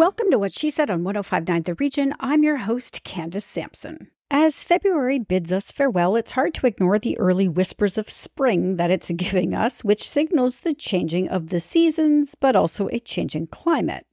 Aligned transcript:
Welcome 0.00 0.30
to 0.30 0.38
What 0.38 0.54
She 0.54 0.70
Said 0.70 0.88
on 0.88 1.04
1059 1.04 1.64
The 1.64 1.74
Region. 1.74 2.14
I'm 2.18 2.42
your 2.42 2.56
host, 2.56 3.04
Candace 3.04 3.44
Sampson. 3.44 4.08
As 4.30 4.64
February 4.64 5.18
bids 5.18 5.52
us 5.52 5.70
farewell, 5.70 6.16
it's 6.16 6.30
hard 6.30 6.54
to 6.54 6.66
ignore 6.66 6.98
the 6.98 7.18
early 7.18 7.48
whispers 7.48 7.98
of 7.98 8.08
spring 8.08 8.76
that 8.76 8.90
it's 8.90 9.10
giving 9.16 9.54
us, 9.54 9.84
which 9.84 10.08
signals 10.08 10.60
the 10.60 10.72
changing 10.72 11.28
of 11.28 11.48
the 11.48 11.60
seasons, 11.60 12.34
but 12.34 12.56
also 12.56 12.88
a 12.88 12.98
changing 12.98 13.48
climate. 13.48 14.06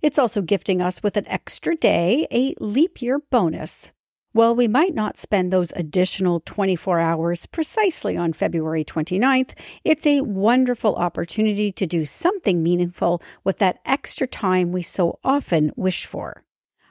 It's 0.00 0.18
also 0.18 0.40
gifting 0.40 0.80
us 0.80 1.02
with 1.02 1.18
an 1.18 1.28
extra 1.28 1.76
day, 1.76 2.26
a 2.32 2.54
leap 2.58 3.02
year 3.02 3.18
bonus. 3.18 3.92
While 4.32 4.54
we 4.54 4.68
might 4.68 4.94
not 4.94 5.16
spend 5.16 5.50
those 5.50 5.72
additional 5.72 6.40
24 6.40 7.00
hours 7.00 7.46
precisely 7.46 8.14
on 8.14 8.34
February 8.34 8.84
29th, 8.84 9.58
it's 9.84 10.06
a 10.06 10.20
wonderful 10.20 10.96
opportunity 10.96 11.72
to 11.72 11.86
do 11.86 12.04
something 12.04 12.62
meaningful 12.62 13.22
with 13.42 13.56
that 13.58 13.78
extra 13.86 14.26
time 14.26 14.70
we 14.70 14.82
so 14.82 15.18
often 15.24 15.72
wish 15.76 16.04
for. 16.04 16.44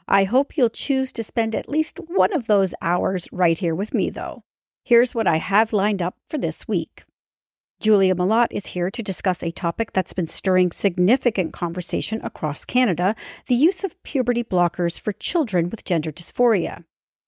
I 0.07 0.23
hope 0.23 0.57
you'll 0.57 0.70
choose 0.70 1.13
to 1.13 1.23
spend 1.23 1.53
at 1.53 1.70
least 1.70 1.99
one 2.07 2.34
of 2.34 2.48
those 2.48 2.73
hours 2.81 3.27
right 3.31 3.57
here 3.57 3.76
with 3.76 3.93
me, 3.93 4.09
though. 4.09 4.43
Here's 4.84 5.13
what 5.13 5.27
I 5.27 5.38
have 5.38 5.73
lined 5.73 6.01
up 6.01 6.15
for 6.27 6.40
this 6.40 6.67
week. 6.67 7.04
Julia 7.79 8.15
Malott 8.15 8.48
is 8.49 8.67
here 8.67 8.90
to 8.90 9.04
discuss 9.04 9.43
a 9.43 9.51
topic 9.51 9.93
that's 9.93 10.13
been 10.13 10.26
stirring 10.26 10.71
significant 10.71 11.54
conversation 11.54 12.20
across 12.23 12.65
Canada 12.65 13.15
the 13.45 13.54
use 13.54 13.84
of 13.84 14.01
puberty 14.01 14.43
blockers 14.43 14.99
for 14.99 15.13
children 15.13 15.70
with 15.70 15.85
gender 15.85 16.12
dysphoria. 16.12 16.84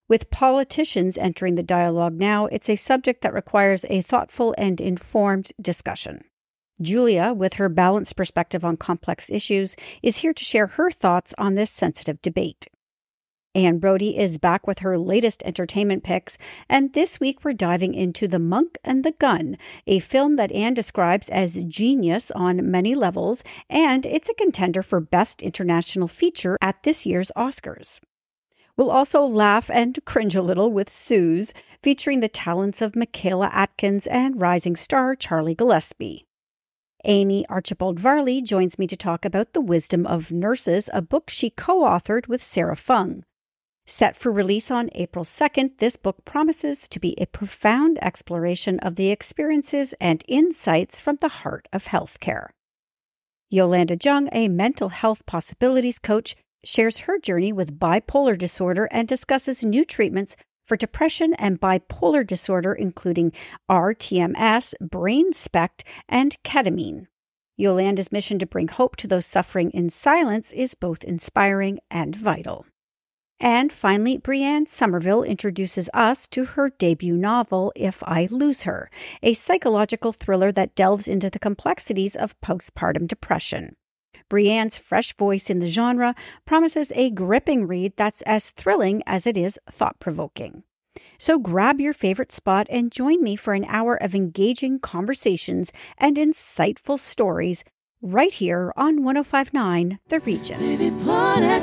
With 0.10 0.32
politicians 0.32 1.20
entering 1.20 1.54
the 1.54 1.62
dialogue 1.62 2.16
now, 2.16 2.48
it's 2.48 2.68
a 2.68 2.76
subject 2.76 3.22
that 3.22 3.32
requires 3.32 3.86
a 3.92 4.02
thoughtful 4.02 4.56
and 4.58 4.82
informed 4.82 5.52
discussion. 5.62 6.24
Julia, 6.82 7.32
with 7.32 7.54
her 7.56 7.70
balanced 7.70 8.16
perspective 8.16 8.66
on 8.66 8.76
complex 8.76 9.30
issues, 9.30 9.76
is 10.02 10.18
here 10.18 10.34
to 10.34 10.44
share 10.44 10.66
her 10.66 10.90
thoughts 10.90 11.36
on 11.38 11.54
this 11.54 11.70
sensitive 11.70 12.20
debate. 12.24 12.66
Anne 13.54 13.78
Brodie 13.78 14.18
is 14.18 14.40
back 14.40 14.66
with 14.66 14.80
her 14.80 14.98
latest 14.98 15.44
entertainment 15.44 16.04
picks, 16.04 16.40
and 16.68 16.94
this 16.94 17.20
week 17.20 17.44
we're 17.44 17.54
diving 17.54 17.94
into 17.94 18.28
The 18.28 18.40
Monk 18.40 18.80
and 18.84 19.04
the 19.04 19.12
Gun, 19.12 19.58
a 19.86 20.00
film 20.00 20.38
that 20.38 20.52
Anne 20.54 20.74
describes 20.74 21.30
as 21.30 21.64
genius 21.66 22.32
on 22.32 22.72
many 22.72 22.96
levels, 22.96 23.44
and 23.70 24.08
it's 24.08 24.30
a 24.30 24.34
contender 24.34 24.82
for 24.82 25.00
Best 25.00 25.44
International 25.44 26.08
Feature 26.08 26.58
at 26.62 26.82
this 26.82 27.06
year's 27.06 27.32
Oscars. 27.36 28.00
We'll 28.80 28.92
also 28.92 29.26
laugh 29.26 29.70
and 29.70 30.00
cringe 30.06 30.38
a 30.38 30.42
little 30.42 30.72
with 30.72 30.90
Suze, 30.90 31.54
featuring 31.84 32.22
the 32.22 32.30
talents 32.30 32.82
of 32.82 32.96
Michaela 32.96 33.50
Atkins 33.52 34.08
and 34.08 34.40
rising 34.40 34.78
star 34.78 35.18
Charlie 35.18 35.54
Gillespie. 35.54 36.26
Amie 37.04 37.46
Archibald 37.50 38.00
Varley 38.00 38.42
joins 38.42 38.80
me 38.80 38.88
to 38.88 38.96
talk 38.96 39.26
about 39.26 39.52
The 39.52 39.60
Wisdom 39.60 40.08
of 40.08 40.32
Nurses, 40.32 40.90
a 40.94 41.02
book 41.02 41.30
she 41.30 41.50
co 41.50 41.82
authored 41.82 42.30
with 42.30 42.42
Sara 42.42 42.78
Fung. 42.78 43.26
Set 43.86 44.16
for 44.16 44.32
release 44.32 44.72
on 44.72 44.90
April 44.96 45.26
2nd, 45.26 45.80
this 45.80 45.98
book 45.98 46.24
promises 46.24 46.88
to 46.88 47.02
be 47.02 47.20
a 47.20 47.26
profound 47.26 48.00
exploration 48.02 48.80
of 48.80 48.96
the 48.96 49.12
experiences 49.12 49.94
and 50.00 50.24
insights 50.26 51.02
from 51.02 51.18
the 51.18 51.28
heart 51.28 51.68
of 51.74 51.88
healthcare. 51.88 52.48
Yollanda 53.52 53.98
Zhang, 53.98 54.30
a 54.32 54.48
mental 54.48 54.88
health 54.88 55.26
possibilities 55.26 56.00
coach, 56.00 56.38
shares 56.64 57.00
her 57.00 57.20
journey 57.20 57.52
with 57.52 57.80
bipolar 57.80 58.38
disorder 58.38 58.88
and 58.92 59.08
discusses 59.08 59.64
new 59.64 59.86
treatments 59.86 60.36
for 60.64 60.78
depression 60.78 61.34
and 61.36 61.60
bipolar 61.60 62.26
disorder, 62.26 62.74
including 62.74 63.34
RTMS, 63.70 64.74
brain 64.80 65.34
SPECT, 65.34 65.84
and 66.08 66.36
ketamine. 66.44 67.08
Yollanda's 67.60 68.12
mission 68.12 68.40
to 68.40 68.46
bring 68.46 68.68
hope 68.68 68.96
to 68.96 69.08
those 69.08 69.26
suffering 69.26 69.72
in 69.72 69.90
silence 69.90 70.54
is 70.54 70.76
both 70.76 71.04
inspiring 71.04 71.80
and 71.92 72.16
vital. 72.16 72.66
And 73.40 73.72
finally, 73.72 74.18
Brianne 74.18 74.68
Sommerville 74.68 75.26
introduces 75.26 75.90
us 75.94 76.28
to 76.30 76.44
her 76.44 76.70
debut 76.70 77.16
novel, 77.16 77.72
If 77.76 78.04
I 78.04 78.28
Lose 78.30 78.64
Her, 78.64 78.92
a 79.24 79.34
psychological 79.34 80.12
thriller 80.12 80.52
that 80.52 80.76
delves 80.76 81.08
into 81.08 81.30
the 81.30 81.40
complexities 81.40 82.16
of 82.18 82.40
postpartum 82.42 83.08
depression. 83.08 83.76
Brianne's 84.30 84.78
fresh 84.78 85.14
voice 85.18 85.50
in 85.50 85.60
the 85.60 85.68
genre 85.68 86.16
promises 86.46 86.94
a 86.96 87.10
gripping 87.10 87.68
read 87.68 87.94
that's 87.98 88.22
as 88.22 88.52
thrilling 88.52 89.02
as 89.06 89.28
it 89.28 89.36
is 89.36 89.60
thought 89.70 90.00
provoking. 90.00 90.64
So 91.18 91.38
grab 91.38 91.82
your 91.82 91.94
favorite 91.94 92.32
spot 92.32 92.68
and 92.70 92.92
join 92.92 93.22
me 93.22 93.36
for 93.36 93.54
an 93.54 93.66
hour 93.68 93.96
of 93.96 94.16
engaging 94.16 94.80
conversations 94.80 95.74
and 95.98 96.16
insightful 96.16 96.98
stories 96.98 97.66
right 98.02 98.34
here 98.34 98.72
on 98.78 99.04
1059 99.04 100.00
The 100.08 100.20
Region. 100.20 100.60
Baby, 100.60 100.92
pour 101.02 101.36
that 101.36 101.62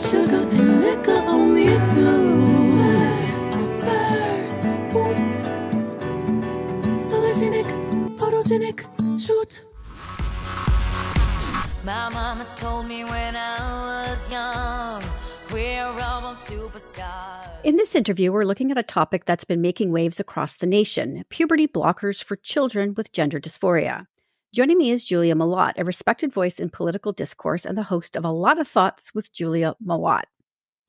My 11.86 12.08
mama 12.08 12.44
told 12.56 12.88
me 12.88 13.04
when 13.04 13.36
I 13.36 14.10
was 14.10 14.28
young, 14.28 15.04
we're 15.52 15.84
all 15.84 16.34
superstars. 16.34 17.62
In 17.62 17.76
this 17.76 17.94
interview, 17.94 18.32
we're 18.32 18.42
looking 18.42 18.72
at 18.72 18.76
a 18.76 18.82
topic 18.82 19.24
that's 19.24 19.44
been 19.44 19.60
making 19.60 19.92
waves 19.92 20.19
across 20.19 20.56
the 20.56 20.66
nation 20.66 21.25
puberty 21.28 21.69
blockers 21.69 22.25
for 22.25 22.34
children 22.34 22.94
with 22.94 23.12
gender 23.12 23.38
dysphoria. 23.38 24.06
Joining 24.52 24.78
me 24.78 24.91
is 24.91 25.04
Julia 25.04 25.36
Malott, 25.36 25.75
a 25.76 25.84
respected 25.84 26.32
voice 26.32 26.58
in 26.58 26.70
political 26.70 27.12
discourse 27.12 27.64
and 27.64 27.78
the 27.78 27.84
host 27.84 28.16
of 28.16 28.25
A 28.25 28.32
Lot 28.32 28.58
of 28.58 28.66
Thoughts 28.66 29.14
with 29.14 29.32
Julia 29.32 29.76
Malott. 29.80 30.25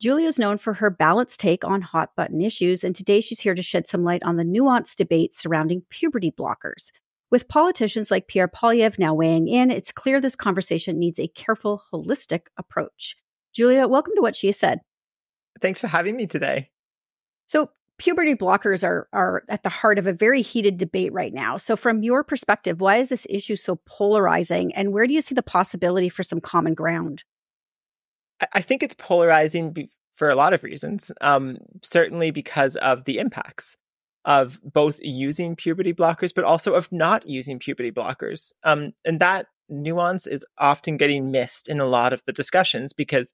Julia 0.00 0.26
is 0.26 0.40
known 0.40 0.58
for 0.58 0.74
her 0.74 0.90
balanced 0.90 1.38
take 1.38 1.64
on 1.64 1.80
hot 1.80 2.10
button 2.16 2.40
issues, 2.40 2.82
and 2.82 2.96
today 2.96 3.20
she's 3.20 3.38
here 3.38 3.54
to 3.54 3.62
shed 3.62 3.86
some 3.86 4.02
light 4.02 4.24
on 4.24 4.36
the 4.36 4.42
nuanced 4.42 4.96
debate 4.96 5.32
surrounding 5.32 5.82
puberty 5.90 6.32
blockers, 6.32 6.90
with 7.30 7.48
politicians 7.48 8.10
like 8.10 8.28
Pierre 8.28 8.48
Poilievre 8.48 8.98
now 8.98 9.14
weighing 9.14 9.48
in, 9.48 9.70
it's 9.70 9.92
clear 9.92 10.20
this 10.20 10.36
conversation 10.36 10.98
needs 10.98 11.18
a 11.18 11.28
careful, 11.28 11.82
holistic 11.92 12.46
approach. 12.56 13.16
Julia, 13.52 13.86
welcome 13.86 14.14
to 14.16 14.22
What 14.22 14.36
She 14.36 14.52
Said. 14.52 14.80
Thanks 15.60 15.80
for 15.80 15.88
having 15.88 16.16
me 16.16 16.26
today. 16.26 16.70
So, 17.46 17.70
puberty 17.98 18.34
blockers 18.34 18.84
are, 18.84 19.08
are 19.12 19.42
at 19.48 19.62
the 19.62 19.68
heart 19.68 19.98
of 19.98 20.06
a 20.06 20.12
very 20.12 20.42
heated 20.42 20.78
debate 20.78 21.12
right 21.12 21.32
now. 21.32 21.56
So, 21.56 21.76
from 21.76 22.02
your 22.02 22.22
perspective, 22.22 22.80
why 22.80 22.96
is 22.96 23.08
this 23.08 23.26
issue 23.28 23.56
so 23.56 23.80
polarizing, 23.86 24.74
and 24.74 24.92
where 24.92 25.06
do 25.06 25.14
you 25.14 25.22
see 25.22 25.34
the 25.34 25.42
possibility 25.42 26.08
for 26.08 26.22
some 26.22 26.40
common 26.40 26.74
ground? 26.74 27.24
I 28.54 28.60
think 28.60 28.82
it's 28.82 28.94
polarizing 28.94 29.88
for 30.14 30.30
a 30.30 30.36
lot 30.36 30.54
of 30.54 30.62
reasons. 30.62 31.10
Um, 31.20 31.58
certainly 31.82 32.30
because 32.30 32.76
of 32.76 33.04
the 33.04 33.18
impacts 33.18 33.76
of 34.28 34.60
both 34.62 35.00
using 35.02 35.56
puberty 35.56 35.94
blockers, 35.94 36.34
but 36.34 36.44
also 36.44 36.74
of 36.74 36.92
not 36.92 37.26
using 37.26 37.58
puberty 37.58 37.90
blockers. 37.90 38.52
Um, 38.62 38.92
and 39.02 39.18
that 39.20 39.46
nuance 39.70 40.26
is 40.26 40.44
often 40.58 40.98
getting 40.98 41.30
missed 41.30 41.66
in 41.66 41.80
a 41.80 41.86
lot 41.86 42.12
of 42.12 42.22
the 42.26 42.32
discussions 42.34 42.92
because 42.92 43.32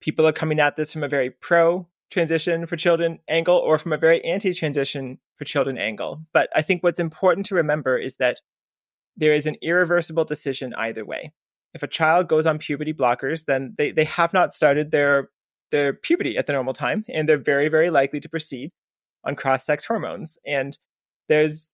people 0.00 0.24
are 0.24 0.32
coming 0.32 0.60
at 0.60 0.76
this 0.76 0.92
from 0.92 1.02
a 1.02 1.08
very 1.08 1.30
pro 1.30 1.88
transition 2.08 2.66
for 2.66 2.76
children 2.76 3.18
angle 3.26 3.56
or 3.56 3.78
from 3.78 3.92
a 3.92 3.96
very 3.96 4.24
anti 4.24 4.52
transition 4.52 5.18
for 5.34 5.44
children 5.44 5.76
angle. 5.76 6.22
But 6.32 6.50
I 6.54 6.62
think 6.62 6.84
what's 6.84 7.00
important 7.00 7.44
to 7.46 7.56
remember 7.56 7.98
is 7.98 8.18
that 8.18 8.40
there 9.16 9.32
is 9.32 9.44
an 9.44 9.56
irreversible 9.60 10.24
decision 10.24 10.72
either 10.74 11.04
way. 11.04 11.32
If 11.74 11.82
a 11.82 11.88
child 11.88 12.28
goes 12.28 12.46
on 12.46 12.58
puberty 12.58 12.94
blockers, 12.94 13.46
then 13.46 13.74
they, 13.76 13.90
they 13.90 14.04
have 14.04 14.32
not 14.32 14.52
started 14.52 14.92
their 14.92 15.30
their 15.72 15.94
puberty 15.94 16.38
at 16.38 16.46
the 16.46 16.52
normal 16.52 16.74
time, 16.74 17.04
and 17.12 17.28
they're 17.28 17.36
very, 17.36 17.66
very 17.68 17.90
likely 17.90 18.20
to 18.20 18.28
proceed 18.28 18.70
on 19.26 19.36
cross 19.36 19.66
sex 19.66 19.84
hormones. 19.84 20.38
And 20.46 20.78
there's 21.28 21.70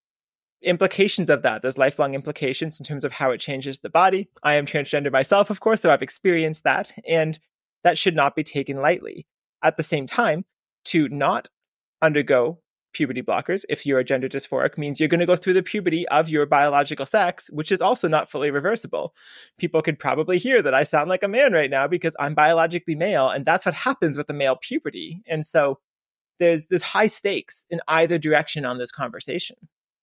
implications 0.62 1.28
of 1.28 1.42
that. 1.42 1.62
There's 1.62 1.78
lifelong 1.78 2.14
implications 2.14 2.80
in 2.80 2.86
terms 2.86 3.04
of 3.04 3.12
how 3.12 3.30
it 3.30 3.38
changes 3.38 3.80
the 3.80 3.90
body. 3.90 4.28
I 4.42 4.54
am 4.54 4.66
transgender 4.66 5.12
myself, 5.12 5.50
of 5.50 5.60
course, 5.60 5.82
so 5.82 5.90
I've 5.90 6.02
experienced 6.02 6.64
that. 6.64 6.92
And 7.06 7.38
that 7.84 7.98
should 7.98 8.16
not 8.16 8.34
be 8.34 8.44
taken 8.44 8.76
lightly. 8.76 9.26
At 9.62 9.76
the 9.76 9.82
same 9.82 10.06
time, 10.06 10.44
to 10.86 11.08
not 11.08 11.48
undergo 12.00 12.58
puberty 12.92 13.22
blockers, 13.22 13.64
if 13.68 13.86
you're 13.86 14.02
gender 14.02 14.28
dysphoric, 14.28 14.76
means 14.76 15.00
you're 15.00 15.08
going 15.08 15.20
to 15.20 15.26
go 15.26 15.36
through 15.36 15.54
the 15.54 15.62
puberty 15.62 16.06
of 16.08 16.28
your 16.28 16.46
biological 16.46 17.06
sex, 17.06 17.48
which 17.52 17.72
is 17.72 17.80
also 17.80 18.08
not 18.08 18.30
fully 18.30 18.50
reversible. 18.50 19.14
People 19.58 19.82
could 19.82 19.98
probably 19.98 20.38
hear 20.38 20.62
that 20.62 20.74
I 20.74 20.82
sound 20.82 21.08
like 21.08 21.22
a 21.22 21.28
man 21.28 21.52
right 21.52 21.70
now 21.70 21.86
because 21.86 22.14
I'm 22.20 22.34
biologically 22.34 22.94
male, 22.94 23.28
and 23.28 23.44
that's 23.44 23.64
what 23.64 23.74
happens 23.74 24.16
with 24.16 24.26
the 24.26 24.34
male 24.34 24.56
puberty. 24.60 25.22
And 25.26 25.46
so 25.46 25.78
there's 26.42 26.66
there's 26.66 26.82
high 26.82 27.06
stakes 27.06 27.64
in 27.70 27.80
either 27.86 28.18
direction 28.18 28.64
on 28.64 28.78
this 28.78 28.90
conversation. 28.90 29.56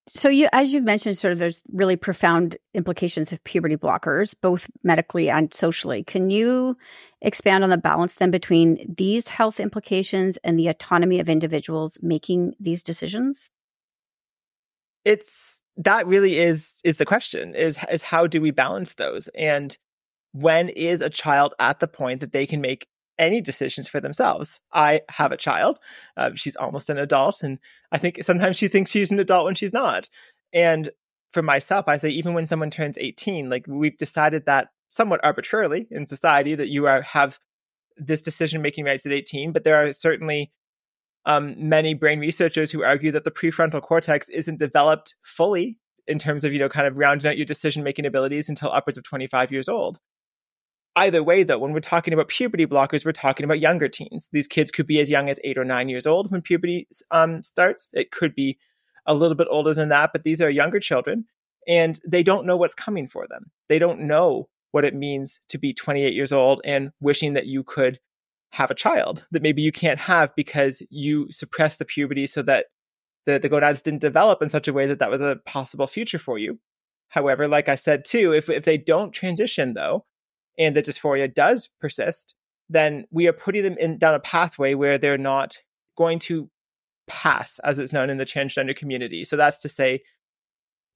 So 0.08 0.30
you 0.30 0.48
as 0.54 0.74
you've 0.74 0.86
mentioned 0.86 1.18
sort 1.18 1.34
of 1.34 1.40
there's 1.40 1.62
really 1.72 1.98
profound 1.98 2.56
implications 2.74 3.32
of 3.32 3.44
puberty 3.44 3.76
blockers 3.76 4.34
both 4.42 4.68
medically 4.84 5.30
and 5.30 5.54
socially. 5.54 6.04
Can 6.04 6.30
you 6.30 6.78
expand 7.22 7.64
on 7.64 7.70
the 7.70 7.78
balance 7.78 8.16
then 8.16 8.32
between 8.32 8.96
these 8.98 9.28
health 9.28 9.60
implications 9.60 10.38
and 10.38 10.58
the 10.58 10.70
autonomy 10.70 11.20
of 11.20 11.30
individuals 11.30 12.00
making 12.02 12.56
these 12.60 12.82
decisions? 12.82 13.52
It's 15.06 15.62
that 15.78 16.08
really 16.08 16.38
is 16.38 16.80
is 16.84 16.98
the 16.98 17.06
question 17.06 17.54
is 17.54 17.78
is 17.92 18.02
how 18.02 18.28
do 18.28 18.42
we 18.42 18.52
balance 18.52 18.96
those? 18.96 19.28
And 19.30 19.78
when 20.32 20.70
is 20.70 21.02
a 21.02 21.10
child 21.10 21.54
at 21.60 21.82
the 21.82 21.88
point 21.88 22.22
that 22.22 22.32
they 22.32 22.48
can 22.48 22.62
make 22.62 22.88
any 23.20 23.42
decisions 23.42 23.88
for 23.88 24.00
themselves. 24.00 24.60
I 24.74 25.02
have 25.10 25.32
a 25.32 25.38
child. 25.38 25.78
Uh, 26.18 26.32
she's 26.34 26.56
almost 26.56 26.90
an 26.90 26.98
adult. 26.98 27.44
And 27.44 27.60
I 27.92 28.00
think 28.00 28.24
sometimes 28.24 28.58
she 28.58 28.68
thinks 28.68 28.90
she's 28.90 29.12
an 29.12 29.20
adult 29.20 29.46
when 29.46 29.56
she's 29.56 29.74
not. 29.74 30.10
And 30.54 30.90
for 31.32 31.44
myself, 31.44 31.88
I 31.88 31.98
say, 31.98 32.10
even 32.10 32.34
when 32.34 32.48
someone 32.48 32.72
turns 32.72 32.98
18, 32.98 33.50
like 33.50 33.66
we've 33.68 33.98
decided 33.98 34.46
that 34.46 34.70
somewhat 34.90 35.20
arbitrarily 35.24 35.88
in 35.92 36.08
society 36.08 36.56
that 36.56 36.70
you 36.70 36.88
are, 36.88 37.04
have 37.04 37.38
this 37.98 38.22
decision 38.22 38.62
making 38.62 38.86
rights 38.86 39.06
at 39.06 39.12
18, 39.12 39.52
but 39.52 39.64
there 39.64 39.76
are 39.76 39.92
certainly 39.92 40.52
um, 41.26 41.56
many 41.58 41.94
brain 41.94 42.20
researchers 42.20 42.72
who 42.72 42.84
argue 42.84 43.12
that 43.12 43.26
the 43.26 43.32
prefrontal 43.32 43.82
cortex 43.82 44.30
isn't 44.30 44.58
developed 44.58 45.16
fully 45.22 45.78
in 46.08 46.18
terms 46.18 46.44
of, 46.44 46.54
you 46.54 46.60
know, 46.60 46.70
kind 46.70 46.88
of 46.88 46.98
rounding 46.98 47.30
out 47.30 47.38
your 47.38 47.46
decision 47.46 47.84
making 47.84 48.06
abilities 48.06 48.50
until 48.50 48.72
upwards 48.72 48.98
of 48.98 49.04
25 49.04 49.52
years 49.52 49.70
old. 49.70 50.00
Either 51.00 51.24
way, 51.24 51.44
though, 51.44 51.58
when 51.58 51.72
we're 51.72 51.80
talking 51.80 52.14
about 52.14 52.28
puberty 52.28 52.66
blockers, 52.66 53.06
we're 53.06 53.14
talking 53.14 53.46
about 53.46 53.62
younger 53.62 53.88
teens. 53.88 54.28
These 54.34 54.48
kids 54.48 54.70
could 54.70 54.86
be 54.86 55.00
as 55.00 55.10
young 55.10 55.30
as 55.30 55.40
eight 55.46 55.58
or 55.58 55.64
nine 55.64 55.88
years 55.88 56.06
old 56.06 56.30
when 56.30 56.42
puberty 56.42 56.90
um, 57.10 57.42
starts. 57.42 57.90
It 57.94 58.12
could 58.12 58.36
be 58.36 58.58
a 59.06 59.16
little 59.16 59.36
bit 59.36 59.48
older 59.50 59.74
than 59.74 59.88
that, 59.90 60.10
but 60.12 60.24
these 60.24 60.42
are 60.42 60.50
younger 60.50 60.82
children 60.82 61.24
and 61.66 62.02
they 62.06 62.22
don't 62.22 62.46
know 62.46 62.58
what's 62.58 62.76
coming 62.76 63.08
for 63.08 63.26
them. 63.30 63.50
They 63.70 63.80
don't 63.80 64.02
know 64.02 64.50
what 64.72 64.84
it 64.84 64.94
means 64.94 65.40
to 65.48 65.58
be 65.58 65.74
28 65.74 66.14
years 66.14 66.34
old 66.34 66.60
and 66.66 66.92
wishing 67.00 67.32
that 67.32 67.46
you 67.46 67.64
could 67.64 68.02
have 68.52 68.70
a 68.70 68.76
child 68.76 69.26
that 69.32 69.42
maybe 69.42 69.62
you 69.62 69.72
can't 69.72 70.00
have 70.00 70.36
because 70.36 70.84
you 70.90 71.32
suppressed 71.32 71.80
the 71.80 71.86
puberty 71.86 72.28
so 72.28 72.42
that 72.42 72.66
the, 73.26 73.40
the 73.40 73.48
gonads 73.48 73.82
didn't 73.82 74.02
develop 74.02 74.42
in 74.42 74.50
such 74.50 74.68
a 74.68 74.74
way 74.74 74.86
that 74.86 75.00
that 75.00 75.10
was 75.10 75.22
a 75.22 75.40
possible 75.46 75.88
future 75.88 76.20
for 76.20 76.38
you. 76.38 76.60
However, 77.08 77.48
like 77.48 77.70
I 77.70 77.76
said 77.76 78.04
too, 78.04 78.34
if, 78.34 78.50
if 78.50 78.66
they 78.66 78.78
don't 78.78 79.14
transition 79.14 79.76
though, 79.76 80.04
and 80.60 80.76
the 80.76 80.84
dysphoria 80.84 81.34
does 81.34 81.70
persist, 81.80 82.36
then 82.70 83.06
we 83.10 83.28
are 83.28 83.34
putting 83.34 83.64
them 83.64 83.78
in 83.80 83.98
down 83.98 84.14
a 84.14 84.20
pathway 84.20 84.76
where 84.76 85.00
they're 85.00 85.18
not 85.18 85.58
going 85.98 86.20
to 86.20 86.50
pass, 87.08 87.60
as 87.64 87.80
it's 87.80 87.94
known 87.94 88.10
in 88.10 88.18
the 88.18 88.26
transgender 88.26 88.76
community. 88.76 89.24
So 89.24 89.36
that's 89.36 89.60
to 89.60 89.70
say, 89.70 90.02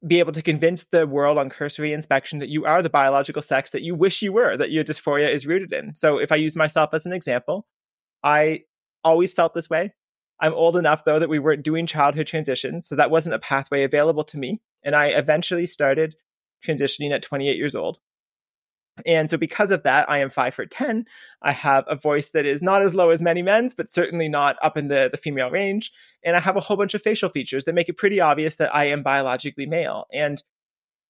be 0.06 0.19
able 0.19 0.33
to 0.33 0.42
convince 0.42 0.86
the 0.86 1.07
world 1.07 1.38
on 1.38 1.50
cursory 1.50 1.94
inspection 1.94 2.39
that 2.39 2.50
you 2.50 2.65
are 2.65 2.81
the 2.81 2.89
biological 2.89 3.42
sex 3.42 3.71
that 3.71 3.83
you 3.83 3.95
wish 3.95 4.21
you 4.21 4.33
were, 4.33 4.57
that 4.57 4.69
your 4.69 4.83
dysphoria 4.83 5.30
is 5.30 5.48
rooted 5.48 5.71
in. 5.71 5.95
So 5.95 6.18
if 6.18 6.31
I 6.31 6.36
use 6.36 6.56
myself 6.56 6.94
as 6.94 7.06
an 7.06 7.13
example, 7.13 7.66
I 8.21 8.63
always 9.04 9.33
felt 9.33 9.54
this 9.54 9.69
way. 9.69 9.94
I'm 10.42 10.54
old 10.54 10.75
enough 10.75 11.06
though 11.06 11.19
that 11.19 11.30
we 11.30 11.39
weren't 11.39 11.63
doing 11.63 11.88
childhood 11.88 12.27
transitions, 12.27 12.88
so 12.88 12.95
that 12.98 13.12
wasn't 13.12 13.36
a 13.36 13.39
pathway 13.39 13.83
available 13.83 14.25
to 14.25 14.38
me. 14.38 14.62
And 14.83 14.94
I 14.94 15.07
eventually 15.07 15.66
started 15.66 16.16
transitioning 16.66 17.12
at 17.12 17.21
28 17.21 17.56
years 17.56 17.75
old. 17.75 18.00
And 19.06 19.30
so, 19.30 19.38
because 19.38 19.72
of 19.72 19.84
that, 19.84 20.10
I 20.10 20.19
am 20.19 20.30
five 20.30 20.54
foot 20.54 20.69
10. 20.69 21.06
I 21.42 21.51
have 21.51 21.84
a 21.88 21.95
voice 21.95 22.30
that 22.31 22.45
is 22.45 22.62
not 22.62 22.84
as 22.84 22.94
low 22.94 23.10
as 23.10 23.22
many 23.22 23.42
men's, 23.42 23.74
but 23.74 23.90
certainly 23.90 24.30
not 24.30 24.56
up 24.62 24.78
in 24.78 24.88
the, 24.88 25.10
the 25.12 25.18
female 25.18 25.50
range. 25.50 25.92
And 26.24 26.36
I 26.36 26.40
have 26.40 26.56
a 26.56 26.60
whole 26.60 26.78
bunch 26.78 26.94
of 26.94 27.01
facial 27.01 27.30
features 27.30 27.63
that 27.66 27.74
make 27.74 27.90
it 27.90 27.98
pretty 27.98 28.19
obvious 28.19 28.56
that 28.57 28.74
I 28.74 28.86
am 28.86 29.01
biologically 29.01 29.66
male. 29.66 30.06
And 30.13 30.44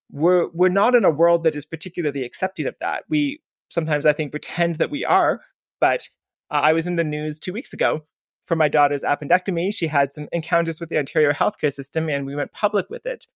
we're, 0.09 0.49
we're 0.53 0.69
not 0.69 0.95
in 0.95 1.03
a 1.03 1.09
world 1.09 1.43
that 1.43 1.55
is 1.55 1.65
particularly 1.65 2.23
accepting 2.23 2.67
of 2.67 2.75
that. 2.79 3.03
We 3.09 3.41
sometimes, 3.69 4.05
I 4.05 4.13
think, 4.13 4.31
pretend 4.31 4.75
that 4.75 4.91
we 4.91 5.03
are. 5.03 5.41
But 5.81 6.07
uh, 6.49 6.61
I 6.63 6.73
was 6.73 6.87
in 6.87 6.95
the 6.95 7.03
news 7.03 7.39
two 7.39 7.51
weeks 7.51 7.73
ago 7.73 8.05
for 8.45 8.55
my 8.55 8.69
daughter's 8.69 9.01
appendectomy. 9.01 9.73
She 9.73 9.87
had 9.87 10.13
some 10.13 10.29
encounters 10.31 10.79
with 10.79 10.89
the 10.89 10.97
Ontario 10.97 11.31
healthcare 11.31 11.73
system, 11.73 12.09
and 12.09 12.25
we 12.25 12.35
went 12.35 12.53
public 12.53 12.89
with 12.89 13.05
it. 13.05 13.27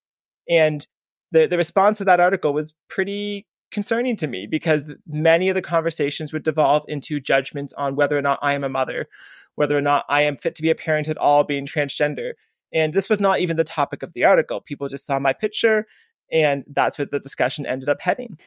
And 0.50 0.88
the, 1.32 1.48
the 1.48 1.58
response 1.58 1.98
to 1.98 2.06
that 2.06 2.20
article 2.20 2.54
was 2.54 2.74
pretty 2.90 3.48
concerning 3.72 4.16
to 4.18 4.28
me 4.28 4.48
because 4.48 4.96
many 5.08 5.50
of 5.50 5.56
the 5.56 5.62
conversations 5.62 6.32
would 6.34 6.44
devolve 6.44 6.86
into 6.88 7.20
judgments 7.20 7.74
on 7.74 7.96
whether 7.96 8.18
or 8.18 8.22
not 8.22 8.40
I 8.42 8.54
am 8.54 8.64
a 8.64 8.70
mother, 8.70 9.08
whether 9.56 9.78
or 9.78 9.82
not 9.82 10.06
I 10.10 10.22
am 10.22 10.38
fit 10.38 10.56
to 10.56 10.62
be 10.62 10.70
a 10.70 10.76
parent 10.76 11.10
at 11.10 11.18
all, 11.18 11.44
being 11.44 11.66
transgender. 11.66 12.34
And 12.74 12.94
this 12.94 13.10
was 13.10 13.20
not 13.20 13.40
even 13.40 13.58
the 13.58 13.64
topic 13.64 14.04
of 14.04 14.14
the 14.14 14.26
article. 14.26 14.62
People 14.62 14.88
just 14.88 15.06
saw 15.06 15.20
my 15.20 15.34
picture 15.34 15.86
and 16.32 16.66
that's 16.68 17.00
what 17.00 17.12
the 17.12 17.20
discussion 17.20 17.66
ended 17.66 17.90
up 17.90 18.02
heading. 18.02 18.38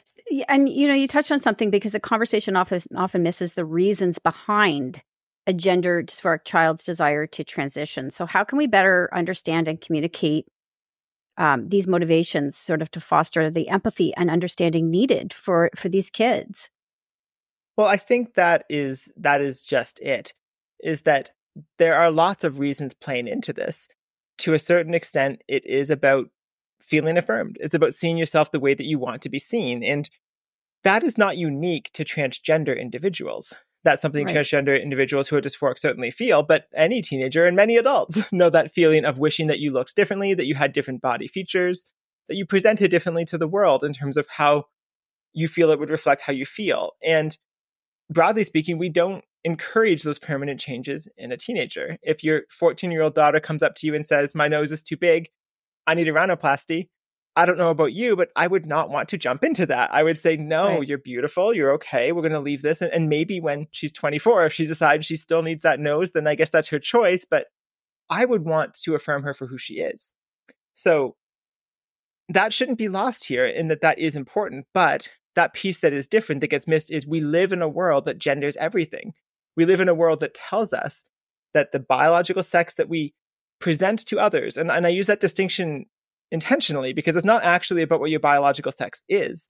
And 0.49 0.69
you 0.69 0.87
know, 0.87 0.95
you 0.95 1.09
touched 1.09 1.33
on 1.33 1.39
something 1.39 1.71
because 1.71 1.93
the 1.93 2.01
conversation 2.01 2.57
often 2.57 2.81
often 2.97 3.23
misses 3.23 3.55
the 3.55 3.65
reasons 3.65 4.19
behind 4.19 5.03
a 5.47 5.53
gender 5.53 6.03
dysphoric 6.03 6.45
child's 6.45 6.85
desire 6.85 7.27
to 7.27 7.43
transition. 7.43 8.11
So 8.11 8.27
how 8.27 8.45
can 8.45 8.59
we 8.59 8.67
better 8.67 9.09
understand 9.13 9.69
and 9.69 9.81
communicate 9.81 10.47
um, 11.41 11.71
these 11.71 11.87
motivations 11.87 12.55
sort 12.55 12.83
of 12.83 12.91
to 12.93 13.01
foster 13.01 13.51
the 13.51 13.69
empathy 13.71 14.13
and 14.15 14.31
understanding 14.31 14.91
needed 14.91 15.33
for 15.33 15.71
for 15.75 15.89
these 15.89 16.11
kids. 16.11 16.71
Well 17.77 17.89
i 17.89 17.97
think 17.97 18.35
that 18.35 18.65
is 18.69 19.11
that 19.17 19.41
is 19.41 19.63
just 19.63 19.99
it 20.01 20.35
is 20.85 21.03
that 21.03 21.31
there 21.79 21.95
are 21.95 22.11
lots 22.11 22.45
of 22.45 22.61
reasons 22.61 22.95
playing 22.95 23.27
into 23.27 23.53
this. 23.53 23.89
To 24.39 24.53
a 24.53 24.59
certain 24.59 24.95
extent 24.95 25.43
it 25.49 25.67
is 25.67 25.91
about 25.91 26.29
feeling 26.81 27.17
affirmed. 27.17 27.57
It's 27.61 27.75
about 27.75 27.95
seeing 27.95 28.19
yourself 28.19 28.51
the 28.51 28.61
way 28.61 28.75
that 28.75 28.87
you 28.87 28.99
want 28.99 29.23
to 29.23 29.29
be 29.31 29.39
seen 29.39 29.83
and 29.83 30.09
that 30.83 31.03
is 31.03 31.19
not 31.19 31.37
unique 31.37 31.91
to 31.95 32.05
transgender 32.05 32.79
individuals 32.79 33.55
that's 33.83 34.03
something 34.03 34.27
right. 34.27 34.37
transgender 34.37 34.81
individuals 34.81 35.29
who 35.29 35.37
are 35.37 35.41
dysphoric 35.41 35.79
certainly 35.79 36.11
feel, 36.11 36.43
but 36.43 36.67
any 36.75 37.01
teenager 37.01 37.47
and 37.47 37.57
many 37.57 37.77
adults 37.77 38.31
know 38.33 38.51
that 38.51 38.71
feeling 38.71 39.05
of 39.05 39.19
wishing 39.19 39.47
that 39.47 39.61
you 39.61 39.73
looked 39.73 39.97
differently, 39.97 40.35
that 40.35 40.47
you 40.47 40.55
had 40.55 40.73
different 40.73 41.01
body 41.01 41.27
features, 41.27 41.91
that 42.29 42.37
you 42.37 42.45
presented 42.45 42.91
differently 42.91 43.25
to 43.25 43.39
the 43.39 43.49
world 43.49 43.83
in 43.83 43.93
terms 43.93 44.17
of 44.17 44.27
how 44.37 44.65
you 45.33 45.49
feel 45.49 45.71
it 45.71 45.79
would 45.79 45.91
reflect 45.91 46.23
how 46.23 46.33
you 46.33 46.45
feel. 46.45 46.93
And 47.03 47.37
broadly 48.11 48.45
speaking, 48.45 48.79
we 48.79 48.89
don't 48.89 49.25
encourage 49.45 50.03
those 50.03 50.19
permanent 50.19 50.61
changes 50.61 51.09
in 51.17 51.33
a 51.33 51.37
teenager. 51.37 51.97
If 52.03 52.23
your 52.23 52.43
14 52.51 52.91
year 52.91 53.03
old 53.03 53.15
daughter 53.15 53.41
comes 53.41 53.63
up 53.63 53.75
to 53.77 53.87
you 53.87 53.95
and 53.95 54.07
says, 54.07 54.35
My 54.35 54.49
nose 54.49 54.73
is 54.73 54.83
too 54.83 54.97
big, 54.97 55.31
I 55.87 55.95
need 55.95 56.09
a 56.09 56.13
rhinoplasty, 56.13 56.89
I 57.37 57.47
don't 57.47 57.59
know 57.59 57.71
about 57.71 57.93
you, 57.93 58.17
but 58.17 58.31
I 58.35 58.47
would 58.47 58.67
not 58.67 58.91
want 58.91 59.09
to 59.11 59.19
jump 59.19 59.45
into 59.45 59.65
that. 59.67 59.95
I 59.95 60.03
would 60.03 60.19
say, 60.19 60.37
no, 60.37 60.79
right. 60.79 60.89
you're 60.89 60.99
beautiful. 60.99 61.55
You're 61.55 61.73
okay. 61.75 62.11
We're 62.11 62.23
going 62.23 62.33
to 62.33 62.41
leave 62.41 62.63
this. 62.63 62.83
And, 62.83 62.93
and, 62.93 63.09
maybe 63.09 63.41
when 63.41 63.69
she's 63.71 63.93
24, 63.93 64.47
if 64.47 64.53
she 64.53 64.67
decides 64.67 65.07
she 65.07 65.17
still 65.17 65.43
needs 65.43 65.63
that 65.63 65.79
nose, 65.79 66.11
then 66.11 66.27
I 66.27 66.35
guess 66.35 66.51
that's 66.51 66.69
her 66.69 66.81
choice. 66.81 67.25
But 67.25 67.47
I 68.11 68.25
would 68.25 68.45
want 68.45 68.75
to 68.83 68.97
affirm 68.97 69.23
her 69.23 69.33
for 69.33 69.47
who 69.47 69.59
she 69.59 69.75
is. 69.75 70.15
So 70.75 71.17
that 72.29 72.53
shouldn't 72.53 72.79
be 72.79 72.89
lost 72.89 73.25
here 73.25 73.45
in 73.45 73.69
that 73.69 73.81
that 73.83 73.99
is 73.99 74.17
important. 74.17 74.67
But 74.75 75.09
that 75.37 75.55
piece 75.55 75.79
that 75.81 75.93
is 75.93 76.09
different 76.09 76.41
that 76.41 76.49
gets 76.49 76.67
missed 76.67 76.91
is 76.91 77.07
we 77.07 77.21
live 77.21 77.53
in 77.53 77.63
a 77.63 77.69
world 77.69 78.07
that 78.07 78.19
genders 78.19 78.57
everything. 78.57 79.13
We 79.57 79.65
live 79.65 79.81
in 79.81 79.89
a 79.89 79.95
world 79.95 80.21
that 80.21 80.35
tells 80.35 80.73
us 80.73 81.05
that 81.55 81.71
the 81.71 81.81
biological 81.81 82.43
sex 82.43 82.75
that 82.75 82.89
we 82.89 83.15
present 83.61 84.05
to 84.07 84.19
others, 84.19 84.57
and, 84.57 84.71
and 84.71 84.87
I 84.87 84.91
use 84.91 85.07
that 85.07 85.21
distinction 85.21 85.87
intentionally 86.31 86.93
because 86.93 87.17
it's 87.17 87.25
not 87.25 87.45
actually 87.45 87.83
about 87.83 88.01
what 88.01 88.11
your 88.11 88.21
biological 88.21 88.73
sex 88.73 89.03
is. 89.09 89.49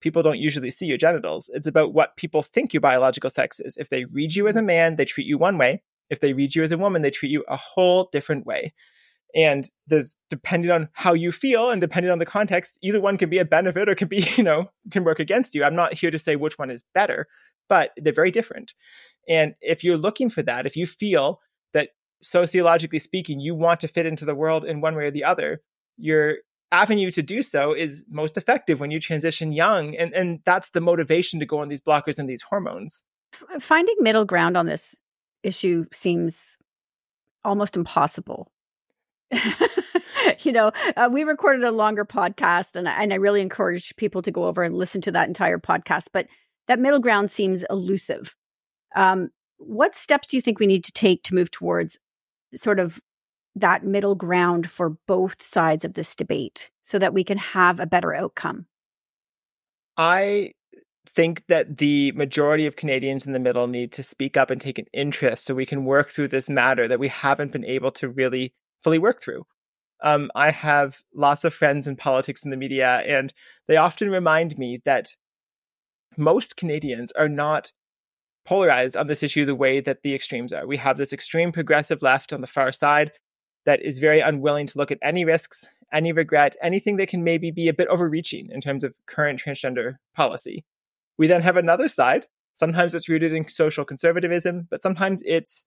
People 0.00 0.22
don't 0.22 0.38
usually 0.38 0.70
see 0.70 0.86
your 0.86 0.98
genitals. 0.98 1.50
It's 1.52 1.66
about 1.66 1.92
what 1.92 2.16
people 2.16 2.42
think 2.42 2.72
your 2.72 2.80
biological 2.80 3.30
sex 3.30 3.58
is. 3.60 3.76
If 3.76 3.88
they 3.88 4.04
read 4.04 4.36
you 4.36 4.46
as 4.46 4.56
a 4.56 4.62
man, 4.62 4.96
they 4.96 5.04
treat 5.04 5.26
you 5.26 5.38
one 5.38 5.58
way. 5.58 5.82
If 6.10 6.20
they 6.20 6.32
read 6.32 6.54
you 6.54 6.62
as 6.62 6.72
a 6.72 6.78
woman, 6.78 7.02
they 7.02 7.10
treat 7.10 7.30
you 7.30 7.44
a 7.48 7.56
whole 7.56 8.08
different 8.12 8.46
way. 8.46 8.72
And 9.34 9.68
there's 9.86 10.16
depending 10.30 10.70
on 10.70 10.88
how 10.92 11.12
you 11.12 11.32
feel 11.32 11.70
and 11.70 11.80
depending 11.80 12.10
on 12.10 12.18
the 12.18 12.26
context, 12.26 12.78
either 12.82 13.00
one 13.00 13.18
can 13.18 13.28
be 13.28 13.38
a 13.38 13.44
benefit 13.44 13.88
or 13.88 13.94
can 13.94 14.08
be, 14.08 14.26
you 14.36 14.44
know, 14.44 14.70
can 14.90 15.04
work 15.04 15.20
against 15.20 15.54
you. 15.54 15.64
I'm 15.64 15.76
not 15.76 15.94
here 15.94 16.10
to 16.10 16.18
say 16.18 16.36
which 16.36 16.58
one 16.58 16.70
is 16.70 16.84
better, 16.94 17.26
but 17.68 17.92
they're 17.96 18.12
very 18.12 18.30
different. 18.30 18.74
And 19.28 19.54
if 19.60 19.84
you're 19.84 19.98
looking 19.98 20.30
for 20.30 20.42
that, 20.42 20.66
if 20.66 20.76
you 20.76 20.86
feel 20.86 21.40
that 21.72 21.90
sociologically 22.22 22.98
speaking, 22.98 23.40
you 23.40 23.54
want 23.54 23.80
to 23.80 23.88
fit 23.88 24.06
into 24.06 24.24
the 24.24 24.34
world 24.34 24.64
in 24.64 24.80
one 24.80 24.94
way 24.94 25.04
or 25.04 25.10
the 25.10 25.24
other, 25.24 25.60
your 25.98 26.36
avenue 26.70 27.10
to 27.10 27.22
do 27.22 27.42
so 27.42 27.72
is 27.72 28.04
most 28.10 28.36
effective 28.36 28.80
when 28.80 28.90
you 28.90 29.00
transition 29.00 29.52
young 29.52 29.96
and 29.96 30.12
and 30.12 30.40
that's 30.44 30.70
the 30.70 30.80
motivation 30.80 31.40
to 31.40 31.46
go 31.46 31.60
on 31.60 31.68
these 31.68 31.80
blockers 31.80 32.18
and 32.18 32.28
these 32.28 32.42
hormones. 32.42 33.04
Finding 33.60 33.96
middle 34.00 34.24
ground 34.24 34.56
on 34.56 34.66
this 34.66 34.94
issue 35.42 35.84
seems 35.92 36.56
almost 37.44 37.76
impossible. 37.76 38.50
You 40.42 40.52
know 40.52 40.72
uh, 40.96 41.08
we 41.10 41.24
recorded 41.24 41.64
a 41.64 41.70
longer 41.70 42.04
podcast 42.04 42.76
and, 42.76 42.86
and 42.86 43.12
i 43.12 43.16
really 43.16 43.40
encourage 43.40 43.96
people 43.96 44.20
to 44.22 44.30
go 44.30 44.44
over 44.44 44.62
and 44.62 44.74
listen 44.74 45.00
to 45.02 45.12
that 45.12 45.26
entire 45.26 45.58
podcast 45.58 46.08
but 46.12 46.26
that 46.68 46.78
middle 46.78 47.00
ground 47.00 47.30
seems 47.30 47.64
elusive. 47.68 48.36
Um, 48.94 49.30
what 49.56 49.94
steps 49.94 50.28
do 50.28 50.36
you 50.36 50.40
think 50.40 50.60
we 50.60 50.66
need 50.66 50.84
to 50.84 50.92
take 50.92 51.24
to 51.24 51.34
move 51.34 51.50
towards 51.50 51.98
sort 52.54 52.78
of 52.78 53.00
that 53.60 53.84
middle 53.84 54.14
ground 54.14 54.70
for 54.70 54.96
both 55.06 55.42
sides 55.42 55.84
of 55.84 55.94
this 55.94 56.14
debate 56.14 56.70
so 56.82 56.98
that 56.98 57.14
we 57.14 57.24
can 57.24 57.38
have 57.38 57.80
a 57.80 57.86
better 57.86 58.14
outcome? 58.14 58.66
I 59.96 60.52
think 61.08 61.44
that 61.48 61.78
the 61.78 62.12
majority 62.12 62.66
of 62.66 62.76
Canadians 62.76 63.26
in 63.26 63.32
the 63.32 63.40
middle 63.40 63.66
need 63.66 63.92
to 63.92 64.02
speak 64.02 64.36
up 64.36 64.50
and 64.50 64.60
take 64.60 64.78
an 64.78 64.86
interest 64.92 65.44
so 65.44 65.54
we 65.54 65.66
can 65.66 65.84
work 65.84 66.10
through 66.10 66.28
this 66.28 66.48
matter 66.48 66.86
that 66.86 67.00
we 67.00 67.08
haven't 67.08 67.52
been 67.52 67.64
able 67.64 67.90
to 67.92 68.08
really 68.08 68.52
fully 68.82 68.98
work 68.98 69.20
through. 69.20 69.44
Um, 70.00 70.30
I 70.34 70.50
have 70.50 71.02
lots 71.12 71.44
of 71.44 71.54
friends 71.54 71.88
in 71.88 71.96
politics 71.96 72.44
and 72.44 72.52
the 72.52 72.56
media, 72.56 73.02
and 73.06 73.32
they 73.66 73.76
often 73.76 74.10
remind 74.10 74.56
me 74.58 74.80
that 74.84 75.16
most 76.16 76.56
Canadians 76.56 77.10
are 77.12 77.28
not 77.28 77.72
polarized 78.44 78.96
on 78.96 79.08
this 79.08 79.22
issue 79.22 79.44
the 79.44 79.54
way 79.54 79.80
that 79.80 80.02
the 80.02 80.14
extremes 80.14 80.52
are. 80.52 80.66
We 80.66 80.76
have 80.76 80.96
this 80.96 81.12
extreme 81.12 81.52
progressive 81.52 82.02
left 82.02 82.32
on 82.32 82.40
the 82.40 82.46
far 82.46 82.72
side 82.72 83.12
that 83.68 83.82
is 83.82 83.98
very 83.98 84.20
unwilling 84.20 84.66
to 84.66 84.78
look 84.78 84.90
at 84.90 84.98
any 85.02 85.26
risks, 85.26 85.68
any 85.92 86.10
regret, 86.10 86.56
anything 86.62 86.96
that 86.96 87.10
can 87.10 87.22
maybe 87.22 87.50
be 87.50 87.68
a 87.68 87.74
bit 87.74 87.86
overreaching 87.88 88.48
in 88.50 88.62
terms 88.62 88.82
of 88.82 88.94
current 89.04 89.38
transgender 89.38 89.96
policy. 90.16 90.64
We 91.18 91.26
then 91.26 91.42
have 91.42 91.58
another 91.58 91.86
side. 91.86 92.28
Sometimes 92.54 92.94
it's 92.94 93.10
rooted 93.10 93.34
in 93.34 93.46
social 93.46 93.84
conservatism, 93.84 94.68
but 94.70 94.80
sometimes 94.80 95.22
it's 95.26 95.66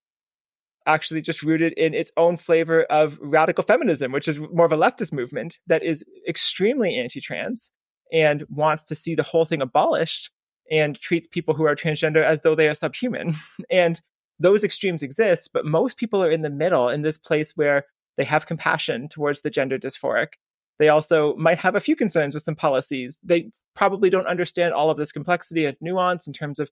actually 0.87 1.21
just 1.21 1.43
rooted 1.43 1.73
in 1.73 1.93
its 1.93 2.11
own 2.17 2.37
flavor 2.37 2.85
of 2.85 3.19
radical 3.21 3.63
feminism, 3.63 4.11
which 4.11 4.27
is 4.27 4.39
more 4.39 4.65
of 4.65 4.71
a 4.71 4.77
leftist 4.77 5.13
movement 5.13 5.59
that 5.67 5.83
is 5.83 6.03
extremely 6.27 6.95
anti 6.95 7.21
trans 7.21 7.69
and 8.11 8.45
wants 8.49 8.83
to 8.85 8.95
see 8.95 9.13
the 9.13 9.21
whole 9.21 9.45
thing 9.45 9.61
abolished 9.61 10.31
and 10.71 10.99
treats 10.99 11.27
people 11.27 11.53
who 11.53 11.67
are 11.67 11.75
transgender 11.75 12.23
as 12.23 12.41
though 12.41 12.55
they 12.55 12.67
are 12.67 12.73
subhuman. 12.73 13.35
and 13.69 14.01
those 14.41 14.63
extremes 14.63 15.03
exist, 15.03 15.51
but 15.53 15.65
most 15.65 15.97
people 15.97 16.23
are 16.23 16.29
in 16.29 16.41
the 16.41 16.49
middle 16.49 16.89
in 16.89 17.03
this 17.03 17.17
place 17.17 17.53
where 17.55 17.85
they 18.17 18.23
have 18.23 18.45
compassion 18.45 19.07
towards 19.07 19.41
the 19.41 19.49
gender 19.49 19.77
dysphoric. 19.77 20.33
They 20.79 20.89
also 20.89 21.35
might 21.35 21.59
have 21.59 21.75
a 21.75 21.79
few 21.79 21.95
concerns 21.95 22.33
with 22.33 22.43
some 22.43 22.55
policies. 22.55 23.19
They 23.23 23.51
probably 23.75 24.09
don't 24.09 24.25
understand 24.25 24.73
all 24.73 24.89
of 24.89 24.97
this 24.97 25.11
complexity 25.11 25.65
and 25.65 25.77
nuance 25.79 26.25
in 26.25 26.33
terms 26.33 26.59
of 26.59 26.71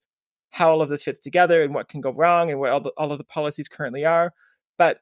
how 0.50 0.68
all 0.68 0.82
of 0.82 0.88
this 0.88 1.04
fits 1.04 1.20
together 1.20 1.62
and 1.62 1.72
what 1.72 1.88
can 1.88 2.00
go 2.00 2.10
wrong 2.10 2.50
and 2.50 2.58
what 2.58 2.70
all, 2.70 2.80
the, 2.80 2.90
all 2.96 3.12
of 3.12 3.18
the 3.18 3.24
policies 3.24 3.68
currently 3.68 4.04
are. 4.04 4.32
But 4.76 5.00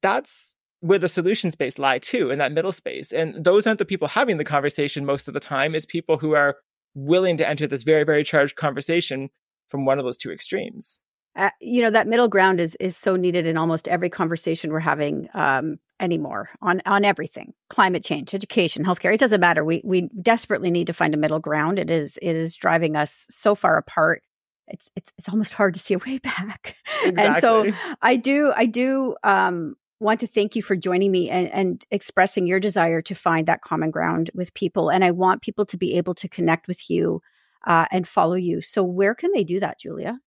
that's 0.00 0.56
where 0.80 0.98
the 0.98 1.08
solution 1.08 1.50
space 1.50 1.78
lie 1.78 1.98
too, 1.98 2.30
in 2.30 2.38
that 2.38 2.52
middle 2.52 2.72
space. 2.72 3.12
And 3.12 3.44
those 3.44 3.66
aren't 3.66 3.78
the 3.78 3.84
people 3.84 4.08
having 4.08 4.38
the 4.38 4.44
conversation 4.44 5.04
most 5.04 5.28
of 5.28 5.34
the 5.34 5.40
time. 5.40 5.74
It's 5.74 5.84
people 5.84 6.16
who 6.16 6.34
are 6.34 6.56
willing 6.94 7.36
to 7.36 7.48
enter 7.48 7.66
this 7.66 7.82
very, 7.82 8.04
very 8.04 8.24
charged 8.24 8.56
conversation 8.56 9.28
from 9.68 9.84
one 9.84 9.98
of 9.98 10.04
those 10.06 10.18
two 10.18 10.32
extremes. 10.32 11.00
Uh, 11.34 11.50
you 11.60 11.80
know 11.80 11.90
that 11.90 12.06
middle 12.06 12.28
ground 12.28 12.60
is 12.60 12.76
is 12.76 12.94
so 12.94 13.16
needed 13.16 13.46
in 13.46 13.56
almost 13.56 13.88
every 13.88 14.10
conversation 14.10 14.70
we're 14.70 14.78
having 14.80 15.28
um, 15.32 15.78
anymore 15.98 16.50
on 16.60 16.82
on 16.84 17.06
everything 17.06 17.54
climate 17.70 18.04
change 18.04 18.34
education 18.34 18.84
healthcare 18.84 19.14
it 19.14 19.20
doesn't 19.20 19.40
matter. 19.40 19.64
We 19.64 19.80
we 19.82 20.10
desperately 20.20 20.70
need 20.70 20.88
to 20.88 20.92
find 20.92 21.14
a 21.14 21.16
middle 21.16 21.38
ground. 21.38 21.78
It 21.78 21.90
is 21.90 22.18
it 22.20 22.36
is 22.36 22.54
driving 22.54 22.96
us 22.96 23.26
so 23.30 23.54
far 23.54 23.78
apart. 23.78 24.22
It's 24.68 24.90
it's 24.94 25.10
it's 25.16 25.28
almost 25.30 25.54
hard 25.54 25.72
to 25.74 25.80
see 25.80 25.94
a 25.94 25.98
way 25.98 26.18
back. 26.22 26.76
Exactly. 27.02 27.24
and 27.24 27.36
so 27.36 27.96
i 28.02 28.16
do 28.16 28.52
i 28.54 28.66
do 28.66 29.16
um, 29.24 29.74
want 30.00 30.20
to 30.20 30.26
thank 30.26 30.54
you 30.54 30.62
for 30.62 30.76
joining 30.76 31.10
me 31.10 31.30
and, 31.30 31.48
and 31.48 31.86
expressing 31.90 32.46
your 32.46 32.60
desire 32.60 33.00
to 33.02 33.14
find 33.14 33.46
that 33.46 33.62
common 33.62 33.90
ground 33.90 34.30
with 34.34 34.52
people. 34.52 34.90
And 34.90 35.02
i 35.02 35.10
want 35.12 35.40
people 35.40 35.64
to 35.66 35.78
be 35.78 35.96
able 35.96 36.14
to 36.16 36.28
connect 36.28 36.68
with 36.68 36.90
you 36.90 37.22
uh, 37.66 37.86
and 37.90 38.06
follow 38.06 38.34
you. 38.34 38.60
So 38.60 38.84
where 38.84 39.14
can 39.14 39.32
they 39.32 39.44
do 39.44 39.60
that 39.60 39.78
julia 39.78 40.18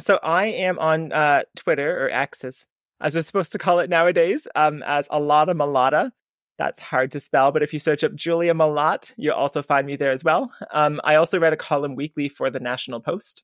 so 0.00 0.18
I 0.22 0.46
am 0.46 0.78
on 0.78 1.12
uh, 1.12 1.42
Twitter 1.56 2.04
or 2.04 2.10
X 2.10 2.44
as, 2.44 2.66
we're 3.14 3.22
supposed 3.22 3.52
to 3.52 3.58
call 3.58 3.78
it 3.78 3.88
nowadays, 3.88 4.46
um, 4.54 4.82
as 4.82 5.08
Alada 5.08 5.54
Malata. 5.54 6.12
That's 6.58 6.80
hard 6.80 7.12
to 7.12 7.20
spell, 7.20 7.52
but 7.52 7.62
if 7.62 7.72
you 7.72 7.78
search 7.78 8.04
up 8.04 8.14
Julia 8.14 8.52
Malott, 8.52 9.14
you'll 9.16 9.34
also 9.34 9.62
find 9.62 9.86
me 9.86 9.96
there 9.96 10.10
as 10.10 10.22
well. 10.22 10.52
Um, 10.72 11.00
I 11.04 11.14
also 11.14 11.38
write 11.40 11.54
a 11.54 11.56
column 11.56 11.94
weekly 11.96 12.28
for 12.28 12.50
the 12.50 12.60
National 12.60 13.00
Post. 13.00 13.42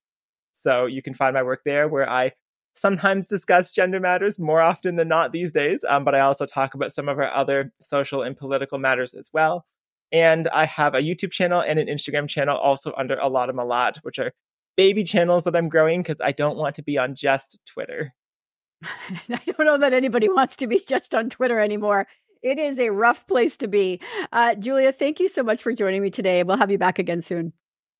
So 0.53 0.85
you 0.85 1.01
can 1.03 1.15
find 1.15 1.33
my 1.33 1.43
work 1.43 1.63
there 1.65 1.89
where 1.89 2.09
I 2.09 2.33
sometimes 2.75 3.27
discuss 3.27 3.71
gender 3.71 4.01
matters 4.01 4.39
more 4.39 4.61
often 4.61 4.97
than 4.97 5.09
not 5.09 5.33
these 5.33 5.51
days, 5.51 5.83
um, 5.89 6.05
but 6.05 6.15
I 6.15 6.21
also 6.21 6.45
talk 6.45 6.75
about 6.75 6.93
some 6.93 7.09
of 7.09 7.19
our 7.19 7.31
other 7.33 7.73
social 7.81 8.23
and 8.23 8.37
political 8.37 8.79
matters 8.79 9.15
as 9.15 9.31
well. 9.33 9.65
And 10.13 10.49
I 10.49 10.67
have 10.67 10.95
a 10.95 11.01
YouTube 11.01 11.33
channel 11.33 11.61
and 11.61 11.79
an 11.79 11.89
Instagram 11.89 12.29
channel 12.29 12.57
also 12.57 12.93
under 12.97 13.17
Alada 13.17 13.53
Malat, 13.53 13.99
which 13.99 14.19
are 14.19 14.33
baby 14.77 15.05
channels 15.05 15.45
that 15.45 15.57
I'm 15.57 15.69
growing 15.69 16.03
because 16.03 16.21
I 16.21 16.33
don't 16.33 16.57
want 16.57 16.75
to 16.77 16.83
be 16.83 16.99
on 16.99 17.15
just 17.15 17.59
Twitter. 17.67 18.15
I 18.85 19.41
don't 19.47 19.65
know 19.65 19.79
that 19.79 19.93
anybody 19.93 20.29
wants 20.29 20.57
to 20.57 20.67
be 20.67 20.81
just 20.87 21.15
on 21.15 21.31
Twitter 21.31 21.59
anymore. 21.61 22.07
It 22.43 22.59
is 22.59 22.79
a 22.79 22.91
rough 22.91 23.27
place 23.27 23.57
to 23.59 23.69
be. 23.69 24.01
Uh, 24.33 24.55
Julia, 24.55 24.93
thank 24.93 25.19
you 25.19 25.29
so 25.29 25.43
much 25.43 25.63
for 25.63 25.73
joining 25.73 26.03
me 26.03 26.11
today. 26.11 26.43
We'll 26.43 26.59
have 26.59 26.71
you 26.71 26.79
back 26.79 26.99
again 26.99 27.21
soon. 27.21 27.53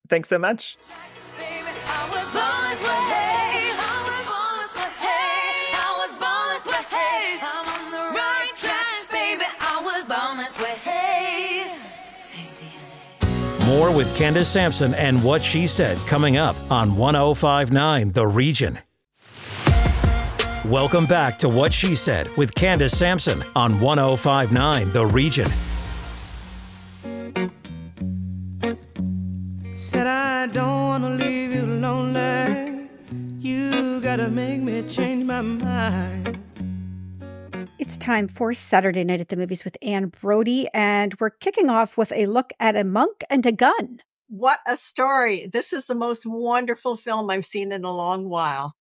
Thanks 0.07 0.29
so 0.29 0.39
much. 0.39 0.77
More 13.67 13.91
with 13.91 14.15
Candace 14.15 14.47
Sampson 14.47 14.93
and 14.93 15.21
what 15.21 15.43
she 15.43 15.67
said 15.67 15.97
coming 16.07 16.37
up 16.37 16.55
on 16.71 16.95
1059 16.95 18.13
The 18.13 18.25
Region. 18.25 18.79
Welcome 20.63 21.05
back 21.05 21.37
to 21.39 21.49
What 21.49 21.73
She 21.73 21.93
Said 21.93 22.29
with 22.37 22.55
Candace 22.55 22.97
Sampson 22.97 23.43
on 23.57 23.81
1059 23.81 24.93
The 24.93 25.05
Region. 25.05 25.49
Said 29.75 30.07
I 30.07 30.47
don't 30.47 30.87
want 30.87 31.03
to 31.03 31.09
leave 31.09 31.51
you 31.51 31.65
lonely. 31.65 32.89
You 33.41 33.99
gotta 33.99 34.29
make 34.29 34.61
me 34.61 34.81
change 34.83 35.25
my 35.25 35.41
mind. 35.41 36.39
It's 37.79 37.99
time 37.99 38.27
for 38.27 38.53
Saturday 38.53 39.03
Night 39.03 39.21
at 39.21 39.29
the 39.29 39.37
Movies 39.37 39.63
with 39.63 39.77
Anne 39.83 40.07
Brodie, 40.07 40.67
and 40.73 41.13
we're 41.19 41.29
kicking 41.29 41.69
off 41.69 41.95
with 41.95 42.11
a 42.11 42.25
look 42.25 42.51
at 42.59 42.75
a 42.75 42.83
monk 42.83 43.23
and 43.29 43.45
a 43.45 43.51
gun. 43.51 44.01
What 44.29 44.59
a 44.67 44.75
story! 44.75 45.47
This 45.51 45.73
is 45.73 45.85
the 45.85 45.93
most 45.93 46.25
wonderful 46.25 46.95
film 46.97 47.29
I've 47.29 47.45
seen 47.45 47.71
in 47.71 47.83
a 47.83 47.93
long 47.93 48.29
while, 48.29 48.73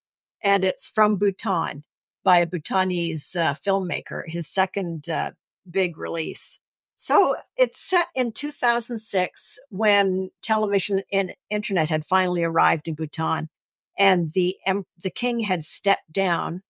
and 0.43 0.65
it's 0.65 0.89
from 0.89 1.17
Bhutan 1.17 1.85
by 2.25 2.39
a 2.39 2.47
Bhutanese 2.47 3.37
uh, 3.37 3.53
filmmaker, 3.55 4.23
his 4.27 4.49
second 4.49 5.11
uh, 5.11 5.33
big 5.71 5.99
release. 5.99 6.59
So 6.97 7.37
it's 7.59 7.79
set 7.79 8.07
in 8.15 8.33
2006 8.33 9.59
when 9.69 10.31
television 10.43 11.03
and 11.13 11.35
internet 11.51 11.91
had 11.91 12.07
finally 12.07 12.43
arrived 12.43 12.89
in 12.89 12.95
Bhutan 12.95 13.51
and 13.99 14.33
the, 14.33 14.57
the 15.03 15.11
king 15.11 15.41
had 15.41 15.65
stepped 15.65 16.11
down 16.11 16.63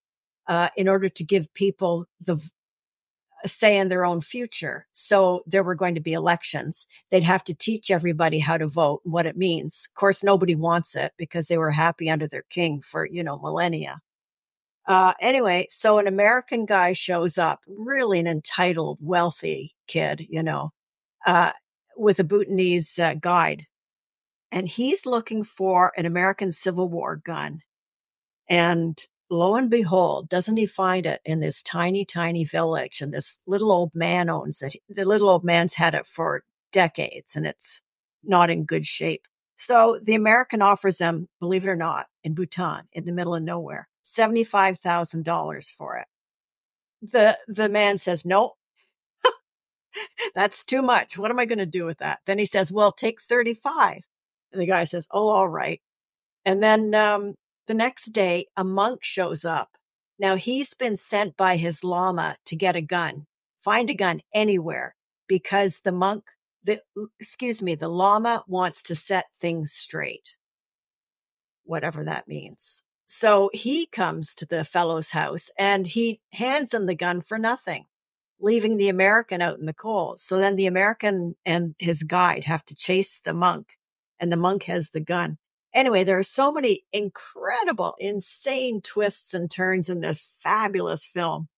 uh, 0.49 0.69
in 0.77 0.89
order 0.89 1.09
to 1.09 1.25
give 1.25 1.53
people 1.55 2.07
the 2.21 2.39
say 3.45 3.77
in 3.77 3.89
their 3.89 4.05
own 4.05 4.21
future. 4.21 4.87
So 4.93 5.43
there 5.47 5.63
were 5.63 5.75
going 5.75 5.95
to 5.95 6.01
be 6.01 6.13
elections. 6.13 6.87
They'd 7.11 7.23
have 7.23 7.45
to 7.45 7.55
teach 7.55 7.91
everybody 7.91 8.39
how 8.39 8.59
to 8.59 8.67
vote 8.67 9.03
and 9.05 9.13
what 9.13 9.27
it 9.27 9.37
means. 9.37 9.89
Of 9.91 9.95
course, 9.95 10.23
nobody 10.23 10.55
wants 10.55 10.97
it 10.97 11.13
because 11.17 11.49
they 11.49 11.59
were 11.59 11.73
happy 11.73 12.09
under 12.11 12.27
their 12.27 12.45
king 12.49 12.81
for, 12.81 13.07
you 13.07 13.23
know, 13.23 13.39
millennia. 13.39 14.01
Uh, 14.87 15.15
anyway, 15.21 15.67
so 15.69 15.99
an 15.99 16.07
American 16.07 16.65
guy 16.65 16.93
shows 16.93 17.39
up, 17.39 17.61
really 17.67 18.21
an 18.21 18.27
entitled, 18.27 18.99
wealthy 19.03 19.75
kid, 19.89 20.27
you 20.31 20.43
know, 20.43 20.71
uh, 21.27 21.53
with 21.97 22.19
a 22.21 22.25
Bhutanese 22.25 22.99
uh, 22.99 23.15
guide. 23.15 23.67
And 24.53 24.69
he's 24.69 25.05
looking 25.05 25.43
for 25.43 25.93
an 25.97 26.07
American 26.07 26.53
Civil 26.53 26.89
War 26.89 27.17
gun. 27.17 27.63
And 28.49 28.97
lo 29.31 29.55
and 29.57 29.71
behold, 29.71 30.29
doesn't 30.29 30.57
he 30.57 30.67
find 30.67 31.07
it 31.07 31.21
in 31.25 31.41
this 31.41 31.63
tiny, 31.63 32.05
tiny 32.05 32.45
village? 32.45 33.01
And 33.01 33.13
this 33.13 33.39
little 33.47 33.73
old 33.73 33.95
man 33.95 34.31
owns 34.31 34.63
it. 34.63 34.77
The 34.89 35.05
little 35.05 35.29
old 35.29 35.45
man's 35.45 35.75
had 35.75 35.95
it 35.95 36.07
for 36.07 36.45
decades 36.73 37.37
and 37.37 37.47
it's 37.47 37.81
not 38.23 38.51
in 38.51 38.65
good 38.65 38.87
shape. 38.87 39.23
So 39.57 39.99
the 40.03 40.15
American 40.15 40.61
offers 40.63 40.99
them, 40.99 41.29
believe 41.41 41.65
it 41.65 41.71
or 41.71 41.77
not, 41.77 42.07
in 42.23 42.35
Bhutan, 42.35 42.89
in 42.93 43.07
the 43.07 43.13
middle 43.13 43.35
of 43.35 43.43
nowhere, 43.43 43.89
$75,000 44.05 45.71
for 45.71 45.97
it. 45.97 46.07
The, 47.01 47.39
the 47.49 47.69
man 47.69 47.99
says, 47.99 48.25
nope, 48.25 48.53
that's 50.35 50.65
too 50.65 50.83
much. 50.83 51.17
What 51.17 51.31
am 51.31 51.39
I 51.39 51.47
going 51.47 51.59
to 51.59 51.67
do 51.67 51.85
with 51.85 51.99
that? 51.99 52.21
Then 52.27 52.39
he 52.39 52.47
says, 52.47 52.71
well, 52.71 52.93
take 52.93 53.21
35. 53.21 54.03
And 54.53 54.61
the 54.61 54.67
guy 54.67 54.85
says, 54.85 55.07
oh, 55.11 55.29
all 55.29 55.49
right. 55.49 55.81
And 56.45 56.63
then, 56.63 56.95
um, 56.95 57.35
the 57.67 57.75
next 57.75 58.13
day, 58.13 58.47
a 58.57 58.65
monk 58.65 59.03
shows 59.03 59.45
up. 59.45 59.71
Now 60.19 60.37
he's 60.37 60.75
been 60.75 60.97
sent 60.97 61.37
by 61.37 61.57
his 61.57 61.85
lama 61.85 62.37
to 62.47 62.57
get 62.57 62.77
a 62.77 62.81
gun, 62.81 63.27
find 63.63 63.91
a 63.91 63.95
gun 63.95 64.21
anywhere 64.33 64.95
because 65.29 65.81
the 65.81 65.93
monk, 65.93 66.25
the, 66.63 66.81
excuse 67.21 67.63
me, 67.63 67.75
the 67.75 67.89
lama 67.89 68.45
wants 68.47 68.83
to 68.83 68.95
set 68.95 69.27
things 69.41 69.73
straight, 69.73 70.37
whatever 71.65 72.05
that 72.05 72.29
means. 72.29 72.83
So 73.07 73.51
he 73.53 73.87
comes 73.87 74.35
to 74.37 74.47
the 74.47 74.65
fellow's 74.65 75.11
house 75.11 75.51
and 75.59 75.87
he 75.87 76.21
hands 76.33 76.75
him 76.75 76.87
the 76.87 76.95
gun 76.95 77.21
for 77.21 77.39
nothing, 77.39 77.87
leaving 78.41 78.77
the 78.77 78.89
American 78.89 79.43
out 79.43 79.59
in 79.59 79.67
the 79.67 79.75
cold. 79.75 80.19
So 80.19 80.39
then 80.39 80.57
the 80.57 80.67
American 80.67 81.37
and 81.45 81.75
his 81.79 82.03
guide 82.03 82.45
have 82.45 82.65
to 82.67 82.75
chase 82.75 83.21
the 83.21 83.35
monk 83.35 83.67
and 84.19 84.33
the 84.33 84.37
monk 84.37 84.65
has 84.65 84.91
the 84.91 85.01
gun. 85.01 85.39
Anyway, 85.77 86.05
there 86.05 86.19
are 86.19 86.25
so 86.25 86.51
many 86.51 86.85
incredible, 86.91 87.95
insane 87.99 88.81
twists 88.81 89.35
and 89.35 89.51
turns 89.51 89.91
in 89.91 90.01
this 90.01 90.31
fabulous 90.43 91.05
film. 91.07 91.49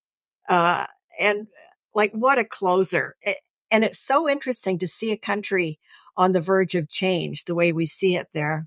Uh, 0.48 0.86
and 1.20 1.46
like, 1.94 2.12
what 2.12 2.36
a 2.36 2.44
closer. 2.44 3.14
It, 3.22 3.36
And 3.70 3.84
it's 3.84 4.00
so 4.00 4.28
interesting 4.28 4.76
to 4.78 4.88
see 4.88 5.12
a 5.12 5.16
country 5.16 5.78
on 6.16 6.32
the 6.32 6.40
verge 6.40 6.74
of 6.74 6.88
change 6.88 7.44
the 7.44 7.54
way 7.54 7.70
we 7.70 7.86
see 7.86 8.16
it 8.16 8.26
there. 8.34 8.66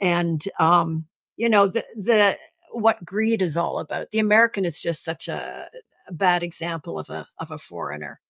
And, 0.00 0.44
um, 0.60 1.06
you 1.36 1.48
know, 1.48 1.68
the, 1.68 1.84
the, 1.96 2.36
what 2.72 3.02
greed 3.04 3.40
is 3.40 3.56
all 3.56 3.78
about. 3.78 4.10
The 4.10 4.18
American 4.18 4.66
is 4.66 4.82
just 4.82 5.02
such 5.02 5.28
a, 5.28 5.70
a 6.06 6.12
bad 6.12 6.42
example 6.42 6.98
of 6.98 7.08
a, 7.08 7.26
of 7.38 7.50
a 7.50 7.58
foreigner. 7.58 8.20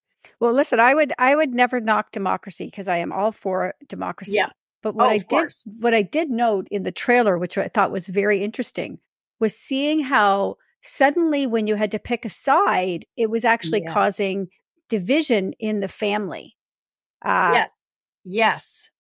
Well, 0.41 0.53
listen, 0.53 0.79
I 0.79 0.95
would 0.95 1.13
I 1.19 1.35
would 1.35 1.53
never 1.53 1.81
knock 1.81 2.13
democracy 2.13 2.67
because 2.67 2.87
I 2.87 2.99
am 2.99 3.13
all 3.13 3.33
for 3.33 3.75
democracy. 3.89 4.35
Yeah. 4.35 4.51
But 4.83 4.95
what 4.95 5.07
Oh, 5.07 5.11
I 5.11 5.19
did 5.19 5.29
course. 5.29 5.65
what 5.79 5.95
I 5.95 6.03
did 6.03 6.31
note 6.31 6.69
in 6.71 6.83
the 6.85 6.93
trailer, 6.93 7.37
which 7.39 7.59
I 7.59 7.69
thought 7.69 7.91
was 7.91 8.07
very 8.09 8.39
interesting, 8.41 8.99
was 9.41 9.57
seeing 9.57 10.01
how 10.01 10.57
suddenly 10.81 11.47
when 11.47 11.67
you 11.67 11.75
had 11.75 11.91
to 11.93 11.99
pick 11.99 12.25
a 12.25 12.31
side, 12.31 13.05
it 13.17 13.29
was 13.31 13.45
actually 13.45 13.83
Yeah. 13.83 13.93
causing 13.93 14.49
division 14.89 15.53
in 15.59 15.81
the 15.81 15.89
family. 15.89 16.57
Uh, 17.23 17.51
yes. 17.55 17.71
Yes. 18.25 18.91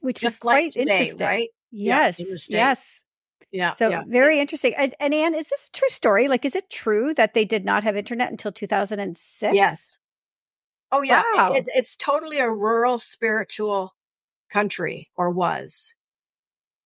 which 0.00 0.20
Just 0.20 0.44
like 0.44 0.54
quite 0.54 0.72
today, 0.72 0.92
interesting. 1.00 1.26
right? 1.26 1.48
Yeah, 1.70 2.06
Yes. 2.06 2.16
States. 2.16 2.50
yes. 2.50 3.04
Yeah. 3.52 3.70
So 3.70 3.88
yeah. 3.90 4.02
very 4.06 4.40
interesting. 4.40 4.74
And, 4.74 4.94
and 4.98 5.14
Anne, 5.14 5.34
is 5.34 5.46
this 5.46 5.68
a 5.68 5.70
true 5.70 5.88
story? 5.88 6.26
Like, 6.28 6.44
is 6.44 6.56
it 6.56 6.68
true 6.70 7.14
that 7.14 7.34
they 7.34 7.44
did 7.44 7.64
not 7.64 7.84
have 7.84 7.96
internet 7.96 8.30
until 8.30 8.50
2006? 8.52 9.54
Yes. 9.54 9.90
Oh 10.90 11.02
yeah, 11.02 11.20
It- 11.20 11.36
Wow. 11.36 11.52
it- 11.52 11.68
it's 11.74 11.96
totally 11.96 12.38
a 12.38 12.50
rural 12.50 12.98
spiritual 12.98 13.94
country 14.52 15.10
or 15.16 15.30
was. 15.30 15.94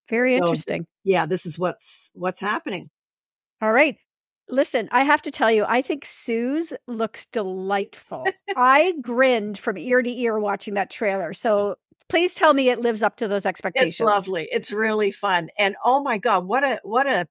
Very 0.09 0.33
So- 0.33 0.45
interesting. 0.45 0.87
Yeah, 1.05 1.27
this 1.27 1.47
is 1.47 1.59
what's 1.59 2.11
what's 2.15 2.41
happening. 2.41 2.91
All 3.61 3.73
right. 3.73 3.97
Listen, 4.49 4.89
I 4.93 5.03
have 5.03 5.23
to 5.23 5.33
tell 5.33 5.51
you, 5.51 5.65
I 5.67 5.83
think 5.83 6.05
Suze 6.05 6.73
looks 6.87 7.27
delightful. 7.27 8.25
I 8.57 8.95
grinned 9.03 9.59
from 9.59 9.77
ear 9.77 10.01
to 10.01 10.11
ear 10.11 10.39
watching 10.39 10.75
that 10.75 10.91
trailer. 10.91 11.33
Mm. 11.33 11.37
So 11.37 11.77
please 12.09 12.35
tell 12.35 12.55
me 12.55 12.69
it 12.69 12.81
lives 12.81 13.03
up 13.03 13.17
to 13.17 13.29
those 13.29 13.45
expectations. 13.47 13.95
It's 13.95 14.01
lovely. 14.01 14.47
It's 14.53 14.71
really 14.71 15.11
fun. 15.11 15.49
And 15.59 15.75
oh 15.85 16.01
my 16.03 16.19
god, 16.19 16.47
what 16.47 16.63
a 16.63 16.81
what 16.85 17.09
a 17.09 17.27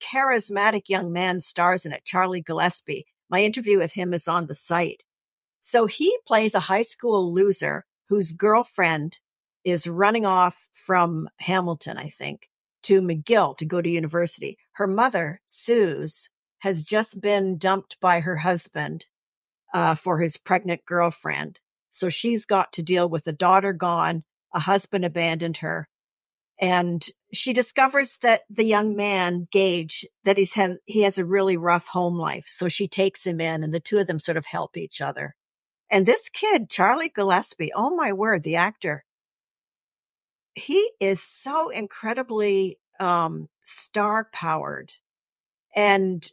charismatic 0.00 0.88
young 0.88 1.12
man 1.12 1.40
stars 1.40 1.84
in 1.84 1.92
it, 1.92 2.04
Charlie 2.04 2.42
Gillespie. 2.42 3.04
My 3.28 3.42
interview 3.42 3.78
with 3.78 3.92
him 3.92 4.14
is 4.14 4.28
on 4.28 4.46
the 4.46 4.54
site. 4.54 5.02
So 5.60 5.86
he 5.86 6.16
plays 6.26 6.54
a 6.54 6.60
high 6.60 6.82
school 6.82 7.34
loser 7.34 7.84
whose 8.08 8.32
girlfriend 8.32 9.18
is 9.66 9.88
running 9.88 10.24
off 10.24 10.68
from 10.72 11.28
Hamilton, 11.40 11.98
I 11.98 12.08
think, 12.08 12.48
to 12.84 13.02
McGill 13.02 13.56
to 13.58 13.64
go 13.66 13.82
to 13.82 13.88
university. 13.88 14.56
Her 14.74 14.86
mother, 14.86 15.40
Suze, 15.46 16.30
has 16.60 16.84
just 16.84 17.20
been 17.20 17.58
dumped 17.58 17.98
by 18.00 18.20
her 18.20 18.36
husband 18.36 19.06
uh, 19.74 19.96
for 19.96 20.20
his 20.20 20.36
pregnant 20.36 20.84
girlfriend. 20.86 21.58
So 21.90 22.08
she's 22.08 22.46
got 22.46 22.72
to 22.74 22.82
deal 22.82 23.08
with 23.08 23.26
a 23.26 23.32
daughter 23.32 23.72
gone, 23.72 24.22
a 24.54 24.60
husband 24.60 25.04
abandoned 25.04 25.56
her, 25.58 25.88
and 26.60 27.04
she 27.32 27.52
discovers 27.52 28.18
that 28.22 28.42
the 28.48 28.64
young 28.64 28.94
man 28.94 29.48
Gage 29.50 30.06
that 30.22 30.38
he's 30.38 30.54
had 30.54 30.76
he 30.86 31.02
has 31.02 31.18
a 31.18 31.24
really 31.24 31.56
rough 31.56 31.88
home 31.88 32.16
life. 32.16 32.44
So 32.46 32.68
she 32.68 32.86
takes 32.86 33.26
him 33.26 33.40
in, 33.40 33.64
and 33.64 33.74
the 33.74 33.80
two 33.80 33.98
of 33.98 34.06
them 34.06 34.20
sort 34.20 34.36
of 34.36 34.46
help 34.46 34.76
each 34.76 35.00
other. 35.00 35.34
And 35.90 36.06
this 36.06 36.28
kid, 36.28 36.70
Charlie 36.70 37.10
Gillespie, 37.14 37.72
oh 37.74 37.94
my 37.94 38.12
word, 38.12 38.44
the 38.44 38.56
actor, 38.56 39.04
he 40.56 40.90
is 41.00 41.22
so 41.22 41.68
incredibly 41.68 42.78
um, 42.98 43.48
star 43.62 44.28
powered 44.32 44.92
and 45.74 46.30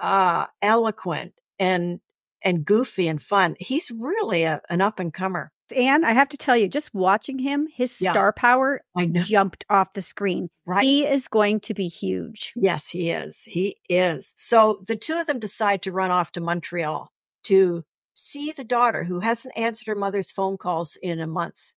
uh, 0.00 0.46
eloquent 0.60 1.34
and 1.58 2.00
and 2.44 2.64
goofy 2.64 3.06
and 3.08 3.22
fun. 3.22 3.54
He's 3.58 3.90
really 3.90 4.42
a, 4.42 4.60
an 4.68 4.80
up 4.80 4.98
and 4.98 5.12
comer. 5.14 5.52
Anne, 5.76 6.04
I 6.04 6.10
have 6.12 6.28
to 6.30 6.36
tell 6.36 6.56
you, 6.56 6.68
just 6.68 6.92
watching 6.92 7.38
him, 7.38 7.68
his 7.72 7.98
Yeah. 8.02 8.10
star 8.10 8.32
power 8.32 8.82
I 8.96 9.06
jumped 9.06 9.64
off 9.70 9.92
the 9.92 10.02
screen. 10.02 10.50
right? 10.66 10.82
He 10.82 11.06
is 11.06 11.28
going 11.28 11.60
to 11.60 11.72
be 11.72 11.86
huge. 11.88 12.52
Yes, 12.56 12.90
he 12.90 13.10
is. 13.10 13.44
He 13.44 13.76
is. 13.88 14.34
So 14.36 14.80
the 14.86 14.96
two 14.96 15.14
of 15.18 15.26
them 15.28 15.38
decide 15.38 15.82
to 15.82 15.92
run 15.92 16.10
off 16.10 16.32
to 16.32 16.40
Montreal 16.40 17.10
to 17.44 17.84
see 18.14 18.52
the 18.52 18.64
daughter 18.64 19.04
who 19.04 19.20
hasn't 19.20 19.56
answered 19.56 19.86
her 19.86 19.94
mother's 19.94 20.30
phone 20.32 20.58
calls 20.58 20.96
in 21.00 21.20
a 21.20 21.26
month. 21.26 21.72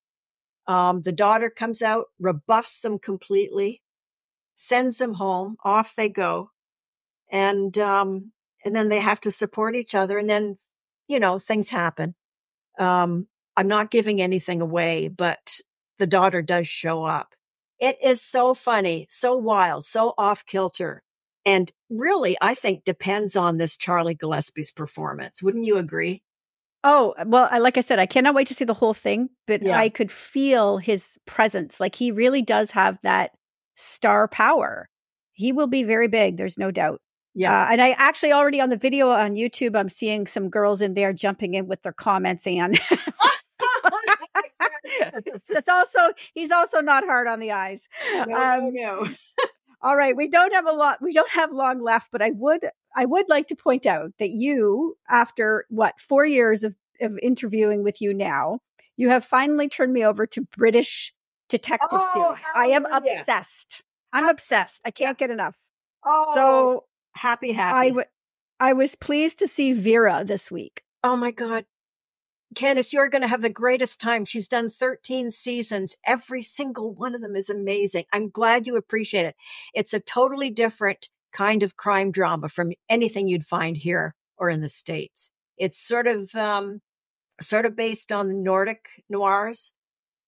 Um, 0.67 1.01
the 1.01 1.12
daughter 1.12 1.49
comes 1.49 1.82
out, 1.82 2.06
rebuffs 2.19 2.82
them 2.82 2.99
completely, 2.99 3.82
sends 4.56 4.97
them 4.97 5.13
home. 5.13 5.58
Off 5.63 5.95
they 5.95 6.10
go. 6.10 6.51
And, 7.32 7.78
um, 7.78 8.32
and 8.63 8.75
then 8.75 8.89
they 8.89 8.99
have 8.99 9.21
to 9.21 9.32
support 9.32 9.75
each 9.75 9.93
other. 9.93 10.17
And 10.17 10.30
then, 10.30 10.58
you 11.08 11.19
know, 11.19 11.39
things 11.39 11.69
happen. 11.69 12.15
Um, 12.80 13.28
I'm 13.56 13.67
not 13.67 13.91
giving 13.91 14.21
anything 14.21 14.62
away, 14.62 15.08
but 15.08 15.60
the 15.97 16.08
daughter 16.08 16.41
does 16.41 16.67
show 16.67 17.04
up. 17.04 17.36
It 17.80 17.97
is 18.04 18.21
so 18.21 18.54
funny, 18.54 19.06
so 19.10 19.36
wild, 19.36 19.86
so 19.86 20.13
off 20.17 20.45
kilter. 20.45 21.04
And 21.45 21.71
really, 21.89 22.38
I 22.41 22.56
think 22.56 22.84
depends 22.84 23.36
on 23.36 23.58
this 23.58 23.78
Charlie 23.78 24.15
Gillespie's 24.15 24.71
performance. 24.71 25.43
Wouldn't 25.43 25.65
you 25.65 25.78
agree? 25.78 26.23
Oh, 26.88 27.15
well, 27.26 27.50
I- 27.52 27.58
like 27.58 27.78
I 27.78 27.82
said, 27.82 27.98
I 28.00 28.06
cannot 28.06 28.36
wait 28.36 28.48
to 28.48 28.54
see 28.54 28.63
the 28.63 28.74
whole 28.76 28.93
thing, 28.93 29.30
but 29.48 29.62
Yeah. 29.63 29.78
I 29.78 29.89
could 29.89 30.12
feel 30.12 30.78
his 30.78 31.17
presence. 31.26 31.80
Like 31.80 31.95
he 31.95 32.12
really 32.12 32.41
does 32.43 32.71
have 32.71 33.00
that 33.02 33.32
star 33.74 34.28
power. 34.28 34.88
He 35.34 35.52
will 35.52 35.67
be 35.67 35.84
very 35.84 36.08
big, 36.08 36.38
there's 36.38 36.58
no 36.60 36.69
doubt. 36.71 37.02
Yeah. 37.34 37.63
Uh, 37.63 37.67
and 37.71 37.82
I 37.82 37.91
actually 37.98 38.32
already 38.34 38.62
on 38.62 38.69
the 38.69 38.78
video 38.78 39.10
on 39.10 39.34
YouTube, 39.36 39.76
I'm 39.76 39.89
seeing 39.89 40.28
some 40.28 40.50
girls 40.50 40.82
in 40.82 40.93
there 40.93 41.12
jumping 41.12 41.56
in 41.56 41.67
with 41.67 41.82
their 41.82 41.91
comments. 41.91 42.45
And 42.48 42.80
That's 45.50 45.67
also 45.69 46.00
he's 46.34 46.52
also 46.52 46.80
not 46.82 47.04
hard 47.04 47.28
on 47.28 47.39
the 47.39 47.52
eyes. 47.52 47.89
Um, 48.15 48.74
no. 48.74 49.06
All 49.82 49.95
right, 49.95 50.15
we 50.15 50.28
don't 50.28 50.54
have 50.54 50.65
a 50.67 50.71
lot. 50.71 51.00
We 51.02 51.12
don't 51.12 51.30
have 51.32 51.52
long 51.52 51.82
left, 51.82 52.10
but 52.12 52.21
I 52.21 52.32
would 52.32 52.62
I 52.95 53.05
would 53.05 53.27
like 53.29 53.47
to 53.47 53.55
point 53.55 53.86
out 53.86 54.12
that 54.19 54.29
you, 54.31 54.97
after 55.10 55.65
what 55.69 55.99
four 55.99 56.25
years 56.25 56.63
of 56.63 56.75
of 57.01 57.19
interviewing 57.21 57.84
with 57.84 58.01
you 58.01 58.13
now, 58.13 58.60
you 58.95 59.10
have 59.10 59.25
finally 59.25 59.67
turned 59.67 59.91
me 59.91 60.05
over 60.05 60.25
to 60.27 60.47
British 60.58 61.13
detective 61.49 61.99
Oh, 62.01 62.36
series. 62.36 62.45
I 62.55 62.67
am 62.67 62.86
obsessed. 62.86 63.84
I'm 64.13 64.29
obsessed. 64.29 64.81
I 64.86 64.91
can't 64.91 65.17
get 65.17 65.29
enough. 65.29 65.58
Oh, 66.05 66.31
So 66.36 66.84
happy, 67.13 67.51
happy. 67.51 67.77
I 67.77 67.88
w- 67.89 68.05
I 68.62 68.71
was 68.71 68.95
pleased 68.95 69.39
to 69.39 69.47
see 69.47 69.73
Vera 69.73 70.23
this 70.25 70.49
week. 70.49 70.84
oh 71.03 71.17
my 71.17 71.31
God. 71.31 71.65
Candace, 72.55 72.93
you're 72.93 73.10
going 73.10 73.21
to 73.23 73.27
have 73.27 73.41
the 73.41 73.49
greatest 73.49 73.99
time. 73.99 74.23
She's 74.23 74.47
done 74.47 74.69
13 74.69 75.31
seasons. 75.31 75.97
Every 76.05 76.41
single 76.41 76.93
one 76.93 77.13
of 77.13 77.19
them 77.19 77.36
is 77.36 77.49
amazing. 77.49 78.05
I'm 78.13 78.29
glad 78.29 78.65
you 78.65 78.77
appreciate 78.77 79.25
it. 79.25 79.36
It's 79.73 79.93
a 79.93 79.99
totally 79.99 80.49
different 80.51 81.10
kind 81.36 81.63
of 81.63 81.76
crime 81.76 82.12
drama 82.12 82.48
from 82.48 82.71
anything 82.89 83.28
you'd 83.28 83.45
find 83.45 83.76
here 83.76 84.15
or 84.38 84.50
in 84.50 84.62
the 84.62 84.69
States. 84.69 85.32
It's 85.58 85.78
sort 85.78 86.08
of, 86.08 86.34
um, 86.36 86.82
sort 87.41 87.65
of 87.65 87.76
based 87.76 88.12
on 88.12 88.41
Nordic 88.41 89.04
noirs, 89.10 89.74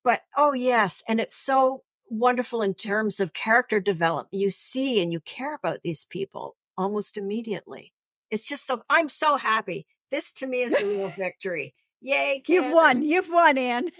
but 0.04 0.22
oh 0.36 0.54
yes. 0.54 1.04
And 1.08 1.22
it's 1.22 1.36
so 1.36 1.84
wonderful 2.10 2.62
in 2.62 2.74
terms 2.74 3.22
of 3.22 3.34
character 3.34 3.80
development. 3.80 4.34
You 4.34 4.50
see 4.50 5.02
and 5.02 5.13
you 5.13 5.22
care 5.22 5.56
about 5.56 5.82
these 5.82 6.06
people 6.06 6.58
almost 6.78 7.17
immediately. 7.17 7.93
It's 8.30 8.46
just 8.46 8.67
so, 8.67 8.82
I'm 8.89 9.08
so 9.08 9.38
happy. 9.38 9.86
This 10.12 10.34
to 10.34 10.48
me 10.48 10.62
is 10.62 10.74
a 10.74 10.86
real 10.86 11.10
victory. 11.17 11.74
Yay. 12.02 12.43
You've 12.48 12.74
won. 12.74 13.02
You've 13.02 13.30
won, 13.30 13.58
Anne. 13.58 13.89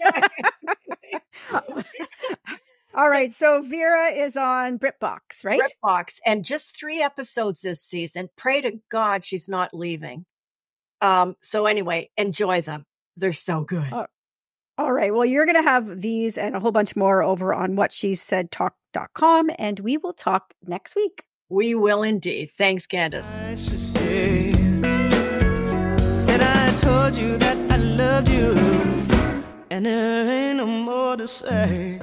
All 2.94 3.08
right. 3.08 3.30
So 3.30 3.62
Vera 3.62 4.06
is 4.06 4.36
on 4.36 4.78
BritBox, 4.78 5.44
right? 5.44 5.60
BritBox, 5.60 6.16
and 6.24 6.44
just 6.44 6.76
three 6.76 7.02
episodes 7.02 7.60
this 7.60 7.82
season. 7.82 8.28
Pray 8.36 8.60
to 8.62 8.80
God 8.90 9.24
she's 9.24 9.48
not 9.48 9.74
leaving. 9.74 10.24
Um, 11.00 11.36
so 11.42 11.66
anyway, 11.66 12.10
enjoy 12.16 12.60
them. 12.60 12.84
They're 13.16 13.32
so 13.32 13.62
good. 13.64 13.88
Oh, 13.92 14.06
All 14.78 14.92
right. 14.92 15.12
Well, 15.14 15.24
you're 15.24 15.46
going 15.46 15.56
to 15.56 15.62
have 15.62 16.00
these 16.00 16.38
and 16.38 16.56
a 16.56 16.60
whole 16.60 16.72
bunch 16.72 16.96
more 16.96 17.22
over 17.22 17.52
on 17.52 17.76
what 17.76 17.92
she 17.92 18.14
said 18.14 18.50
talk.com, 18.50 19.50
and 19.58 19.80
we 19.80 19.96
will 19.96 20.12
talk 20.12 20.54
next 20.66 20.96
week. 20.96 21.22
We 21.50 21.74
will 21.74 22.02
indeed. 22.02 22.50
Thanks, 22.56 22.86
Candace. 22.86 23.32
I 23.36 23.54
should 23.54 23.78
stay. 23.78 24.52
Said 26.08 26.40
I 26.40 26.76
told 26.78 27.16
you 27.16 27.36
that 27.38 27.56
I 27.72 27.76
loved 27.76 28.28
you, 28.28 28.52
and 29.70 29.86
there 29.86 30.28
ain't 30.28 30.58
no 30.58 30.66
more 30.66 31.16
to 31.16 31.26
say. 31.28 31.98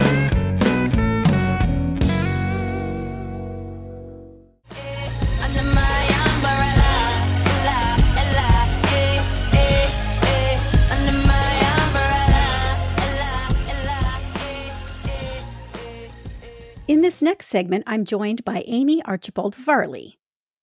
This 17.15 17.21
next 17.21 17.47
segment, 17.47 17.85
I'm 17.87 18.03
joined 18.03 18.43
by 18.43 18.61
Amie 18.67 19.01
Archibald 19.05 19.55
Varley. 19.55 20.19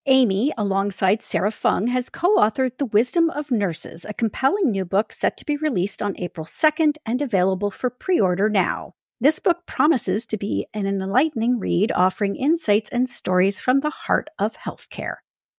Amie, 0.07 0.53
alongside 0.59 1.23
Sara 1.23 1.51
Fung, 1.51 1.87
has 1.87 2.11
co 2.11 2.37
authored 2.37 2.77
The 2.77 2.85
Wisdom 2.85 3.31
of 3.31 3.51
Nurses, 3.51 4.05
a 4.05 4.13
compelling 4.13 4.71
new 4.71 4.85
book 4.85 5.13
set 5.13 5.39
to 5.39 5.47
be 5.47 5.57
released 5.57 6.03
on 6.03 6.15
April 6.19 6.45
2nd 6.45 6.97
and 7.07 7.23
available 7.23 7.71
for 7.71 7.89
pre 7.89 8.21
order 8.21 8.51
now. 8.51 8.93
This 9.19 9.39
book 9.39 9.65
promises 9.65 10.27
to 10.27 10.37
be 10.37 10.67
an 10.75 10.87
enlightening 10.87 11.59
read, 11.59 11.91
offering 11.91 12.37
insights 12.37 12.91
and 12.91 13.09
stories 13.09 13.63
from 13.63 13.81
the 13.81 13.89
heart 13.89 14.29
of 14.39 14.55
healthcare. 14.55 15.15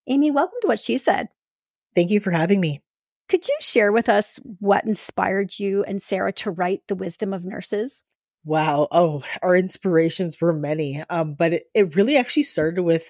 Amie, 0.07 0.29
welcome 0.29 0.59
to 0.61 0.67
What 0.67 0.77
She 0.77 0.99
Said. 0.99 1.29
Thank 1.95 2.11
you 2.11 2.19
for 2.19 2.29
having 2.29 2.61
me. 2.61 2.83
Could 3.29 3.47
you 3.47 3.57
share 3.61 3.91
with 3.91 4.09
us 4.09 4.39
what 4.59 4.85
inspired 4.85 5.57
you 5.57 5.83
and 5.85 5.99
Sara 5.99 6.31
to 6.33 6.51
write 6.51 6.83
The 6.87 6.93
Wisdom 6.93 7.33
of 7.33 7.45
Nurses? 7.45 8.03
Wow. 8.45 8.89
Oh, 8.91 9.23
our 9.41 9.55
inspirations 9.55 10.41
were 10.41 10.51
many. 10.51 11.01
Um, 11.09 11.33
but 11.35 11.53
it, 11.53 11.63
it 11.73 11.95
really 11.95 12.17
actually 12.17 12.43
started 12.43 12.81
with 12.83 13.09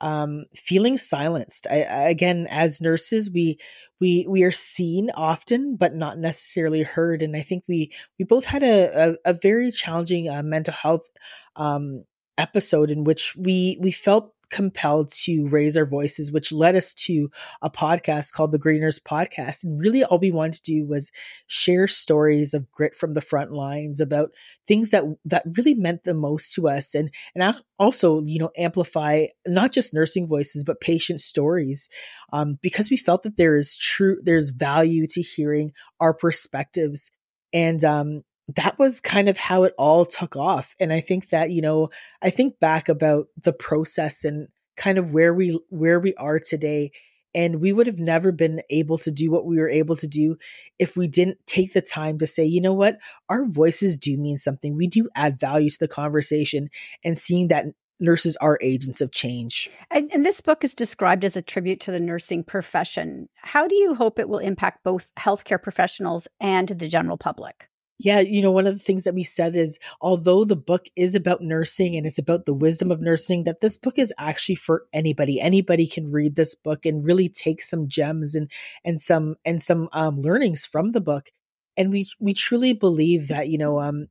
um, 0.00 0.44
feeling 0.56 0.98
silenced. 0.98 1.68
I, 1.70 1.82
I, 1.82 2.08
again, 2.08 2.48
as 2.50 2.80
nurses, 2.80 3.30
we 3.30 3.58
we 4.00 4.26
we 4.28 4.42
are 4.42 4.50
seen 4.50 5.10
often, 5.14 5.76
but 5.76 5.94
not 5.94 6.18
necessarily 6.18 6.82
heard. 6.82 7.22
And 7.22 7.36
I 7.36 7.42
think 7.42 7.62
we 7.68 7.92
we 8.18 8.24
both 8.24 8.44
had 8.44 8.64
a 8.64 9.12
a, 9.24 9.30
a 9.30 9.34
very 9.34 9.70
challenging 9.70 10.28
uh, 10.28 10.42
mental 10.42 10.74
health 10.74 11.08
um, 11.54 12.04
episode 12.36 12.90
in 12.90 13.04
which 13.04 13.36
we 13.36 13.78
we 13.80 13.92
felt 13.92 14.34
compelled 14.52 15.10
to 15.10 15.48
raise 15.48 15.76
our 15.76 15.86
voices, 15.86 16.30
which 16.30 16.52
led 16.52 16.76
us 16.76 16.94
to 16.94 17.28
a 17.62 17.70
podcast 17.70 18.32
called 18.32 18.52
the 18.52 18.58
Gritty 18.58 18.78
Nurse 18.78 19.00
Podcast. 19.00 19.64
And 19.64 19.80
really 19.80 20.04
all 20.04 20.18
we 20.18 20.30
wanted 20.30 20.62
to 20.62 20.62
do 20.62 20.86
was 20.86 21.10
share 21.48 21.88
stories 21.88 22.54
of 22.54 22.70
grit 22.70 22.94
from 22.94 23.14
the 23.14 23.20
front 23.20 23.50
lines 23.50 24.00
about 24.00 24.30
things 24.68 24.90
that, 24.90 25.04
that 25.24 25.42
really 25.56 25.74
meant 25.74 26.04
the 26.04 26.14
most 26.14 26.52
to 26.54 26.68
us. 26.68 26.94
And, 26.94 27.10
and 27.34 27.56
also, 27.78 28.22
you 28.22 28.38
know, 28.38 28.50
amplify 28.56 29.26
not 29.46 29.72
just 29.72 29.94
nursing 29.94 30.28
voices, 30.28 30.62
but 30.62 30.80
patient 30.80 31.20
stories. 31.20 31.88
Um, 32.32 32.58
because 32.62 32.90
we 32.90 32.96
felt 32.96 33.22
that 33.22 33.36
there 33.36 33.56
is 33.56 33.76
true, 33.76 34.18
there's 34.22 34.50
value 34.50 35.06
to 35.08 35.22
hearing 35.22 35.72
our 35.98 36.14
perspectives. 36.14 37.10
And, 37.52 37.82
um, 37.82 38.22
that 38.56 38.78
was 38.78 39.00
kind 39.00 39.28
of 39.28 39.36
how 39.36 39.64
it 39.64 39.74
all 39.78 40.04
took 40.04 40.36
off. 40.36 40.74
And 40.80 40.92
I 40.92 41.00
think 41.00 41.30
that, 41.30 41.50
you 41.50 41.62
know, 41.62 41.90
I 42.22 42.30
think 42.30 42.58
back 42.60 42.88
about 42.88 43.26
the 43.40 43.52
process 43.52 44.24
and 44.24 44.48
kind 44.76 44.98
of 44.98 45.12
where 45.12 45.34
we, 45.34 45.58
where 45.68 46.00
we 46.00 46.14
are 46.14 46.38
today. 46.38 46.92
And 47.34 47.60
we 47.60 47.72
would 47.72 47.86
have 47.86 47.98
never 47.98 48.30
been 48.30 48.60
able 48.68 48.98
to 48.98 49.10
do 49.10 49.30
what 49.30 49.46
we 49.46 49.56
were 49.56 49.68
able 49.68 49.96
to 49.96 50.06
do 50.06 50.36
if 50.78 50.96
we 50.96 51.08
didn't 51.08 51.38
take 51.46 51.72
the 51.72 51.80
time 51.80 52.18
to 52.18 52.26
say, 52.26 52.44
you 52.44 52.60
know 52.60 52.74
what, 52.74 52.98
our 53.30 53.46
voices 53.46 53.96
do 53.96 54.18
mean 54.18 54.36
something. 54.36 54.76
We 54.76 54.86
do 54.86 55.08
add 55.14 55.40
value 55.40 55.70
to 55.70 55.78
the 55.80 55.88
conversation 55.88 56.68
and 57.02 57.16
seeing 57.16 57.48
that 57.48 57.64
nurses 58.00 58.36
are 58.38 58.58
agents 58.60 59.00
of 59.00 59.12
change. 59.12 59.70
And, 59.90 60.10
and, 60.12 60.26
this 60.26 60.40
book 60.40 60.64
is 60.64 60.74
described 60.74 61.24
as 61.24 61.36
a 61.36 61.42
tribute 61.42 61.80
to 61.80 61.92
the 61.92 62.00
nursing 62.00 62.42
profession. 62.42 63.28
How 63.36 63.68
do 63.68 63.76
you 63.76 63.94
hope 63.94 64.18
it 64.18 64.28
will 64.28 64.38
impact 64.38 64.82
both 64.82 65.14
healthcare 65.14 65.62
professionals 65.62 66.26
and 66.40 66.68
the 66.68 66.88
general 66.88 67.16
public? 67.16 67.68
Yeah, 68.04 68.18
you 68.18 68.42
know, 68.42 68.50
one 68.50 68.66
of 68.66 68.74
the 68.74 68.82
things 68.82 69.04
that 69.04 69.14
we 69.14 69.22
said 69.22 69.54
is 69.54 69.78
although 70.00 70.44
the 70.44 70.56
book 70.56 70.86
is 70.96 71.14
about 71.14 71.40
nursing 71.40 71.94
and 71.94 72.04
it's 72.04 72.18
about 72.18 72.46
the 72.46 72.54
wisdom 72.54 72.90
of 72.90 73.00
nursing, 73.00 73.44
that 73.44 73.60
this 73.60 73.76
book 73.76 73.96
is 73.96 74.12
actually 74.18 74.56
for 74.56 74.86
anybody. 74.92 75.40
Anybody 75.40 75.86
can 75.86 76.10
read 76.10 76.34
this 76.34 76.56
book 76.56 76.84
and 76.84 77.04
really 77.04 77.28
take 77.28 77.62
some 77.62 77.86
gems 77.86 78.34
and 78.34 78.50
and 78.84 79.00
some 79.00 79.36
and 79.44 79.62
some 79.62 79.88
um, 79.92 80.18
learnings 80.18 80.66
from 80.66 80.90
the 80.90 81.00
book. 81.00 81.30
And 81.76 81.92
we 81.92 82.08
we 82.18 82.34
truly 82.34 82.72
believe 82.72 83.28
that 83.28 83.48
you 83.48 83.56
know 83.56 83.78
um, 83.78 84.08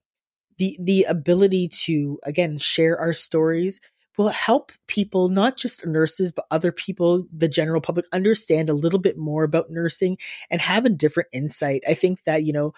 the 0.57 0.77
the 0.79 1.03
ability 1.03 1.67
to 1.83 2.17
again 2.23 2.59
share 2.59 2.97
our 2.97 3.11
stories 3.11 3.81
will 4.17 4.29
help 4.29 4.71
people, 4.87 5.27
not 5.27 5.57
just 5.57 5.85
nurses, 5.85 6.31
but 6.31 6.45
other 6.51 6.71
people, 6.71 7.25
the 7.35 7.47
general 7.49 7.81
public, 7.81 8.05
understand 8.13 8.69
a 8.69 8.73
little 8.73 8.99
bit 8.99 9.17
more 9.17 9.43
about 9.43 9.69
nursing 9.69 10.17
and 10.49 10.61
have 10.61 10.85
a 10.85 10.89
different 10.89 11.29
insight. 11.33 11.81
I 11.85 11.93
think 11.93 12.23
that 12.23 12.45
you 12.45 12.53
know 12.53 12.73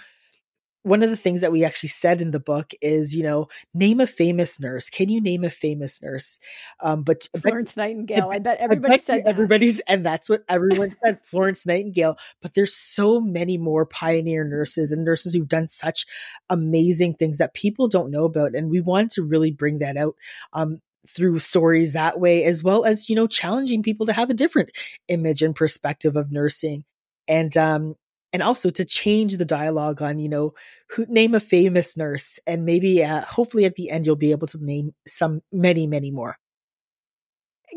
one 0.84 1.02
of 1.02 1.10
the 1.10 1.18
things 1.18 1.42
that 1.42 1.52
we 1.52 1.64
actually 1.64 1.90
said 1.90 2.22
in 2.22 2.32
the 2.32 2.40
book 2.40 2.72
is, 2.82 3.16
you 3.16 3.24
know, 3.24 3.48
name 3.74 4.00
a 4.00 4.08
famous 4.08 4.60
nurse. 4.60 4.90
Can 4.90 5.10
you 5.10 5.22
name 5.22 5.44
a 5.44 5.50
famous 5.50 6.02
nurse? 6.02 6.40
Um, 6.82 7.04
but 7.04 7.28
Florence 7.42 7.76
Nightingale. 7.78 8.30
I 8.32 8.40
bet 8.40 8.60
everybody 8.60 8.94
I 8.94 8.98
bet 8.98 9.06
said 9.06 9.24
that. 9.24 9.30
everybody's, 9.30 9.80
and 9.82 10.06
that's 10.06 10.30
what 10.30 10.44
everyone 10.50 10.96
said. 11.04 11.26
Florence 11.26 11.66
Nightingale. 11.66 12.18
But 12.42 12.54
there's 12.54 12.76
so 12.76 13.22
many 13.22 13.58
more 13.58 13.86
pioneer 13.86 14.44
nurses 14.44 14.92
and 14.92 15.06
nurses 15.06 15.34
who've 15.34 15.48
done 15.48 15.70
such 15.70 16.06
amazing 16.50 17.16
things 17.16 17.38
that 17.38 17.54
people 17.54 17.88
don't 17.88 18.12
know 18.12 18.26
about, 18.26 18.54
and 18.54 18.70
we 18.70 18.82
wanted 18.82 19.12
to 19.12 19.24
really 19.24 19.52
bring 19.52 19.80
that 19.80 19.98
out. 19.98 20.16
Um, 20.52 20.82
through 21.06 21.38
stories 21.38 21.92
that 21.92 22.18
way, 22.18 22.46
as 22.46 22.64
well 22.64 22.86
as, 22.86 23.10
you 23.10 23.16
know, 23.16 23.28
challenging 23.28 23.84
people 23.84 24.06
to 24.06 24.14
have 24.14 24.30
a 24.30 24.34
different 24.34 24.72
image 25.10 25.42
and 25.42 25.54
perspective 25.54 26.16
of 26.16 26.32
nursing. 26.32 26.86
And 27.28 27.56
um, 27.58 27.96
and 28.34 28.42
also 28.42 28.70
to 28.72 28.84
change 28.84 29.38
the 29.38 29.46
dialogue 29.46 30.02
on 30.02 30.20
you 30.20 30.28
know 30.28 30.54
who 30.90 31.06
name 31.08 31.34
a 31.36 31.40
famous 31.40 31.96
nurse 31.96 32.40
and 32.46 32.66
maybe 32.66 33.04
uh, 33.04 33.22
hopefully 33.22 33.66
at 33.66 33.76
the 33.76 33.90
end 33.90 34.06
you'll 34.06 34.16
be 34.16 34.32
able 34.32 34.48
to 34.48 34.58
name 34.60 34.94
some 35.08 35.42
many 35.52 35.88
many 35.88 36.12
more. 36.12 36.38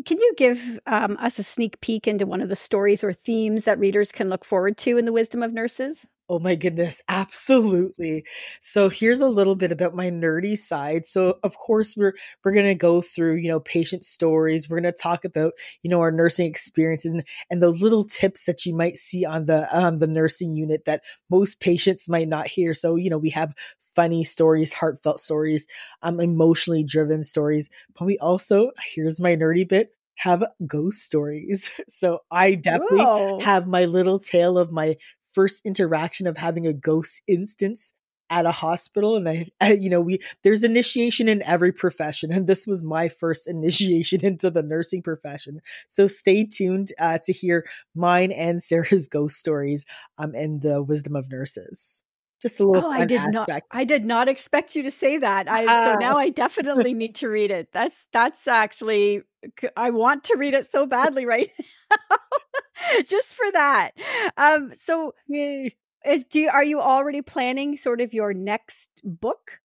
Can 0.05 0.19
you 0.19 0.35
give 0.37 0.79
um, 0.87 1.16
us 1.21 1.38
a 1.38 1.42
sneak 1.42 1.81
peek 1.81 2.07
into 2.07 2.27
one 2.27 2.42
of 2.42 2.51
the 2.51 2.57
stories 2.57 3.03
or 3.03 3.14
themes 3.14 3.64
that 3.64 3.79
readers 3.79 4.12
can 4.12 4.29
look 4.29 4.45
forward 4.45 4.77
to 4.79 4.99
in 4.99 5.07
the 5.07 5.12
wisdom 5.12 5.42
of 5.42 5.55
nurses 5.55 6.07
Oh 6.28 6.40
my 6.40 6.56
goodness, 6.56 7.02
absolutely. 7.08 8.24
So 8.60 8.88
here's 8.88 9.20
a 9.20 9.28
little 9.28 9.54
bit 9.54 9.70
about 9.70 9.94
my 9.94 10.10
nerdy 10.10 10.58
side. 10.58 11.06
So 11.06 11.38
of 11.44 11.56
course 11.56 11.96
we're 11.96 12.14
we're 12.44 12.52
going 12.52 12.66
to 12.66 12.74
go 12.74 13.00
through, 13.00 13.36
you 13.36 13.48
know, 13.48 13.60
patient 13.60 14.02
stories. 14.02 14.68
We're 14.68 14.80
going 14.80 14.92
to 14.92 15.00
talk 15.02 15.24
about, 15.24 15.52
you 15.82 15.90
know, 15.90 16.00
our 16.00 16.10
nursing 16.10 16.46
experiences 16.48 17.12
and, 17.12 17.22
and 17.48 17.62
those 17.62 17.80
little 17.80 18.04
tips 18.04 18.44
that 18.44 18.66
you 18.66 18.74
might 18.74 18.96
see 18.96 19.24
on 19.24 19.44
the 19.44 19.68
um 19.76 20.00
the 20.00 20.08
nursing 20.08 20.52
unit 20.52 20.84
that 20.86 21.02
most 21.30 21.60
patients 21.60 22.08
might 22.08 22.26
not 22.28 22.48
hear. 22.48 22.74
So, 22.74 22.96
you 22.96 23.08
know, 23.08 23.18
we 23.18 23.30
have 23.30 23.54
funny 23.94 24.24
stories, 24.24 24.72
heartfelt 24.72 25.20
stories, 25.20 25.66
um 26.02 26.20
emotionally 26.20 26.82
driven 26.84 27.22
stories, 27.24 27.70
but 27.98 28.04
we 28.04 28.18
also 28.18 28.72
here's 28.94 29.20
my 29.20 29.36
nerdy 29.36 29.68
bit 29.68 29.90
have 30.16 30.44
ghost 30.66 31.02
stories. 31.02 31.70
So 31.88 32.20
I 32.30 32.54
definitely 32.54 33.10
Whoa. 33.10 33.40
have 33.40 33.66
my 33.66 33.84
little 33.84 34.18
tale 34.18 34.58
of 34.58 34.72
my 34.72 34.96
first 35.37 35.61
interaction 35.66 36.27
of 36.27 36.38
having 36.38 36.66
a 36.66 36.72
ghost 36.72 37.20
instance 37.29 37.92
at 38.31 38.46
a 38.46 38.51
hospital 38.51 39.16
and 39.16 39.29
I, 39.29 39.46
I, 39.61 39.75
you 39.75 39.90
know 39.90 40.01
we 40.01 40.18
there's 40.42 40.64
initiation 40.64 41.29
in 41.29 41.42
every 41.42 41.72
profession 41.72 42.33
and 42.33 42.46
this 42.46 42.66
was 42.66 42.83
my 42.83 43.11
first 43.11 43.46
initiation 43.57 44.25
into 44.25 44.51
the 44.51 44.62
nursing 44.62 45.03
profession 45.03 45.61
so 45.88 46.09
stay 46.09 46.44
tuned 46.44 46.88
uh, 46.99 47.18
to 47.25 47.33
hear 47.35 47.66
mine 47.94 48.33
and 48.33 48.62
sara's 48.62 49.09
ghost 49.12 49.37
stories 49.37 49.85
um 50.16 50.35
and 50.35 50.62
the 50.62 50.83
wisdom 50.83 51.14
of 51.14 51.31
nurses 51.31 52.03
just 52.42 52.61
a 52.61 52.66
little 52.66 52.88
oh, 52.88 52.92
I 52.92 53.07
did 53.07 53.18
aspect. 53.18 53.35
not 53.35 53.62
I 53.70 53.85
did 53.85 54.05
not 54.05 54.29
expect 54.29 54.77
you 54.77 54.83
to 54.83 54.90
say 54.90 55.16
that. 55.18 55.51
I 55.51 55.64
uh, 55.64 55.94
so 55.94 55.99
now 55.99 56.18
I 56.18 56.29
definitely 56.29 56.92
need 56.92 57.14
to 57.16 57.29
read 57.29 57.51
it. 57.51 57.68
That's 57.72 58.07
that's 58.12 58.46
actually 58.46 59.22
I 59.75 59.90
want 59.90 60.25
to 60.25 60.37
read 60.37 60.53
it 60.53 60.70
so 60.70 60.85
badly 60.85 61.25
right 61.25 61.51
now. 61.90 62.16
just 63.04 63.34
for 63.34 63.50
that. 63.52 63.92
Um, 64.36 64.72
so, 64.74 65.14
Yay. 65.28 65.74
is 66.04 66.24
do 66.24 66.40
you, 66.40 66.50
are 66.50 66.64
you 66.64 66.80
already 66.80 67.22
planning 67.22 67.76
sort 67.76 68.00
of 68.00 68.14
your 68.14 68.34
next 68.34 69.02
book? 69.04 69.60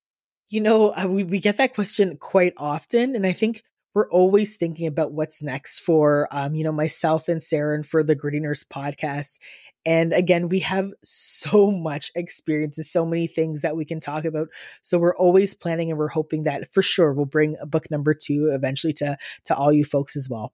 You 0.50 0.62
know, 0.62 0.93
uh, 0.93 1.08
we 1.08 1.24
we 1.24 1.39
get 1.39 1.58
that 1.58 1.74
question 1.74 2.17
quite 2.17 2.54
often, 2.58 3.15
and 3.15 3.26
I 3.26 3.32
think 3.32 3.63
we're 3.93 4.10
always 4.10 4.56
thinking 4.56 4.88
about 4.88 5.12
what's 5.12 5.43
next 5.43 5.80
for 5.80 6.28
um, 6.32 6.56
you 6.56 6.63
know 6.63 6.71
myself 6.71 7.28
and 7.28 7.41
sara 7.41 7.76
and 7.76 7.86
for 7.86 8.04
the 8.04 8.15
gritty 8.15 8.39
nurse 8.39 8.63
podcast 8.63 9.39
and 9.86 10.13
again 10.13 10.50
we 10.50 10.60
have 10.60 10.91
so 11.04 11.71
much 11.71 12.12
experience 12.15 12.78
and 12.78 12.86
so 12.86 13.06
many 13.06 13.28
things 13.28 13.62
that 13.62 13.76
we 13.76 13.86
can 13.86 14.00
talk 14.00 14.26
about 14.26 14.47
so 14.82 14.97
we're 14.97 15.15
always 15.15 15.56
planning 15.56 15.89
and 15.89 15.97
we're 16.00 16.08
hoping 16.08 16.43
that 16.43 16.74
for 16.74 16.82
sure 16.82 17.13
we'll 17.13 17.26
bring 17.26 17.56
a 17.60 17.65
book 17.65 17.89
number 17.91 18.13
two 18.13 18.52
eventually 18.54 18.93
to 18.93 19.17
to 19.45 19.56
all 19.56 19.74
you 19.74 19.84
folks 19.84 20.15
as 20.15 20.30
well 20.30 20.54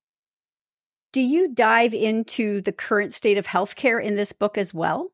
do 1.12 1.22
you 1.22 1.54
dive 1.54 1.94
into 1.94 2.62
the 2.62 2.72
current 2.72 3.14
state 3.14 3.38
of 3.38 3.48
healthcare 3.48 4.02
in 4.02 4.16
this 4.16 4.34
book 4.34 4.58
as 4.58 4.74
well? 4.74 5.12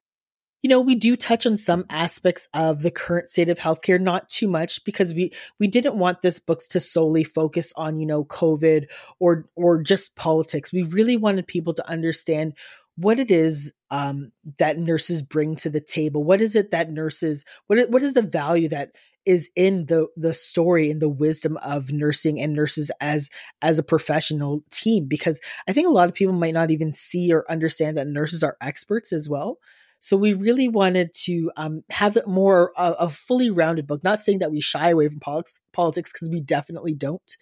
you 0.63 0.69
know, 0.69 0.79
we 0.79 0.95
do 0.95 1.17
touch 1.17 1.45
on 1.45 1.57
some 1.57 1.83
aspects 1.89 2.47
of 2.53 2.81
the 2.81 2.89
current 2.89 3.27
state 3.27 3.49
of 3.49 3.59
healthcare, 3.59 3.99
not 3.99 4.29
too 4.29 4.47
much 4.47 4.83
because 4.85 5.13
we, 5.13 5.29
we 5.59 5.67
didn't 5.67 5.99
want 5.99 6.21
this 6.21 6.39
book 6.39 6.59
to 6.69 6.79
solely 6.79 7.25
focus 7.25 7.73
on, 7.75 7.99
you 7.99 8.05
know, 8.05 8.23
COVID 8.23 8.85
or, 9.19 9.49
or 9.57 9.83
just 9.83 10.15
politics. 10.15 10.71
We 10.71 10.83
really 10.83 11.17
wanted 11.17 11.47
people 11.47 11.73
to 11.73 11.89
understand 11.89 12.53
what 12.95 13.19
it 13.19 13.29
is 13.29 13.73
um, 13.91 14.31
that 14.57 14.77
nurses 14.77 15.21
bring 15.21 15.57
to 15.57 15.69
the 15.69 15.81
table. 15.81 16.23
What 16.23 16.39
is 16.39 16.55
it 16.55 16.71
that 16.71 16.89
nurses, 16.89 17.43
what 17.67 17.89
what 17.89 18.01
is 18.01 18.13
the 18.13 18.21
value 18.21 18.69
that 18.69 18.91
is 19.25 19.49
in 19.55 19.85
the 19.87 20.07
the 20.15 20.33
story 20.33 20.91
and 20.91 21.01
the 21.01 21.09
wisdom 21.09 21.57
of 21.57 21.91
nursing 21.91 22.39
and 22.41 22.53
nurses 22.53 22.91
as 22.99 23.29
as 23.61 23.79
a 23.79 23.83
professional 23.83 24.63
team 24.71 25.05
because 25.07 25.39
i 25.67 25.73
think 25.73 25.87
a 25.87 25.91
lot 25.91 26.09
of 26.09 26.15
people 26.15 26.33
might 26.33 26.53
not 26.53 26.71
even 26.71 26.91
see 26.91 27.33
or 27.33 27.49
understand 27.51 27.97
that 27.97 28.07
nurses 28.07 28.43
are 28.43 28.57
experts 28.61 29.13
as 29.13 29.29
well 29.29 29.57
so 29.99 30.17
we 30.17 30.33
really 30.33 30.67
wanted 30.67 31.13
to 31.13 31.49
um, 31.55 31.81
have 31.89 32.17
more 32.27 32.73
uh, 32.75 32.95
a 32.99 33.09
fully 33.09 33.49
rounded 33.49 33.87
book 33.87 34.03
not 34.03 34.21
saying 34.21 34.39
that 34.39 34.51
we 34.51 34.61
shy 34.61 34.89
away 34.89 35.07
from 35.07 35.19
politics 35.19 35.61
politics 35.71 36.11
because 36.11 36.29
we 36.29 36.41
definitely 36.41 36.93
don't 36.93 37.37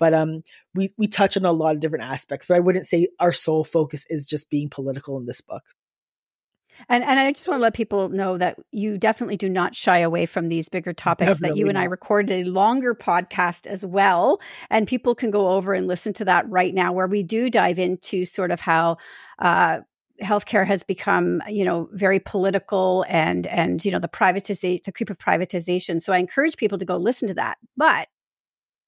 but 0.00 0.14
um, 0.14 0.42
we 0.74 0.90
we 0.96 1.06
touch 1.06 1.36
on 1.36 1.44
a 1.44 1.52
lot 1.52 1.74
of 1.74 1.80
different 1.80 2.06
aspects. 2.06 2.46
But 2.46 2.56
I 2.56 2.60
wouldn't 2.60 2.86
say 2.86 3.08
our 3.20 3.34
sole 3.34 3.64
focus 3.64 4.06
is 4.08 4.26
just 4.26 4.50
being 4.50 4.70
political 4.70 5.18
in 5.18 5.26
this 5.26 5.42
book. 5.42 5.62
And 6.88 7.04
and 7.04 7.18
I 7.18 7.32
just 7.32 7.46
want 7.48 7.58
to 7.58 7.62
let 7.62 7.74
people 7.74 8.08
know 8.08 8.38
that 8.38 8.58
you 8.72 8.98
definitely 8.98 9.36
do 9.36 9.48
not 9.48 9.74
shy 9.74 9.98
away 9.98 10.26
from 10.26 10.48
these 10.48 10.68
bigger 10.68 10.92
topics. 10.92 11.40
that 11.40 11.56
you 11.56 11.68
and 11.68 11.78
I 11.78 11.84
recorded 11.84 12.46
a 12.46 12.50
longer 12.50 12.94
podcast 12.94 13.66
as 13.66 13.84
well, 13.84 14.40
and 14.70 14.86
people 14.86 15.14
can 15.14 15.30
go 15.30 15.48
over 15.48 15.72
and 15.72 15.86
listen 15.86 16.12
to 16.14 16.24
that 16.24 16.48
right 16.48 16.74
now, 16.74 16.92
where 16.92 17.06
we 17.06 17.22
do 17.22 17.50
dive 17.50 17.78
into 17.78 18.24
sort 18.24 18.50
of 18.50 18.60
how. 18.60 18.96
Uh, 19.38 19.80
healthcare 20.22 20.66
has 20.66 20.82
become 20.82 21.42
you 21.48 21.64
know 21.64 21.88
very 21.92 22.20
political 22.20 23.06
and 23.08 23.46
and 23.46 23.82
you 23.86 23.90
know 23.90 23.98
the 23.98 24.06
privatization 24.06 24.82
the 24.82 24.92
creep 24.92 25.08
of 25.08 25.16
privatization 25.16 25.98
so 25.98 26.12
i 26.12 26.18
encourage 26.18 26.58
people 26.58 26.76
to 26.76 26.84
go 26.84 26.98
listen 26.98 27.26
to 27.26 27.32
that 27.32 27.56
but 27.74 28.06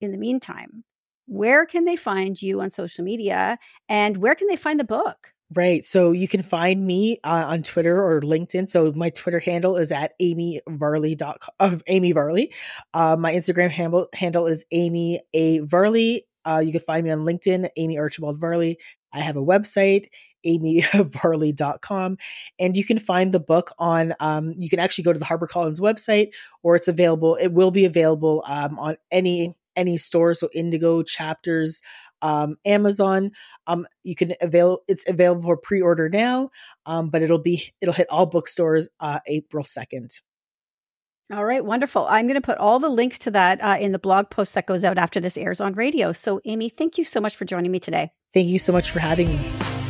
in 0.03 0.13
the 0.13 0.19
meantime 0.19 0.85
where 1.27 1.65
can 1.65 1.87
they 1.87 1.97
find 1.97 2.43
you 2.43 2.61
on 2.61 2.69
social 2.69 3.03
media 3.03 3.59
and 3.89 4.19
where 4.19 4.35
can 4.35 4.47
they 4.47 4.57
find 4.57 4.79
the 4.79 4.85
book 4.85 5.33
Right. 5.55 5.85
So 5.85 6.13
you 6.13 6.29
can 6.29 6.43
find 6.43 6.87
me 6.87 7.19
uh, 7.25 7.45
on 7.49 7.63
Twitter 7.63 8.03
or 8.03 8.21
LinkedIn. 8.21 8.69
So 8.69 8.93
my 8.93 9.11
Twitter 9.11 9.41
handle 9.41 9.77
is 9.77 9.91
at 9.91 10.13
Amie 10.21 10.61
Varley 10.69 11.17
of 11.59 11.83
Amie 11.89 12.13
Varley. 12.13 12.55
Uh, 12.95 13.17
my 13.19 13.33
Instagram 13.33 13.71
handle 13.71 14.09
handle 14.15 14.47
is 14.47 14.65
Amie 14.73 15.21
A 15.35 15.59
Varley. 15.59 16.25
Uh, 16.45 16.63
you 16.65 16.73
can 16.73 16.81
find 16.81 17.05
me 17.05 17.11
on 17.11 17.21
LinkedIn, 17.21 17.69
Amie 17.77 17.99
Archibald 17.99 18.41
Varley. 18.41 18.79
I 19.13 19.21
have 19.21 19.37
a 19.37 19.43
website, 19.43 20.07
amyvarley.com. 20.47 22.17
And 22.59 22.77
you 22.77 22.85
can 22.85 22.99
find 22.99 23.33
the 23.33 23.41
book 23.41 23.73
on, 23.79 24.15
um, 24.21 24.55
you 24.57 24.69
can 24.71 24.79
actually 24.79 25.05
go 25.05 25.13
to 25.13 25.19
the 25.19 25.25
HarperCollins 25.25 25.81
website 25.81 26.31
or 26.63 26.77
it's 26.77 26.89
available. 26.89 27.37
It 27.37 27.53
will 27.53 27.71
be 27.71 27.85
available 27.85 28.43
um, 28.47 28.79
on 28.79 28.97
any 29.11 29.55
any 29.77 29.99
store. 29.99 30.35
So 30.35 30.49
Indigo, 30.55 31.03
Chapters, 31.03 31.81
um, 32.23 32.57
Amazon. 32.65 33.33
Um, 33.67 33.87
you 34.03 34.15
can 34.15 34.35
avail. 34.41 34.81
It's 34.89 35.09
available 35.09 35.43
for 35.43 35.57
pre-order 35.57 36.09
now, 36.09 36.51
um, 36.87 37.11
but 37.11 37.23
it'll 37.23 37.43
be 37.43 37.73
it'll 37.81 37.95
hit 37.95 38.09
all 38.11 38.27
bookstores 38.27 38.89
uh, 39.01 39.21
April 39.27 39.65
second. 39.65 40.11
All 41.33 41.47
right, 41.47 41.65
wonderful. 41.65 42.07
I'm 42.07 42.27
going 42.27 42.35
to 42.35 42.43
put 42.43 42.59
all 42.59 42.79
the 42.79 42.91
links 42.91 43.21
to 43.21 43.31
that 43.31 43.63
uh, 43.63 43.79
in 43.81 43.93
the 43.93 43.99
blog 43.99 44.29
post 44.29 44.55
that 44.55 44.67
goes 44.67 44.85
out 44.85 44.99
after 44.99 45.19
this 45.19 45.39
airs 45.39 45.63
on 45.63 45.73
radio. 45.73 46.13
So, 46.13 46.43
Amie, 46.47 46.69
thank 46.69 46.99
you 46.99 47.05
so 47.05 47.23
much 47.23 47.37
for 47.37 47.47
joining 47.47 47.73
me 47.73 47.79
today. 47.79 48.11
Thank 48.35 48.49
you 48.49 48.59
so 48.59 48.73
much 48.73 48.91
for 48.91 48.99
having 48.99 49.29
me. 49.29 49.82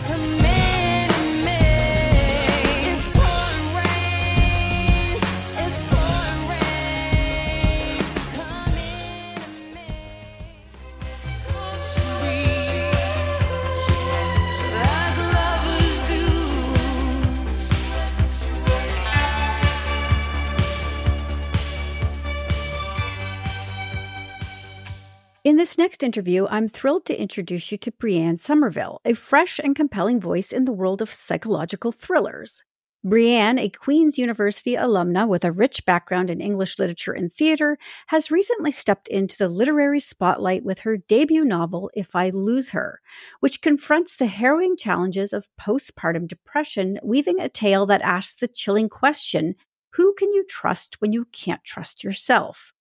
This 25.72 25.78
next 25.78 26.02
interview, 26.02 26.46
I'm 26.50 26.68
thrilled 26.68 27.06
to 27.06 27.18
introduce 27.18 27.72
you 27.72 27.78
to 27.78 27.90
Brianne 27.90 28.38
Sommerville, 28.38 28.98
a 29.06 29.14
fresh 29.14 29.58
and 29.58 29.74
compelling 29.74 30.20
voice 30.20 30.52
in 30.52 30.66
the 30.66 30.70
world 30.70 31.00
of 31.00 31.10
psychological 31.10 31.90
thrillers. 31.90 32.62
Brianne, 33.02 33.58
a 33.58 33.70
Queen's 33.70 34.18
University 34.18 34.74
alumna 34.74 35.26
with 35.26 35.46
a 35.46 35.50
rich 35.50 35.86
background 35.86 36.28
in 36.28 36.42
English 36.42 36.78
literature 36.78 37.14
and 37.14 37.32
theater, 37.32 37.78
has 38.08 38.30
recently 38.30 38.70
stepped 38.70 39.08
into 39.08 39.38
the 39.38 39.48
literary 39.48 39.98
spotlight 39.98 40.62
with 40.62 40.80
her 40.80 40.98
debut 40.98 41.42
novel, 41.42 41.90
If 41.94 42.14
I 42.14 42.28
Lose 42.28 42.68
Her, 42.72 43.00
which 43.40 43.62
confronts 43.62 44.16
the 44.16 44.26
harrowing 44.26 44.76
challenges 44.76 45.32
of 45.32 45.48
postpartum 45.58 46.28
depression, 46.28 46.98
weaving 47.02 47.40
a 47.40 47.48
tale 47.48 47.86
that 47.86 48.02
asks 48.02 48.34
the 48.34 48.46
chilling 48.46 48.90
question 48.90 49.54
who 49.94 50.12
can 50.18 50.30
you 50.32 50.44
trust 50.44 51.00
when 51.00 51.14
you 51.14 51.24
can't 51.32 51.64
trust 51.64 52.04
yourself? 52.04 52.71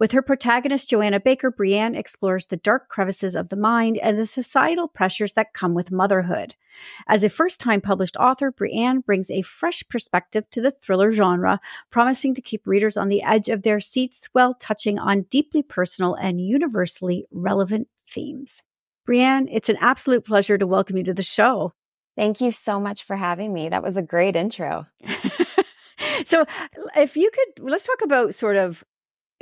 With 0.00 0.12
her 0.12 0.22
protagonist, 0.22 0.88
Joanna 0.88 1.20
Baker, 1.20 1.52
Brianne 1.52 1.94
explores 1.94 2.46
the 2.46 2.56
dark 2.56 2.88
crevices 2.88 3.36
of 3.36 3.50
the 3.50 3.56
mind 3.56 3.98
and 3.98 4.16
the 4.16 4.24
societal 4.24 4.88
pressures 4.88 5.34
that 5.34 5.52
come 5.52 5.74
with 5.74 5.92
motherhood. 5.92 6.54
As 7.06 7.22
a 7.22 7.28
first 7.28 7.60
time 7.60 7.82
published 7.82 8.16
author, 8.16 8.50
Brianne 8.50 9.04
brings 9.04 9.30
a 9.30 9.42
fresh 9.42 9.86
perspective 9.90 10.48
to 10.52 10.62
the 10.62 10.70
thriller 10.70 11.12
genre, 11.12 11.60
promising 11.90 12.32
to 12.32 12.40
keep 12.40 12.66
readers 12.66 12.96
on 12.96 13.08
the 13.08 13.22
edge 13.22 13.50
of 13.50 13.60
their 13.60 13.78
seats 13.78 14.30
while 14.32 14.54
touching 14.54 14.98
on 14.98 15.26
deeply 15.28 15.62
personal 15.62 16.14
and 16.14 16.40
universally 16.40 17.26
relevant 17.30 17.86
themes. 18.08 18.62
Brianne, 19.06 19.48
it's 19.52 19.68
an 19.68 19.76
absolute 19.80 20.24
pleasure 20.24 20.56
to 20.56 20.66
welcome 20.66 20.96
you 20.96 21.04
to 21.04 21.14
the 21.14 21.22
show. 21.22 21.74
Thank 22.16 22.40
you 22.40 22.52
so 22.52 22.80
much 22.80 23.04
for 23.04 23.16
having 23.16 23.52
me. 23.52 23.68
That 23.68 23.82
was 23.82 23.98
a 23.98 24.02
great 24.02 24.34
intro. 24.34 24.86
so, 26.24 26.46
if 26.96 27.18
you 27.18 27.30
could, 27.30 27.68
let's 27.68 27.86
talk 27.86 28.00
about 28.02 28.34
sort 28.34 28.56
of 28.56 28.82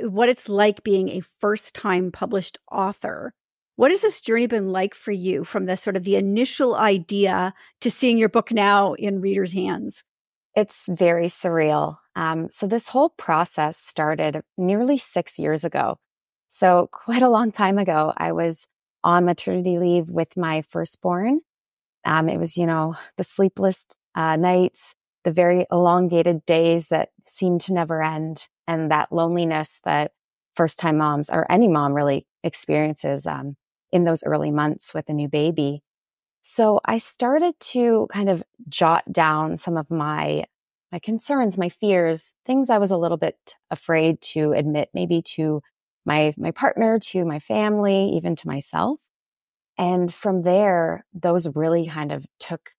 what 0.01 0.29
it's 0.29 0.49
like 0.49 0.83
being 0.83 1.09
a 1.09 1.21
first 1.39 1.75
time 1.75 2.11
published 2.11 2.57
author. 2.71 3.33
What 3.75 3.91
has 3.91 4.01
this 4.01 4.21
journey 4.21 4.47
been 4.47 4.71
like 4.71 4.93
for 4.93 5.11
you 5.11 5.43
from 5.43 5.65
the 5.65 5.77
sort 5.77 5.95
of 5.95 6.03
the 6.03 6.15
initial 6.15 6.75
idea 6.75 7.53
to 7.81 7.89
seeing 7.89 8.17
your 8.17 8.29
book 8.29 8.51
now 8.51 8.93
in 8.93 9.21
readers' 9.21 9.53
hands? 9.53 10.03
It's 10.55 10.87
very 10.89 11.27
surreal. 11.27 11.97
Um, 12.15 12.49
so, 12.49 12.67
this 12.67 12.89
whole 12.89 13.09
process 13.09 13.77
started 13.77 14.41
nearly 14.57 14.97
six 14.97 15.39
years 15.39 15.63
ago. 15.63 15.97
So, 16.49 16.89
quite 16.91 17.21
a 17.21 17.29
long 17.29 17.51
time 17.51 17.77
ago, 17.77 18.11
I 18.17 18.33
was 18.33 18.67
on 19.03 19.25
maternity 19.25 19.77
leave 19.77 20.09
with 20.09 20.35
my 20.35 20.61
firstborn. 20.61 21.39
Um, 22.05 22.27
it 22.27 22.37
was, 22.37 22.57
you 22.57 22.65
know, 22.65 22.95
the 23.17 23.23
sleepless 23.23 23.85
uh, 24.15 24.35
nights, 24.35 24.93
the 25.23 25.31
very 25.31 25.65
elongated 25.71 26.45
days 26.45 26.87
that 26.87 27.09
seemed 27.25 27.61
to 27.61 27.73
never 27.73 28.03
end, 28.03 28.47
and 28.69 28.91
that 28.91 29.11
loneliness 29.11 29.81
that 29.83 30.11
first 30.53 30.77
time 30.77 30.97
moms 30.99 31.29
or 31.29 31.51
any 31.51 31.67
mom 31.67 31.93
really 31.93 32.27
experiences 32.43 33.25
um, 33.25 33.57
in 33.91 34.03
those 34.03 34.23
early 34.23 34.51
months 34.51 34.93
with 34.93 35.09
a 35.09 35.13
new 35.13 35.27
baby. 35.27 35.81
So 36.43 36.79
I 36.85 36.99
started 36.99 37.59
to 37.71 38.07
kind 38.13 38.29
of 38.29 38.43
jot 38.69 39.11
down 39.11 39.57
some 39.57 39.75
of 39.75 39.89
my 39.89 40.45
my 40.91 40.99
concerns, 40.99 41.57
my 41.57 41.69
fears, 41.69 42.33
things 42.47 42.69
I 42.69 42.79
was 42.79 42.89
a 42.89 42.97
little 42.97 43.17
bit 43.17 43.55
afraid 43.69 44.21
to 44.33 44.53
admit, 44.53 44.89
maybe 44.93 45.21
to 45.35 45.61
my 46.05 46.33
my 46.37 46.51
partner, 46.51 46.99
to 46.99 47.25
my 47.25 47.39
family, 47.39 48.11
even 48.15 48.35
to 48.35 48.47
myself. 48.47 48.99
And 49.77 50.13
from 50.13 50.43
there, 50.43 51.05
those 51.13 51.47
really 51.55 51.87
kind 51.87 52.11
of 52.11 52.25
took 52.39 52.71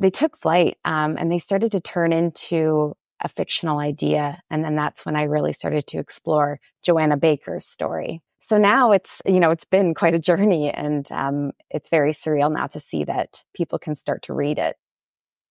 they 0.00 0.10
took 0.10 0.36
flight 0.36 0.76
um, 0.84 1.16
and 1.18 1.30
they 1.30 1.38
started 1.38 1.70
to 1.72 1.80
turn 1.80 2.12
into 2.12 2.96
a 3.20 3.28
fictional 3.28 3.78
idea. 3.78 4.40
And 4.50 4.64
then 4.64 4.74
that's 4.76 5.06
when 5.06 5.16
I 5.16 5.22
really 5.22 5.52
started 5.52 5.86
to 5.88 5.98
explore 5.98 6.58
Joanna 6.82 7.16
Baker's 7.16 7.66
story. 7.66 8.20
So 8.38 8.58
now 8.58 8.92
it's, 8.92 9.22
you 9.24 9.40
know, 9.40 9.50
it's 9.50 9.64
been 9.64 9.94
quite 9.94 10.14
a 10.14 10.18
journey 10.18 10.70
and 10.70 11.10
um, 11.12 11.52
it's 11.70 11.88
very 11.88 12.12
surreal 12.12 12.52
now 12.52 12.66
to 12.68 12.80
see 12.80 13.04
that 13.04 13.42
people 13.54 13.78
can 13.78 13.94
start 13.94 14.22
to 14.24 14.34
read 14.34 14.58
it. 14.58 14.76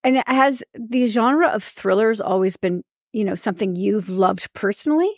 And 0.03 0.21
has 0.27 0.61
the 0.75 1.07
genre 1.07 1.47
of 1.47 1.63
thrillers 1.63 2.21
always 2.21 2.57
been, 2.57 2.83
you 3.13 3.23
know, 3.23 3.35
something 3.35 3.75
you've 3.75 4.09
loved 4.09 4.53
personally? 4.53 5.11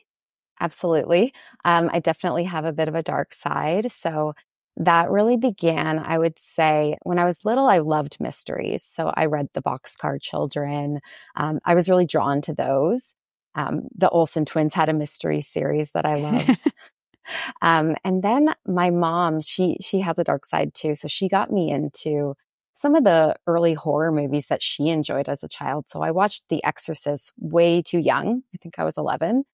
Absolutely. 0.62 1.34
Um, 1.66 1.90
I 1.92 2.00
definitely 2.00 2.46
have 2.46 2.64
a 2.64 2.72
bit 2.72 2.88
of 2.88 2.96
a 2.96 3.04
dark 3.04 3.34
side. 3.34 3.92
So 3.92 4.34
that 4.78 5.10
really 5.10 5.38
began, 5.38 6.00
I 6.00 6.18
would 6.18 6.38
say, 6.38 6.98
when 7.04 7.20
I 7.20 7.26
was 7.26 7.46
little, 7.46 7.68
I 7.68 7.80
loved 7.80 8.18
mysteries. 8.20 8.84
So 8.84 9.12
I 9.16 9.26
read 9.26 9.48
The 9.54 9.62
Boxcar 9.62 10.22
Children. 10.22 11.00
Um, 11.36 11.60
I 11.66 11.76
was 11.76 11.90
really 11.90 12.06
drawn 12.06 12.42
to 12.42 12.54
those. 12.54 13.14
Um, 13.56 13.88
the 13.96 14.10
Olsen 14.10 14.44
twins 14.44 14.74
had 14.74 14.90
a 14.90 14.94
mystery 14.94 15.42
series 15.42 15.92
that 15.92 16.06
I 16.06 16.16
loved. 16.16 16.72
um, 17.62 17.96
and 18.04 18.22
then 18.22 18.54
my 18.68 18.90
mom, 18.90 19.40
she 19.42 19.78
she 19.80 20.02
has 20.02 20.20
a 20.20 20.26
dark 20.26 20.46
side 20.46 20.74
too. 20.74 20.96
So 20.96 21.08
she 21.08 21.30
got 21.30 21.52
me 21.52 21.72
into 21.72 22.36
some 22.74 22.96
of 22.96 23.06
the 23.06 23.38
early 23.48 23.74
horror 23.74 24.12
movies 24.12 24.48
that 24.48 24.62
she 24.62 24.90
enjoyed 24.90 25.30
as 25.30 25.42
a 25.42 25.48
child. 25.48 25.88
So 25.88 26.02
I 26.02 26.12
watched 26.12 26.44
The 26.50 26.62
Exorcist 26.66 27.32
way 27.40 27.82
too 27.82 28.00
young. 28.00 28.44
I 28.54 28.58
think 28.58 28.78
I 28.78 28.84
was 28.84 28.98
11. 28.98 29.46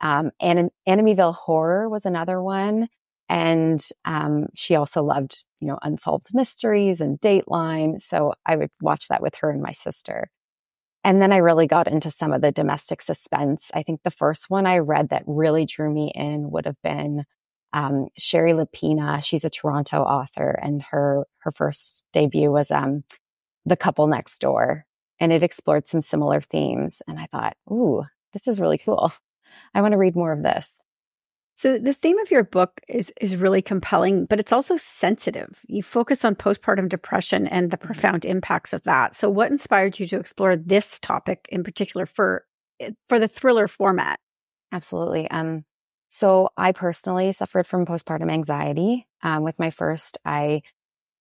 Um, 0.00 0.32
and 0.40 0.70
Amityville 0.88 1.34
Horror 1.34 1.88
was 1.88 2.04
another 2.04 2.42
one. 2.42 2.88
And 3.34 3.84
um, 4.04 4.46
she 4.54 4.76
also 4.76 5.02
loved, 5.02 5.44
you 5.58 5.66
know, 5.66 5.76
unsolved 5.82 6.28
mysteries 6.32 7.00
and 7.00 7.20
Dateline. 7.20 8.00
So 8.00 8.34
I 8.46 8.54
would 8.54 8.70
watch 8.80 9.08
that 9.08 9.20
with 9.20 9.34
her 9.36 9.50
and 9.50 9.60
my 9.60 9.72
sister. 9.72 10.30
And 11.02 11.20
then 11.20 11.32
I 11.32 11.38
really 11.38 11.66
got 11.66 11.88
into 11.88 12.12
some 12.12 12.32
of 12.32 12.42
the 12.42 12.52
domestic 12.52 13.02
suspense. 13.02 13.72
I 13.74 13.82
think 13.82 14.04
the 14.04 14.12
first 14.12 14.50
one 14.50 14.66
I 14.66 14.78
read 14.78 15.08
that 15.08 15.24
really 15.26 15.66
drew 15.66 15.92
me 15.92 16.12
in 16.14 16.48
would 16.52 16.64
have 16.64 16.80
been 16.84 17.24
um, 17.72 18.06
Shari 18.16 18.52
Lapena. 18.52 19.22
She's 19.22 19.44
a 19.44 19.50
Toronto 19.50 20.02
author, 20.02 20.50
and 20.62 20.80
her 20.80 21.24
her 21.38 21.50
first 21.50 22.04
debut 22.12 22.52
was 22.52 22.70
um, 22.70 23.02
The 23.66 23.76
Couple 23.76 24.06
Next 24.06 24.38
Door, 24.38 24.86
and 25.18 25.32
it 25.32 25.42
explored 25.42 25.88
some 25.88 26.02
similar 26.02 26.40
themes. 26.40 27.02
And 27.08 27.18
I 27.18 27.26
thought, 27.26 27.56
ooh, 27.68 28.04
this 28.32 28.46
is 28.46 28.60
really 28.60 28.78
cool. 28.78 29.12
I 29.74 29.82
want 29.82 29.90
to 29.90 29.98
read 29.98 30.14
more 30.14 30.32
of 30.32 30.44
this. 30.44 30.80
So 31.56 31.78
the 31.78 31.92
theme 31.92 32.18
of 32.18 32.30
your 32.30 32.42
book 32.42 32.80
is 32.88 33.12
is 33.20 33.36
really 33.36 33.62
compelling, 33.62 34.26
but 34.26 34.40
it's 34.40 34.52
also 34.52 34.76
sensitive. 34.76 35.64
You 35.68 35.82
focus 35.82 36.24
on 36.24 36.34
postpartum 36.34 36.88
depression 36.88 37.46
and 37.46 37.70
the 37.70 37.76
profound 37.76 38.24
impacts 38.24 38.72
of 38.72 38.82
that. 38.84 39.14
So 39.14 39.30
what 39.30 39.50
inspired 39.50 39.98
you 40.00 40.06
to 40.08 40.18
explore 40.18 40.56
this 40.56 40.98
topic 40.98 41.46
in 41.50 41.62
particular 41.62 42.06
for 42.06 42.44
eh, 42.80 42.90
for 43.08 43.20
the 43.20 43.28
thriller 43.28 43.68
format? 43.68 44.18
Absolutely. 44.72 45.30
Um, 45.30 45.64
so 46.08 46.48
I 46.56 46.72
personally 46.72 47.30
suffered 47.32 47.66
from 47.66 47.86
postpartum 47.86 48.32
anxiety. 48.32 49.06
Um, 49.22 49.44
with 49.44 49.58
my 49.58 49.70
first, 49.70 50.18
I 50.24 50.62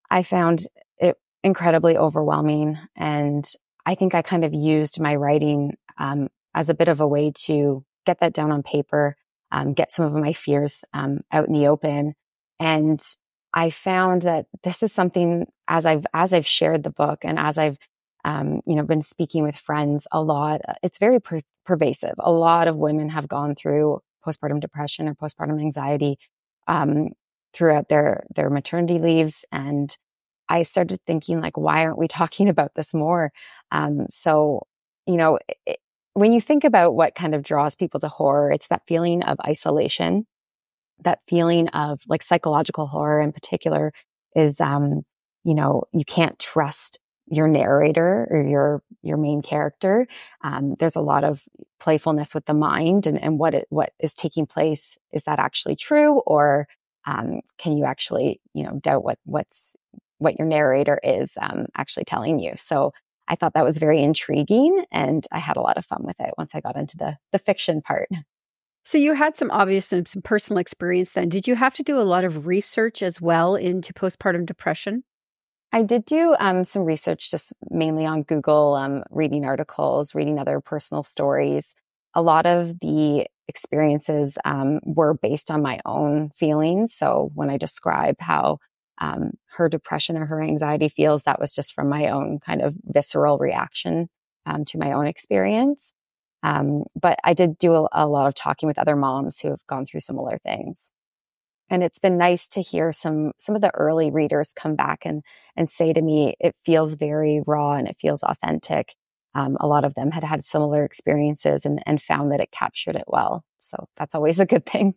I 0.09 0.23
found 0.23 0.67
it 0.97 1.15
incredibly 1.43 1.95
overwhelming, 1.95 2.79
and 2.95 3.45
I 3.85 3.93
think 3.93 4.15
I 4.15 4.23
kind 4.23 4.43
of 4.43 4.53
used 4.53 4.99
my 4.99 5.15
writing 5.15 5.77
um, 5.99 6.29
as 6.55 6.69
a 6.69 6.73
bit 6.73 6.89
of 6.89 7.01
a 7.01 7.07
way 7.07 7.31
to 7.45 7.85
get 8.05 8.19
that 8.19 8.33
down 8.33 8.51
on 8.51 8.63
paper, 8.63 9.15
um, 9.53 9.73
get 9.73 9.91
some 9.91 10.05
of 10.05 10.13
my 10.13 10.33
fears 10.33 10.83
um, 10.93 11.21
out 11.31 11.47
in 11.47 11.53
the 11.53 11.67
open, 11.67 12.15
and 12.59 13.01
I 13.53 13.69
found 13.69 14.23
that 14.23 14.47
this 14.63 14.83
is 14.83 14.91
something 14.91 15.47
as 15.67 15.85
I've 15.85 16.05
as 16.13 16.33
I've 16.33 16.47
shared 16.47 16.83
the 16.83 16.91
book 16.91 17.19
and 17.23 17.39
as 17.39 17.57
I've 17.57 17.77
um, 18.25 18.61
you 18.65 18.75
know 18.75 18.83
been 18.83 19.01
speaking 19.01 19.43
with 19.43 19.55
friends 19.55 20.07
a 20.11 20.21
lot, 20.21 20.61
it's 20.81 20.97
very 20.97 21.21
per- 21.21 21.41
pervasive. 21.65 22.15
A 22.19 22.31
lot 22.31 22.67
of 22.67 22.77
women 22.77 23.09
have 23.09 23.27
gone 23.27 23.55
through 23.55 24.01
postpartum 24.25 24.59
depression 24.59 25.07
or 25.07 25.15
postpartum 25.15 25.61
anxiety 25.61 26.17
um, 26.67 27.09
throughout 27.53 27.89
their 27.89 28.25
their 28.35 28.49
maternity 28.49 28.99
leaves, 28.99 29.45
and 29.51 29.95
I 30.49 30.63
started 30.63 30.99
thinking 31.05 31.41
like, 31.41 31.57
why 31.57 31.85
aren't 31.85 31.97
we 31.97 32.07
talking 32.07 32.49
about 32.53 32.75
this 32.75 32.93
more? 32.93 33.31
Um, 33.71 34.07
so, 34.09 34.63
you 35.05 35.17
know, 35.17 35.39
when 36.13 36.31
you 36.31 36.41
think 36.41 36.63
about 36.63 36.95
what 36.95 37.15
kind 37.15 37.33
of 37.33 37.43
draws 37.43 37.75
people 37.75 37.99
to 37.99 38.07
horror, 38.07 38.51
it's 38.51 38.67
that 38.67 38.85
feeling 38.87 39.23
of 39.23 39.39
isolation, 39.41 40.25
that 41.03 41.19
feeling 41.27 41.67
of 41.69 42.01
like 42.07 42.21
psychological 42.21 42.87
horror 42.87 43.21
in 43.21 43.31
particular 43.31 43.91
is, 44.35 44.61
um, 44.61 45.03
you 45.43 45.55
know, 45.55 45.83
you 45.91 46.05
can't 46.05 46.37
trust 46.39 46.99
your 47.27 47.47
narrator 47.47 48.27
or 48.29 48.43
your 48.45 48.83
your 49.01 49.17
main 49.17 49.41
character. 49.41 50.07
Um, 50.43 50.75
there's 50.79 50.95
a 50.95 51.01
lot 51.01 51.23
of 51.23 51.43
playfulness 51.79 52.35
with 52.35 52.45
the 52.45 52.53
mind 52.53 53.07
and, 53.07 53.21
and 53.21 53.39
what 53.39 53.53
it, 53.53 53.65
what 53.69 53.91
is 53.99 54.13
taking 54.13 54.45
place. 54.45 54.97
Is 55.11 55.23
that 55.23 55.39
actually 55.39 55.75
true, 55.75 56.19
or 56.25 56.67
um, 57.05 57.41
can 57.57 57.77
you 57.77 57.85
actually 57.85 58.41
you 58.53 58.63
know 58.63 58.79
doubt 58.79 59.03
what 59.03 59.19
what's 59.25 59.75
what 60.19 60.37
your 60.37 60.47
narrator 60.47 60.99
is 61.03 61.37
um, 61.41 61.67
actually 61.75 62.05
telling 62.05 62.39
you? 62.39 62.53
So 62.55 62.93
I 63.33 63.35
thought 63.35 63.55
that 63.55 63.65
was 63.65 63.79
very 63.79 64.03
intriguing, 64.03 64.85
and 64.91 65.25
I 65.31 65.39
had 65.39 65.57
a 65.57 65.61
lot 65.61 65.79
of 65.79 65.85
fun 65.85 66.03
with 66.03 66.19
it 66.19 66.35
once 66.37 66.53
I 66.53 66.61
got 66.61 66.77
into 66.77 66.97
the 66.97 67.17
the 67.31 67.39
fiction 67.39 67.81
part. 67.81 68.07
So 68.85 68.97
you 68.97 69.13
had 69.13 69.37
some 69.37 69.49
obvious 69.49 69.93
and 69.93 70.05
some 70.05 70.21
personal 70.21 70.59
experience 70.59 71.13
then. 71.13 71.29
Did 71.29 71.47
you 71.47 71.55
have 71.55 71.73
to 71.75 71.83
do 71.83 71.99
a 71.99 72.03
lot 72.03 72.25
of 72.25 72.47
research 72.47 73.01
as 73.01 73.21
well 73.21 73.55
into 73.55 73.93
postpartum 73.93 74.45
depression? 74.45 75.03
I 75.71 75.83
did 75.83 76.03
do 76.03 76.35
um, 76.37 76.65
some 76.65 76.83
research 76.83 77.31
just 77.31 77.53
mainly 77.69 78.05
on 78.05 78.23
Google, 78.23 78.75
um, 78.75 79.03
reading 79.09 79.45
articles, 79.45 80.13
reading 80.13 80.37
other 80.37 80.59
personal 80.59 81.01
stories. 81.01 81.73
A 82.13 82.21
lot 82.21 82.45
of 82.45 82.77
the 82.81 83.25
experiences 83.47 84.37
um, 84.43 84.81
were 84.83 85.13
based 85.13 85.49
on 85.49 85.61
my 85.61 85.79
own 85.85 86.29
feelings. 86.35 86.93
So 86.93 87.31
when 87.33 87.49
I 87.49 87.57
describe 87.57 88.17
how 88.19 88.59
um, 88.99 89.31
her 89.57 89.69
depression 89.69 90.17
or 90.17 90.25
her 90.25 90.41
anxiety 90.41 90.87
feels, 90.87 91.23
that 91.23 91.39
was 91.39 91.51
just 91.51 91.73
from 91.73 91.89
my 91.89 92.09
own 92.09 92.39
kind 92.39 92.61
of 92.61 92.75
visceral 92.83 93.37
reaction 93.37 94.09
um, 94.45 94.65
to 94.65 94.77
my 94.77 94.91
own 94.91 95.07
experience. 95.07 95.93
Um, 96.43 96.83
but 96.99 97.17
I 97.23 97.33
did 97.33 97.57
do 97.57 97.73
a, 97.73 97.87
a 97.93 98.07
lot 98.07 98.27
of 98.27 98.35
talking 98.35 98.67
with 98.67 98.77
other 98.77 98.95
moms 98.95 99.39
who 99.39 99.49
have 99.49 99.65
gone 99.67 99.85
through 99.85 100.01
similar 100.01 100.37
things. 100.39 100.91
And 101.69 101.83
it's 101.83 101.99
been 101.99 102.17
nice 102.17 102.47
to 102.49 102.61
hear 102.61 102.91
some 102.91 103.31
some 103.39 103.55
of 103.55 103.61
the 103.61 103.73
early 103.73 104.11
readers 104.11 104.53
come 104.53 104.75
back 104.75 105.03
and 105.05 105.23
and 105.55 105.69
say 105.69 105.93
to 105.93 106.01
me 106.01 106.35
it 106.39 106.55
feels 106.63 106.95
very 106.95 107.41
raw 107.47 107.73
and 107.73 107.87
it 107.87 107.97
feels 107.97 108.21
authentic. 108.21 108.95
Um, 109.33 109.57
a 109.59 109.67
lot 109.67 109.85
of 109.85 109.95
them 109.95 110.11
had 110.11 110.23
had 110.23 110.43
similar 110.43 110.83
experiences 110.83 111.65
and, 111.65 111.81
and 111.87 112.01
found 112.01 112.31
that 112.31 112.41
it 112.41 112.51
captured 112.51 112.95
it 112.95 113.05
well. 113.07 113.43
So 113.59 113.87
that's 113.97 114.13
always 114.13 114.39
a 114.39 114.45
good 114.45 114.65
thing 114.65 114.95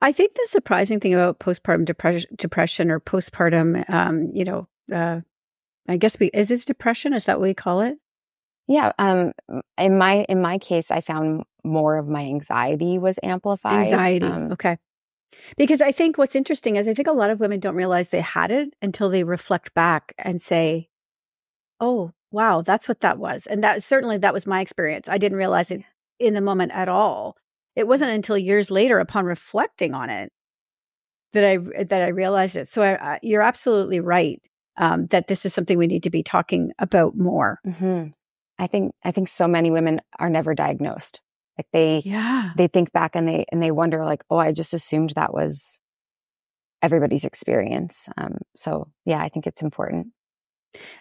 I 0.00 0.12
think 0.12 0.34
the 0.34 0.46
surprising 0.46 1.00
thing 1.00 1.14
about 1.14 1.38
postpartum 1.38 1.84
depression, 1.84 2.30
depression 2.36 2.90
or 2.90 3.00
postpartum, 3.00 3.88
um, 3.88 4.30
you 4.34 4.44
know, 4.44 4.68
uh, 4.92 5.20
I 5.88 5.96
guess 5.96 6.18
we 6.18 6.26
is 6.28 6.50
it 6.50 6.66
depression? 6.66 7.14
Is 7.14 7.26
that 7.26 7.38
what 7.38 7.48
we 7.48 7.54
call 7.54 7.80
it? 7.80 7.98
yeah 8.66 8.92
um, 8.98 9.32
in 9.76 9.98
my 9.98 10.24
in 10.26 10.40
my 10.40 10.56
case 10.56 10.90
i 10.90 10.98
found 10.98 11.44
more 11.64 11.96
of 11.96 12.06
my 12.06 12.20
anxiety 12.20 12.98
was 12.98 13.18
amplified 13.22 13.86
Anxiety. 13.86 14.26
Um, 14.26 14.52
okay. 14.52 14.78
Because 15.56 15.80
I 15.80 15.90
think 15.90 16.16
what's 16.16 16.36
interesting 16.36 16.76
is 16.76 16.86
I 16.86 16.94
think 16.94 17.08
a 17.08 17.12
lot 17.12 17.30
of 17.30 17.40
women 17.40 17.58
don't 17.58 17.74
realize 17.74 18.08
they 18.08 18.20
had 18.20 18.52
it 18.52 18.72
until 18.80 19.08
they 19.08 19.24
reflect 19.24 19.74
back 19.74 20.14
and 20.16 20.40
say, 20.40 20.88
"Oh, 21.80 22.12
wow, 22.30 22.62
that's 22.62 22.86
what 22.86 23.00
that 23.00 23.18
was." 23.18 23.46
And 23.46 23.64
that 23.64 23.82
certainly 23.82 24.18
that 24.18 24.34
was 24.34 24.46
my 24.46 24.60
experience. 24.60 25.08
I 25.08 25.18
didn't 25.18 25.38
realize 25.38 25.72
it 25.72 25.82
in 26.20 26.34
the 26.34 26.40
moment 26.40 26.70
at 26.72 26.88
all. 26.88 27.36
It 27.76 27.86
wasn't 27.88 28.12
until 28.12 28.38
years 28.38 28.70
later, 28.70 28.98
upon 28.98 29.24
reflecting 29.24 29.94
on 29.94 30.10
it, 30.10 30.30
that 31.32 31.44
I 31.44 31.56
that 31.84 32.02
I 32.02 32.08
realized 32.08 32.56
it. 32.56 32.68
So 32.68 32.82
I, 32.82 33.14
I, 33.14 33.18
you're 33.22 33.42
absolutely 33.42 34.00
right 34.00 34.40
um, 34.76 35.06
that 35.06 35.26
this 35.28 35.44
is 35.46 35.54
something 35.54 35.78
we 35.78 35.86
need 35.86 36.02
to 36.04 36.10
be 36.10 36.22
talking 36.22 36.72
about 36.78 37.16
more. 37.16 37.58
mhm. 37.66 38.12
i 38.58 38.66
think 38.68 38.92
i 39.04 39.10
think 39.10 39.28
so 39.28 39.46
many 39.48 39.70
women 39.70 40.00
are 40.18 40.30
never 40.30 40.54
diagnosed 40.54 41.20
like 41.58 41.66
they 41.72 42.02
Yeah. 42.04 42.50
they 42.56 42.68
think 42.68 42.92
back 42.92 43.16
and 43.16 43.28
they 43.28 43.44
and 43.50 43.62
they 43.62 43.70
wonder 43.72 44.04
like 44.04 44.22
oh 44.30 44.36
i 44.38 44.52
just 44.52 44.74
assumed 44.74 45.10
that 45.16 45.32
was 45.34 45.80
everybody's 46.82 47.24
experience 47.24 48.08
um, 48.16 48.38
so 48.56 48.88
yeah 49.04 49.20
i 49.20 49.28
think 49.28 49.46
it's 49.46 49.62
important 49.62 50.08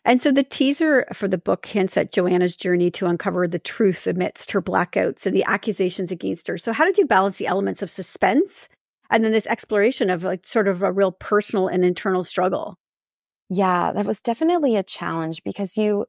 And 0.05 0.21
so 0.21 0.31
the 0.31 0.43
teaser 0.43 1.05
for 1.13 1.27
the 1.27 1.37
book 1.37 1.65
hints 1.65 1.97
at 1.97 2.11
Joanna's 2.11 2.55
journey 2.55 2.91
to 2.91 3.07
uncover 3.07 3.47
the 3.47 3.59
truth 3.59 4.07
amidst 4.07 4.51
her 4.51 4.61
blackouts 4.61 5.25
and 5.25 5.35
the 5.35 5.43
accusations 5.45 6.11
against 6.11 6.47
her. 6.47 6.57
So 6.57 6.73
how 6.73 6.85
did 6.85 6.97
you 6.97 7.05
balance 7.05 7.37
the 7.37 7.47
elements 7.47 7.81
of 7.81 7.89
suspense 7.89 8.69
and 9.09 9.23
then 9.23 9.31
this 9.31 9.47
exploration 9.47 10.09
of 10.09 10.23
like 10.23 10.45
sort 10.45 10.67
of 10.67 10.81
a 10.81 10.91
real 10.91 11.11
personal 11.11 11.67
and 11.67 11.83
internal 11.83 12.23
struggle? 12.23 12.77
yeah 13.49 13.91
that 13.91 14.05
was 14.05 14.21
definitely 14.21 14.75
a 14.75 14.83
challenge 14.83 15.43
because 15.43 15.77
you 15.77 16.05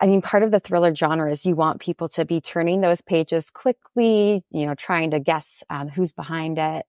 i 0.00 0.06
mean 0.06 0.20
part 0.20 0.42
of 0.42 0.50
the 0.50 0.60
thriller 0.60 0.94
genre 0.94 1.30
is 1.30 1.46
you 1.46 1.54
want 1.54 1.80
people 1.80 2.08
to 2.08 2.24
be 2.24 2.40
turning 2.40 2.80
those 2.80 3.00
pages 3.00 3.50
quickly 3.50 4.44
you 4.50 4.66
know 4.66 4.74
trying 4.74 5.10
to 5.10 5.20
guess 5.20 5.62
um, 5.70 5.88
who's 5.88 6.12
behind 6.12 6.58
it 6.58 6.84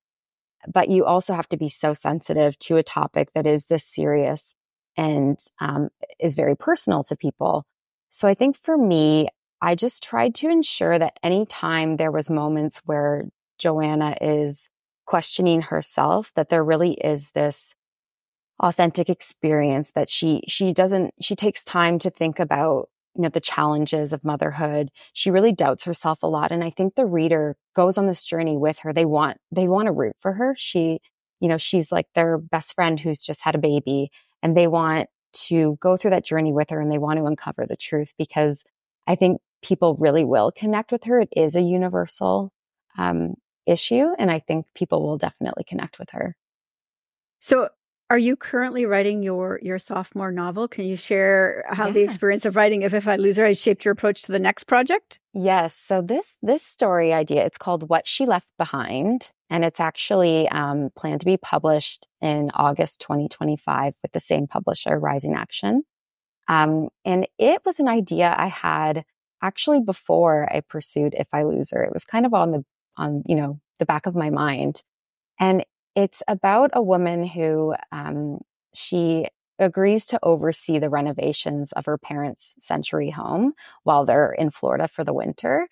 but 0.68 0.90
you 0.90 1.06
also 1.06 1.34
have 1.34 1.48
to 1.48 1.58
be 1.58 1.70
so 1.70 1.94
sensitive 1.94 2.58
to 2.60 2.78
a 2.78 2.84
topic 2.84 3.30
that 3.34 3.48
is 3.48 3.66
this 3.66 3.86
serious 3.86 4.54
and 4.98 5.40
um, 5.60 5.90
is 6.20 6.36
very 6.36 6.56
personal 6.56 7.04
to 7.04 7.16
people. 7.16 7.66
So 8.10 8.28
i 8.28 8.34
think 8.34 8.58
for 8.58 8.78
me 8.78 9.28
i 9.62 9.76
just 9.76 10.02
tried 10.04 10.34
to 10.36 10.50
ensure 10.50 10.98
that 10.98 11.20
anytime 11.24 11.98
there 11.98 12.12
was 12.12 12.30
moments 12.30 12.82
where 12.86 13.26
joanna 13.58 14.16
is 14.22 14.70
questioning 15.06 15.62
herself 15.62 16.32
that 16.36 16.50
there 16.50 16.64
really 16.64 16.94
is 16.94 17.32
this 17.32 17.76
authentic 18.60 19.10
experience 19.10 19.92
that 19.92 20.10
she 20.10 20.42
she 20.48 20.74
doesn't 20.74 21.14
she 21.22 21.36
takes 21.36 21.64
time 21.64 22.00
to 22.00 22.10
think 22.10 22.40
about 22.40 22.90
you 23.16 23.22
know 23.24 23.30
the 23.30 23.42
challenges 23.42 24.14
of 24.14 24.24
motherhood. 24.24 24.90
She 25.14 25.32
really 25.32 25.52
doubts 25.52 25.84
herself 25.84 26.24
a 26.24 26.28
lot 26.28 26.52
and 26.52 26.64
i 26.64 26.70
think 26.70 26.96
the 26.96 27.06
reader 27.06 27.56
goes 27.76 27.98
on 27.98 28.08
this 28.08 28.24
journey 28.24 28.58
with 28.58 28.80
her. 28.80 28.94
They 28.94 29.06
want 29.06 29.38
they 29.52 29.68
want 29.68 29.88
to 29.88 29.92
root 29.92 30.16
for 30.20 30.34
her. 30.34 30.56
She 30.58 31.00
you 31.40 31.48
know 31.48 31.58
she's 31.58 31.92
like 31.92 32.08
their 32.16 32.38
best 32.38 32.74
friend 32.74 33.00
who's 33.00 33.22
just 33.22 33.44
had 33.44 33.56
a 33.56 33.60
baby 33.60 34.10
and 34.42 34.56
they 34.56 34.68
want 34.68 35.10
to 35.34 35.78
go 35.82 35.98
through 35.98 36.12
that 36.12 36.26
journey 36.26 36.54
with 36.54 36.70
her 36.70 36.80
and 36.80 36.92
they 36.92 36.98
want 36.98 37.20
to 37.20 37.26
uncover 37.26 37.66
the 37.66 37.76
truth 37.76 38.14
because 38.18 38.64
i 39.08 39.16
think 39.16 39.42
people 39.62 39.96
really 39.96 40.24
will 40.24 40.52
connect 40.52 40.92
with 40.92 41.04
her 41.04 41.20
it 41.20 41.30
is 41.36 41.56
a 41.56 41.62
universal 41.62 42.52
um, 42.98 43.36
issue 43.66 44.08
and 44.18 44.32
i 44.32 44.40
think 44.40 44.66
people 44.74 45.04
will 45.06 45.18
definitely 45.18 45.64
connect 45.64 46.00
with 46.00 46.10
her 46.12 46.36
So 47.40 47.70
are 48.10 48.18
you 48.18 48.36
currently 48.38 48.86
writing 48.86 49.22
your 49.22 49.60
your 49.62 49.80
sophomore 49.80 50.32
novel? 50.32 50.68
Can 50.68 50.86
you 50.86 50.96
share 50.96 51.66
how 51.70 51.92
the 51.92 52.02
experience 52.02 52.46
of 52.46 52.56
writing 52.56 52.84
If 52.84 52.94
If 52.94 53.08
I 53.08 53.18
Lose 53.18 53.38
Her 53.38 53.46
has 53.46 53.62
shaped 53.62 53.84
your 53.84 53.92
approach 53.92 54.22
to 54.24 54.32
the 54.32 54.40
next 54.40 54.64
project? 54.64 55.20
Yes. 55.34 55.76
So 55.76 56.02
this 56.02 56.38
this 56.42 56.64
story 56.64 57.12
idea, 57.14 57.46
it's 57.46 57.58
called 57.58 57.90
What 57.90 58.08
She 58.08 58.26
Left 58.26 58.48
Behind, 58.58 59.32
and 59.50 59.64
it's 59.64 59.80
actually 59.80 60.48
um, 60.50 60.90
planned 60.98 61.22
to 61.22 61.26
be 61.26 61.38
published 61.38 62.08
in 62.22 62.52
August 62.54 63.02
2025 63.02 63.96
with 64.02 64.12
the 64.12 64.20
same 64.20 64.48
publisher, 64.48 65.00
Rising 65.00 65.36
Action. 65.36 65.84
Um, 66.48 66.90
and 67.06 67.28
it 67.38 67.62
was 67.66 67.80
an 67.80 67.88
idea 67.88 68.34
I 68.38 68.48
had 68.48 69.04
actually 69.42 69.82
before 69.82 70.48
I 70.52 70.62
pursued 70.62 71.14
If 71.18 71.28
I 71.34 71.44
Lose 71.44 71.72
Her. 71.72 71.84
It 71.84 71.94
was 71.94 72.06
kind 72.06 72.26
of 72.26 72.34
on 72.34 72.52
the 72.52 72.64
on 72.98 73.24
you 73.28 73.36
know 73.36 73.60
the 73.80 73.86
back 73.86 74.06
of 74.06 74.16
my 74.16 74.30
mind, 74.30 74.82
and 75.40 75.64
it's 75.96 76.24
about 76.28 76.72
a 76.74 76.82
woman 76.82 77.26
who 77.26 77.76
um, 77.92 78.40
she 78.74 79.28
agrees 79.60 80.06
to 80.06 80.20
oversee 80.24 80.80
the 80.80 80.90
renovations 80.90 81.72
of 81.72 81.86
her 81.86 81.98
parents' 81.98 82.54
century 82.60 83.10
home 83.10 83.54
while 83.84 84.06
they're 84.06 84.32
in 84.32 84.52
Florida 84.52 84.88
for 84.88 85.04
the 85.04 85.14
winter. 85.14 85.68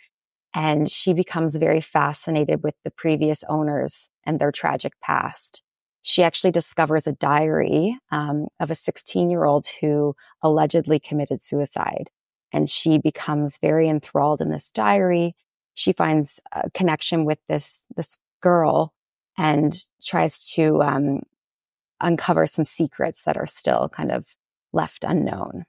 And 0.56 0.90
she 0.90 1.14
becomes 1.14 1.58
very 1.58 1.82
fascinated 1.82 2.64
with 2.64 2.76
the 2.86 2.92
previous 2.92 3.44
owners 3.50 4.10
and 4.24 4.40
their 4.40 4.54
tragic 4.54 4.94
past. 5.02 5.62
She 6.02 6.24
actually 6.24 6.52
discovers 6.52 7.06
a 7.06 7.12
diary 7.12 7.98
um, 8.10 8.48
of 8.60 8.72
a 8.72 8.76
16 8.76 9.30
year 9.30 9.44
old 9.44 9.68
who 9.82 10.16
allegedly 10.42 11.00
committed 11.00 11.42
suicide. 11.42 12.10
And 12.54 12.70
she 12.70 13.00
becomes 13.00 13.58
very 13.58 13.90
enthralled 13.90 14.40
in 14.40 14.50
this 14.50 14.72
diary. 14.72 15.36
She 15.74 15.92
finds 15.92 16.40
a 16.54 16.70
connection 16.72 17.26
with 17.26 17.40
this, 17.50 17.84
this 17.98 18.18
girl 18.42 18.94
and 19.38 19.76
tries 20.02 20.52
to 20.52 20.82
um, 20.82 21.24
uncover 22.00 22.48
some 22.48 22.64
secrets 22.64 23.24
that 23.24 23.36
are 23.36 23.46
still 23.46 23.90
kind 23.90 24.12
of 24.12 24.28
left 24.72 25.04
unknown. 25.04 25.66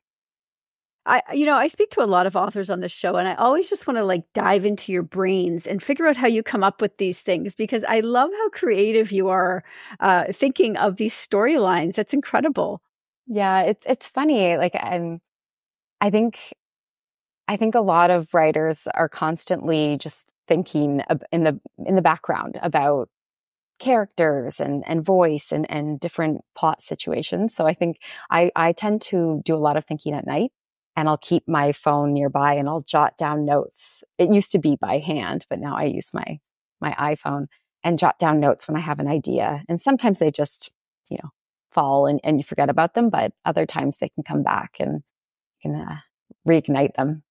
I, 1.07 1.23
you 1.33 1.47
know, 1.47 1.55
I 1.55 1.69
speak 1.69 1.91
to 1.91 2.03
a 2.03 2.07
lot 2.07 2.27
of 2.27 2.35
authors 2.35 2.69
on 2.69 2.81
this 2.81 2.93
show, 2.93 3.15
and 3.15 3.29
I 3.29 3.35
always 3.35 3.71
just 3.71 3.87
want 3.87 3.97
to 3.99 4.05
like 4.05 4.25
dive 4.35 4.67
into 4.67 4.91
your 4.91 5.05
brains 5.05 5.67
and 5.67 5.83
figure 5.83 6.07
out 6.07 6.17
how 6.17 6.27
you 6.27 6.43
come 6.43 6.65
up 6.65 6.81
with 6.81 6.97
these 6.99 7.23
things 7.23 7.55
because 7.55 7.85
I 7.85 8.01
love 8.01 8.31
how 8.33 8.49
creative 8.51 9.13
you 9.13 9.29
are 9.29 9.63
uh, 10.01 10.25
thinking 10.33 10.77
of 10.77 10.97
these 10.97 11.15
storylines. 11.15 11.95
That's 11.95 12.13
incredible. 12.13 12.83
Yeah, 13.29 13.63
it's 13.63 13.87
it's 13.87 14.09
funny. 14.09 14.57
Like, 14.57 14.75
and 14.75 15.21
I 16.01 16.11
think, 16.11 16.53
I 17.49 17.57
think 17.57 17.75
a 17.75 17.81
lot 17.81 18.11
of 18.11 18.35
writers 18.35 18.89
are 18.95 19.09
constantly 19.09 19.99
just 19.99 20.27
thinking 20.49 21.03
in 21.33 21.45
the 21.45 21.61
in 21.85 21.95
the 21.95 22.03
background 22.03 22.59
about 22.63 23.09
characters 23.79 24.59
and 24.61 24.83
and 24.89 25.05
voice 25.05 25.53
and 25.53 25.71
and 25.71 26.01
different 26.01 26.41
plot 26.57 26.81
situations. 26.81 27.55
So 27.55 27.67
I 27.67 27.75
think 27.75 27.99
I 28.31 28.51
I 28.57 28.73
tend 28.73 29.03
to 29.03 29.41
do 29.45 29.55
a 29.55 29.59
lot 29.59 29.77
of 29.77 29.85
thinking 29.85 30.15
at 30.15 30.27
night 30.27 30.51
and 30.97 31.09
I'll 31.09 31.19
keep 31.19 31.47
my 31.47 31.73
phone 31.73 32.13
nearby 32.13 32.55
and 32.55 32.69
I'll 32.69 32.81
jot 32.81 33.19
down 33.19 33.45
notes. 33.45 34.03
It 34.19 34.33
used 34.33 34.51
to 34.53 34.59
be 34.59 34.77
by 34.81 34.99
hand, 34.99 35.47
but 35.49 35.61
now 35.61 35.77
I 35.77 35.85
use 35.85 36.13
my 36.15 36.39
my 36.81 36.93
iPhone 36.93 37.47
and 37.85 37.99
jot 37.99 38.19
down 38.19 38.41
notes 38.41 38.67
when 38.67 38.77
I 38.77 38.81
have 38.81 38.99
an 38.99 39.07
idea. 39.07 39.63
And 39.69 39.81
sometimes 39.81 40.19
they 40.19 40.31
just, 40.31 40.71
you 41.09 41.19
know, 41.23 41.31
fall 41.71 42.07
and, 42.07 42.21
and 42.25 42.39
you 42.39 42.45
forget 42.45 42.69
about 42.69 42.95
them, 42.95 43.11
but 43.11 43.33
other 43.45 43.65
times 43.67 43.99
they 43.99 44.09
can 44.09 44.25
come 44.25 44.43
back 44.43 44.77
and 44.81 45.03
you 45.63 45.71
can 45.71 45.75
uh, 45.81 45.97
reignite 46.49 46.95
them. 46.95 47.23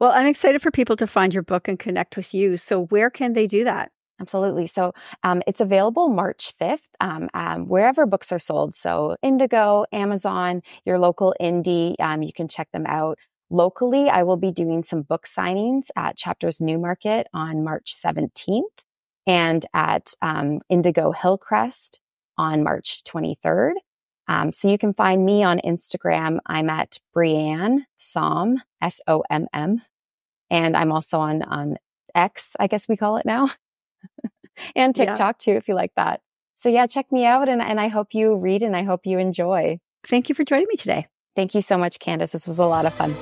Well, 0.00 0.10
I'm 0.10 0.26
excited 0.26 0.62
for 0.62 0.70
people 0.70 0.96
to 0.96 1.06
find 1.06 1.32
your 1.32 1.42
book 1.42 1.68
and 1.68 1.78
connect 1.78 2.16
with 2.16 2.34
you. 2.34 2.56
So, 2.56 2.86
where 2.86 3.10
can 3.10 3.32
they 3.32 3.46
do 3.46 3.64
that? 3.64 3.92
Absolutely. 4.20 4.66
So 4.66 4.92
um, 5.24 5.42
it's 5.46 5.60
available 5.60 6.08
March 6.08 6.54
5th, 6.60 6.86
um, 7.00 7.28
um, 7.34 7.66
wherever 7.66 8.06
books 8.06 8.30
are 8.30 8.38
sold. 8.38 8.74
So 8.74 9.16
Indigo, 9.22 9.86
Amazon, 9.92 10.62
your 10.84 10.98
local 10.98 11.34
indie, 11.40 11.94
um, 11.98 12.22
you 12.22 12.32
can 12.32 12.46
check 12.46 12.70
them 12.72 12.86
out. 12.86 13.18
Locally, 13.50 14.08
I 14.08 14.22
will 14.22 14.36
be 14.36 14.52
doing 14.52 14.82
some 14.82 15.02
book 15.02 15.24
signings 15.26 15.88
at 15.96 16.16
Chapters 16.16 16.60
Newmarket 16.60 17.26
on 17.34 17.64
March 17.64 17.92
17th 17.92 18.62
and 19.26 19.66
at 19.74 20.12
um, 20.22 20.60
Indigo 20.68 21.12
Hillcrest 21.12 22.00
on 22.38 22.62
March 22.62 23.02
23rd. 23.04 23.72
Um, 24.26 24.52
so 24.52 24.68
you 24.68 24.78
can 24.78 24.94
find 24.94 25.24
me 25.24 25.42
on 25.42 25.58
Instagram. 25.58 26.38
I'm 26.46 26.70
at 26.70 26.98
Brianne 27.14 27.80
Somm, 27.98 28.56
S 28.80 29.00
O 29.06 29.22
M 29.28 29.46
M. 29.52 29.82
And 30.50 30.76
I'm 30.76 30.92
also 30.92 31.18
on, 31.18 31.42
on 31.42 31.76
X, 32.14 32.54
I 32.58 32.66
guess 32.66 32.88
we 32.88 32.96
call 32.96 33.16
it 33.16 33.26
now. 33.26 33.48
And 34.76 34.96
Yeah. 34.96 35.06
TikTok 35.06 35.38
too, 35.38 35.52
if 35.52 35.68
you 35.68 35.74
like 35.74 35.92
that. 35.96 36.20
So 36.54 36.68
yeah, 36.68 36.86
check 36.86 37.10
me 37.10 37.24
out 37.24 37.48
and, 37.48 37.60
and 37.60 37.80
I 37.80 37.88
hope 37.88 38.14
you 38.14 38.36
read 38.36 38.62
and 38.62 38.76
I 38.76 38.82
hope 38.84 39.00
you 39.04 39.18
enjoy. 39.18 39.80
Thank 40.06 40.28
you 40.28 40.34
for 40.34 40.44
joining 40.44 40.66
me 40.68 40.76
today. 40.76 41.06
Thank 41.34 41.54
you 41.54 41.60
so 41.60 41.76
much, 41.76 41.98
Candace. 41.98 42.32
This 42.32 42.46
was 42.46 42.58
a 42.58 42.66
lot 42.66 42.86
of 42.86 42.94
fun. 42.94 43.14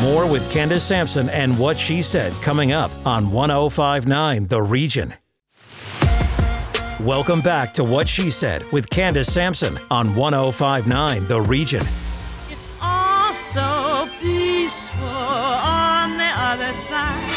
More 0.00 0.26
with 0.26 0.50
Candace 0.50 0.84
Sampson 0.84 1.30
and 1.30 1.58
what 1.58 1.78
she 1.78 2.02
said 2.02 2.34
coming 2.42 2.72
up 2.72 2.90
on 3.06 3.30
1059 3.30 4.48
The 4.48 4.62
Region. 4.62 5.14
Welcome 7.04 7.42
back 7.42 7.74
to 7.74 7.84
What 7.84 8.08
She 8.08 8.30
Said 8.30 8.64
with 8.72 8.88
Candace 8.88 9.30
Sampson 9.30 9.78
on 9.90 10.14
1059 10.14 11.26
The 11.26 11.38
Region. 11.38 11.82
It's 12.48 12.72
all 12.80 13.34
so 13.34 14.08
peaceful 14.22 15.04
on 15.04 16.16
the 16.16 16.24
other 16.34 16.72
side. 16.72 17.30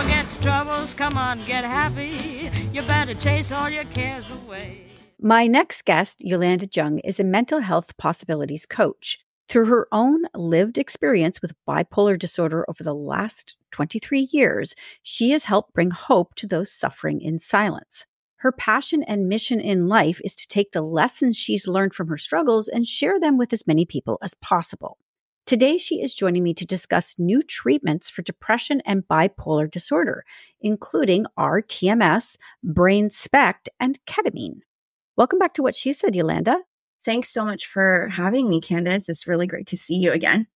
Forget 0.00 0.32
your 0.32 0.42
troubles, 0.42 0.94
come 0.94 1.18
on, 1.18 1.40
get 1.48 1.64
happy. 1.64 2.48
You 2.72 2.82
better 2.82 3.14
chase 3.14 3.50
all 3.50 3.68
your 3.68 3.82
cares 3.86 4.30
away. 4.30 4.84
My 5.20 5.48
next 5.48 5.84
guest, 5.84 6.20
Yollanda 6.20 6.68
Zhang, 6.68 7.00
is 7.02 7.18
a 7.18 7.24
mental 7.24 7.58
health 7.58 7.96
possibilities 7.96 8.66
coach. 8.66 9.18
Through 9.48 9.66
her 9.66 9.88
own 9.90 10.26
lived 10.32 10.78
experience 10.78 11.42
with 11.42 11.56
bipolar 11.68 12.16
disorder 12.16 12.64
over 12.68 12.84
the 12.84 12.94
last 12.94 13.56
23 13.72 14.28
years, 14.30 14.76
she 15.02 15.32
has 15.32 15.46
helped 15.46 15.74
bring 15.74 15.90
hope 15.90 16.36
to 16.36 16.46
those 16.46 16.70
suffering 16.70 17.20
in 17.20 17.40
silence. 17.40 18.06
Her 18.42 18.50
passion 18.50 19.04
and 19.04 19.28
mission 19.28 19.60
in 19.60 19.86
life 19.86 20.20
is 20.24 20.34
to 20.34 20.48
take 20.48 20.72
the 20.72 20.82
lessons 20.82 21.38
she's 21.38 21.68
learned 21.68 21.94
from 21.94 22.08
her 22.08 22.16
struggles 22.16 22.66
and 22.66 22.84
share 22.84 23.20
them 23.20 23.38
with 23.38 23.52
as 23.52 23.68
many 23.68 23.86
people 23.86 24.18
as 24.20 24.34
possible. 24.34 24.98
Today, 25.46 25.78
she 25.78 26.02
is 26.02 26.12
joining 26.12 26.42
me 26.42 26.52
to 26.54 26.66
discuss 26.66 27.20
new 27.20 27.40
treatments 27.42 28.10
for 28.10 28.22
depression 28.22 28.82
and 28.84 29.06
bipolar 29.06 29.70
disorder, 29.70 30.24
including 30.60 31.24
RTMS, 31.38 32.36
brain 32.64 33.10
spect, 33.10 33.68
and 33.78 34.00
ketamine. 34.06 34.62
Welcome 35.16 35.38
back 35.38 35.54
to 35.54 35.62
what 35.62 35.76
she 35.76 35.92
said, 35.92 36.14
Yollanda. 36.14 36.62
Thanks 37.04 37.28
so 37.28 37.44
much 37.44 37.66
for 37.66 38.08
having 38.08 38.50
me, 38.50 38.60
Candace. 38.60 39.08
It's 39.08 39.28
really 39.28 39.46
great 39.46 39.68
to 39.68 39.76
see 39.76 39.98
you 39.98 40.10
again. 40.10 40.48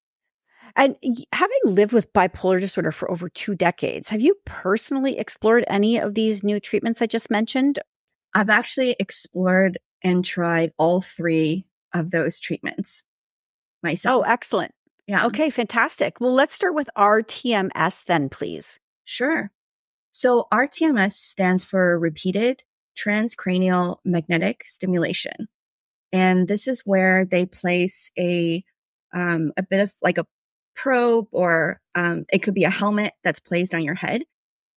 And 0.74 0.96
having 1.32 1.58
lived 1.64 1.92
with 1.92 2.12
bipolar 2.12 2.60
disorder 2.60 2.92
for 2.92 3.10
over 3.10 3.28
two 3.28 3.54
decades, 3.54 4.10
have 4.10 4.20
you 4.20 4.36
personally 4.44 5.18
explored 5.18 5.64
any 5.68 5.98
of 5.98 6.14
these 6.14 6.42
new 6.42 6.60
treatments 6.60 7.00
I 7.00 7.06
just 7.06 7.30
mentioned? 7.30 7.78
I've 8.34 8.50
actually 8.50 8.96
explored 8.98 9.78
and 10.02 10.24
tried 10.24 10.72
all 10.78 11.00
three 11.00 11.66
of 11.94 12.10
those 12.10 12.40
treatments 12.40 13.02
myself. 13.82 14.24
Oh, 14.26 14.30
excellent. 14.30 14.72
yeah. 15.06 15.26
Okay, 15.26 15.50
fantastic. 15.50 16.20
Well, 16.20 16.32
let's 16.32 16.52
start 16.52 16.74
with 16.74 16.90
RTMS 16.96 18.04
then, 18.04 18.28
please. 18.28 18.80
Sure. 19.04 19.50
So 20.12 20.48
RTMS 20.52 21.12
stands 21.12 21.64
for 21.64 21.98
repeated 21.98 22.64
transcranial 22.98 23.98
magnetic 24.04 24.64
stimulation. 24.66 25.48
And 26.12 26.48
this 26.48 26.66
is 26.66 26.80
where 26.84 27.24
they 27.24 27.46
place 27.46 28.10
a, 28.18 28.64
um, 29.12 29.52
a 29.56 29.62
bit 29.62 29.80
of 29.80 29.94
like 30.02 30.18
a 30.18 30.26
probe 30.76 31.26
or, 31.32 31.80
um, 31.94 32.24
it 32.32 32.42
could 32.42 32.54
be 32.54 32.64
a 32.64 32.70
helmet 32.70 33.14
that's 33.24 33.40
placed 33.40 33.74
on 33.74 33.82
your 33.82 33.94
head. 33.94 34.22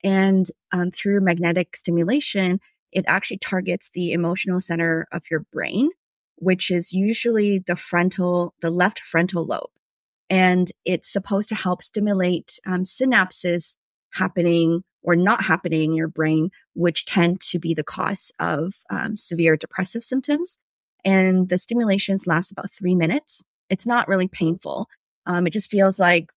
And, 0.04 0.48
um, 0.72 0.92
through 0.92 1.22
magnetic 1.22 1.76
stimulation, 1.76 2.60
it 2.92 3.06
actually 3.08 3.38
targets 3.38 3.90
the 3.94 4.14
emotional 4.14 4.62
center 4.62 5.08
of 5.12 5.24
your 5.30 5.46
brain, 5.52 5.90
which 6.38 6.72
is 6.72 6.94
usually 6.94 7.60
the 7.60 7.76
frontal, 7.76 8.56
the 8.62 8.72
left 8.72 9.00
frontal 9.00 9.46
lobe. 9.46 9.70
And 10.30 10.72
it's 10.86 11.12
supposed 11.12 11.50
to 11.50 11.56
help 11.56 11.84
stimulate, 11.84 12.60
um, 12.66 12.84
synapses 12.84 13.76
happening 14.14 14.84
or 15.04 15.16
not 15.16 15.44
happening 15.44 15.92
in 15.92 15.94
your 15.94 16.08
brain, 16.08 16.50
which 16.74 17.06
tend 17.06 17.42
to 17.42 17.60
be 17.60 17.74
the 17.74 17.84
cause 17.84 18.32
of 18.40 18.76
um, 18.90 19.16
severe 19.16 19.58
depressive 19.58 20.04
symptoms. 20.04 20.58
And 21.06 21.50
the 21.50 21.58
stimulations 21.58 22.28
last 22.28 22.52
about 22.52 22.72
three 22.72 22.96
minutes. 22.96 23.44
It's 23.70 23.86
not 23.86 24.08
really 24.08 24.28
painful. 24.28 24.88
Um, 25.26 25.48
it 25.48 25.54
just 25.54 25.70
feels 25.70 26.00
like 26.00 26.32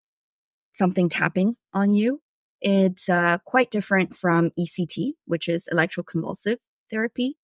something 0.72 1.08
tapping 1.08 1.56
on 1.72 1.92
you. 1.92 2.20
It's 2.60 3.08
uh, 3.08 3.38
quite 3.44 3.70
different 3.70 4.14
from 4.14 4.50
ECT, 4.58 5.12
which 5.26 5.48
is 5.48 5.68
electroconvulsive 5.72 6.58
therapy. 6.90 7.36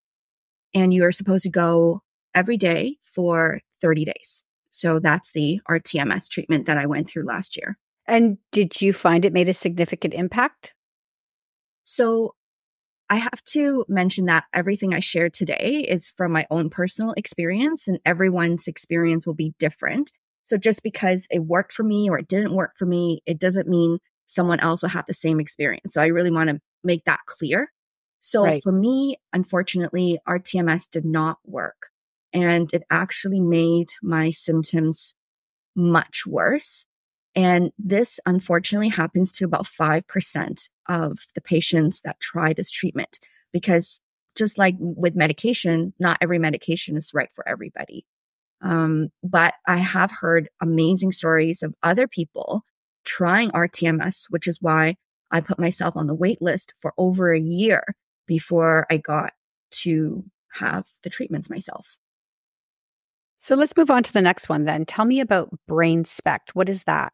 And 0.74 0.94
you 0.94 1.04
are 1.04 1.12
supposed 1.12 1.42
to 1.44 1.50
go 1.50 2.02
every 2.34 2.56
day 2.56 2.98
for 3.02 3.60
30 3.80 4.04
days. 4.04 4.44
So 4.70 5.00
that's 5.00 5.32
the 5.32 5.60
RTMS 5.68 6.28
treatment 6.28 6.66
that 6.66 6.78
I 6.78 6.86
went 6.86 7.08
through 7.08 7.24
last 7.24 7.56
year. 7.56 7.78
And 8.06 8.38
did 8.52 8.80
you 8.80 8.92
find 8.92 9.24
it 9.24 9.32
made 9.32 9.48
a 9.48 9.52
significant 9.52 10.14
impact? 10.14 10.72
So 11.84 12.34
I 13.10 13.16
have 13.16 13.42
to 13.48 13.84
mention 13.88 14.26
that 14.26 14.44
everything 14.52 14.94
I 14.94 15.00
share 15.00 15.30
today 15.30 15.84
is 15.88 16.10
from 16.10 16.32
my 16.32 16.46
own 16.50 16.68
personal 16.70 17.14
experience 17.16 17.88
and 17.88 17.98
everyone's 18.04 18.68
experience 18.68 19.26
will 19.26 19.34
be 19.34 19.54
different. 19.58 20.12
So 20.48 20.56
just 20.56 20.82
because 20.82 21.26
it 21.30 21.44
worked 21.44 21.72
for 21.72 21.82
me 21.82 22.08
or 22.08 22.18
it 22.18 22.26
didn't 22.26 22.54
work 22.54 22.72
for 22.74 22.86
me, 22.86 23.20
it 23.26 23.38
doesn't 23.38 23.68
mean 23.68 23.98
someone 24.24 24.60
else 24.60 24.80
will 24.80 24.88
have 24.88 25.04
the 25.04 25.12
same 25.12 25.40
experience. 25.40 25.92
So 25.92 26.00
I 26.00 26.06
really 26.06 26.30
want 26.30 26.48
to 26.48 26.58
make 26.82 27.04
that 27.04 27.20
clear. 27.26 27.70
So 28.20 28.44
Right. 28.44 28.62
for 28.62 28.72
me, 28.72 29.18
unfortunately, 29.34 30.18
RTMS 30.26 30.88
did 30.88 31.04
not 31.04 31.36
work 31.44 31.90
and 32.32 32.72
it 32.72 32.82
actually 32.90 33.40
made 33.40 33.90
my 34.02 34.30
symptoms 34.30 35.14
much 35.76 36.24
worse. 36.26 36.86
And 37.34 37.70
this 37.78 38.18
unfortunately 38.24 38.88
happens 38.88 39.32
to 39.32 39.44
about 39.44 39.66
5% 39.66 40.68
of 40.88 41.18
the 41.34 41.42
patients 41.42 42.00
that 42.06 42.20
try 42.20 42.54
this 42.54 42.70
treatment 42.70 43.20
because 43.52 44.00
just 44.34 44.56
like 44.56 44.76
with 44.78 45.14
medication, 45.14 45.92
not 46.00 46.16
every 46.22 46.38
medication 46.38 46.96
is 46.96 47.12
right 47.12 47.28
for 47.34 47.46
everybody. 47.46 48.06
Um, 48.60 49.08
but 49.22 49.54
I 49.66 49.76
have 49.76 50.10
heard 50.10 50.48
amazing 50.60 51.12
stories 51.12 51.62
of 51.62 51.74
other 51.82 52.08
people 52.08 52.62
trying 53.04 53.50
RTMS, 53.50 54.26
which 54.30 54.46
is 54.46 54.58
why 54.60 54.94
I 55.30 55.40
put 55.40 55.58
myself 55.58 55.96
on 55.96 56.06
the 56.06 56.14
wait 56.14 56.42
list 56.42 56.74
for 56.78 56.92
over 56.98 57.32
a 57.32 57.40
year 57.40 57.82
before 58.26 58.86
I 58.90 58.96
got 58.96 59.32
to 59.70 60.24
have 60.54 60.86
the 61.02 61.10
treatments 61.10 61.50
myself. 61.50 61.96
So 63.36 63.54
let's 63.54 63.76
move 63.76 63.90
on 63.90 64.02
to 64.02 64.12
the 64.12 64.22
next 64.22 64.48
one 64.48 64.64
then. 64.64 64.84
Tell 64.84 65.04
me 65.04 65.20
about 65.20 65.50
Brain 65.68 66.04
Spect. 66.04 66.54
What 66.54 66.68
is 66.68 66.84
that? 66.84 67.12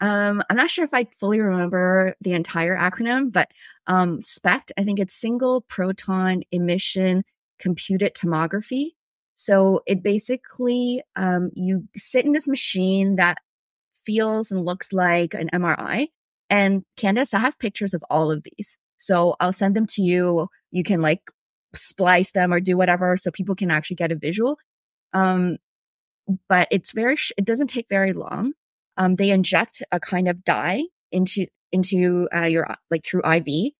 Um, 0.00 0.42
I'm 0.48 0.56
not 0.56 0.70
sure 0.70 0.84
if 0.84 0.94
I 0.94 1.08
fully 1.18 1.40
remember 1.40 2.14
the 2.20 2.34
entire 2.34 2.76
acronym, 2.76 3.32
but 3.32 3.50
um, 3.88 4.20
SPECT, 4.20 4.70
I 4.78 4.84
think 4.84 5.00
it's 5.00 5.14
single 5.14 5.62
proton 5.62 6.42
emission 6.52 7.24
computed 7.58 8.14
tomography. 8.14 8.92
So 9.38 9.82
it 9.86 10.02
basically, 10.02 11.00
um, 11.14 11.50
you 11.54 11.84
sit 11.96 12.24
in 12.24 12.32
this 12.32 12.48
machine 12.48 13.14
that 13.16 13.38
feels 14.02 14.50
and 14.50 14.64
looks 14.64 14.92
like 14.92 15.32
an 15.32 15.48
MRI. 15.54 16.08
And 16.50 16.82
Candace, 16.96 17.32
I 17.32 17.38
have 17.38 17.56
pictures 17.60 17.94
of 17.94 18.02
all 18.10 18.32
of 18.32 18.42
these. 18.42 18.78
So 18.98 19.36
I'll 19.38 19.52
send 19.52 19.76
them 19.76 19.86
to 19.90 20.02
you. 20.02 20.48
You 20.72 20.82
can 20.82 21.00
like 21.00 21.22
splice 21.72 22.32
them 22.32 22.52
or 22.52 22.58
do 22.58 22.76
whatever 22.76 23.16
so 23.16 23.30
people 23.30 23.54
can 23.54 23.70
actually 23.70 23.94
get 23.94 24.10
a 24.10 24.16
visual. 24.16 24.58
Um, 25.12 25.58
but 26.48 26.66
it's 26.72 26.90
very, 26.90 27.14
sh- 27.14 27.30
it 27.38 27.44
doesn't 27.44 27.68
take 27.68 27.86
very 27.88 28.12
long. 28.12 28.54
Um, 28.96 29.14
they 29.14 29.30
inject 29.30 29.84
a 29.92 30.00
kind 30.00 30.26
of 30.26 30.42
dye 30.42 30.82
into, 31.12 31.46
into 31.70 32.28
uh, 32.34 32.46
your, 32.46 32.66
like 32.90 33.04
through 33.04 33.22
IV 33.24 33.70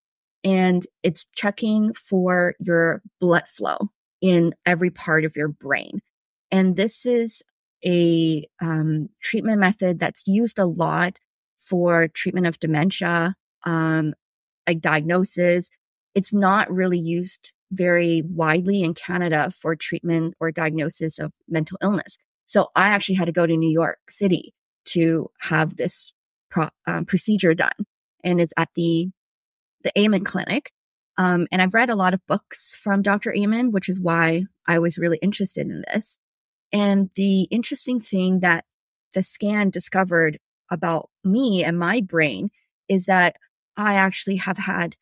and 0.45 0.85
it's 1.03 1.27
checking 1.35 1.95
for 1.95 2.55
your 2.61 3.03
blood 3.21 3.49
flow 3.49 3.89
in 4.21 4.55
every 4.67 4.91
part 4.91 5.25
of 5.25 5.37
your 5.37 5.49
brain. 5.49 6.01
And 6.51 6.77
this 6.77 7.07
is 7.07 7.43
a 7.85 8.45
um, 8.61 9.09
treatment 9.23 9.61
method 9.61 9.99
that's 9.99 10.27
used 10.27 10.59
a 10.59 10.67
lot 10.67 11.19
for 11.59 12.09
treatment 12.09 12.47
of 12.47 12.59
dementia, 12.59 13.35
um, 13.65 14.15
like 14.67 14.81
diagnosis. 14.81 15.69
It's 16.15 16.33
not 16.33 16.71
really 16.71 16.99
used 16.99 17.53
very 17.71 18.23
widely 18.25 18.83
in 18.83 18.95
Canada 18.95 19.51
for 19.51 19.77
treatment 19.77 20.35
or 20.41 20.51
diagnosis 20.51 21.19
of 21.19 21.33
mental 21.49 21.79
illness. 21.83 22.17
So 22.47 22.69
I 22.75 22.89
actually 22.89 23.17
had 23.17 23.27
to 23.27 23.33
go 23.33 23.47
to 23.47 23.57
New 23.57 23.71
York 23.71 23.99
City 24.09 24.55
to 24.87 25.29
have 25.41 25.77
this 25.77 26.13
pro- 26.51 26.71
um, 26.87 27.05
procedure 27.05 27.55
done. 27.55 27.77
And 28.25 28.41
it's 28.41 28.55
at 28.57 28.71
the, 28.75 29.11
the 29.83 29.93
Amen 29.99 30.25
Clinic. 30.25 30.73
Um, 31.19 31.49
and 31.51 31.61
I've 31.61 31.75
read 31.75 31.91
a 31.91 31.97
lot 31.97 32.15
of 32.15 32.25
books 32.27 32.77
from 32.77 33.03
Dr. 33.03 33.35
Amen, 33.35 33.73
which 33.73 33.89
is 33.89 34.01
why 34.01 34.45
I 34.67 34.79
was 34.79 34.99
really 34.99 35.19
interested 35.21 35.67
in 35.67 35.83
this. 35.93 36.19
And 36.73 37.11
the 37.17 37.43
interesting 37.51 37.99
thing 37.99 38.41
that 38.41 38.65
the 39.15 39.23
scan 39.23 39.71
discovered 39.71 40.39
about 40.71 41.11
me 41.25 41.65
and 41.65 41.79
my 41.79 42.01
brain 42.01 42.51
is 42.89 43.07
that 43.07 43.37
I 43.77 43.95
actually 43.95 44.37
have 44.37 44.59
had 44.59 44.95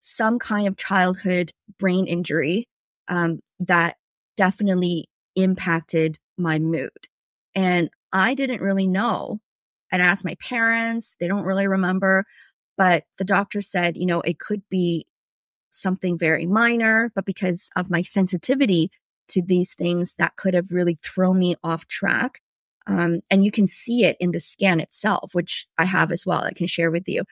some 0.00 0.40
kind 0.40 0.66
of 0.66 0.76
childhood 0.76 1.52
brain 1.78 2.06
injury 2.06 2.66
um, 3.08 3.38
that 3.60 3.96
definitely 4.36 5.06
impacted 5.36 6.18
my 6.36 6.58
mood. 6.58 6.90
And 7.54 7.88
I 8.12 8.34
didn't 8.34 8.60
really 8.60 8.88
know. 8.88 9.40
And 9.92 10.02
I 10.02 10.06
asked 10.06 10.24
my 10.24 10.36
parents, 10.40 11.16
they 11.20 11.28
don't 11.28 11.44
really 11.44 11.68
remember. 11.68 12.24
But 12.76 13.04
the 13.18 13.24
doctor 13.24 13.60
said, 13.60 13.96
you 13.96 14.06
know, 14.06 14.22
it 14.22 14.38
could 14.38 14.62
be 14.70 15.06
something 15.74 16.18
very 16.18 16.46
minor, 16.46 17.10
but 17.14 17.24
because 17.24 17.70
of 17.76 17.90
my 17.90 18.02
sensitivity 18.02 18.90
to 19.28 19.42
these 19.42 19.74
things, 19.74 20.14
that 20.18 20.36
could 20.36 20.54
have 20.54 20.72
really 20.72 20.98
thrown 21.02 21.38
me 21.38 21.56
off 21.62 21.86
track. 21.88 22.40
Um, 22.86 23.20
and 23.30 23.44
you 23.44 23.50
can 23.50 23.66
see 23.66 24.04
it 24.04 24.16
in 24.20 24.32
the 24.32 24.40
scan 24.40 24.80
itself, 24.80 25.34
which 25.34 25.66
I 25.78 25.84
have 25.84 26.10
as 26.10 26.26
well. 26.26 26.42
I 26.44 26.52
can 26.52 26.66
share 26.66 26.90
with 26.90 27.08
you 27.08 27.24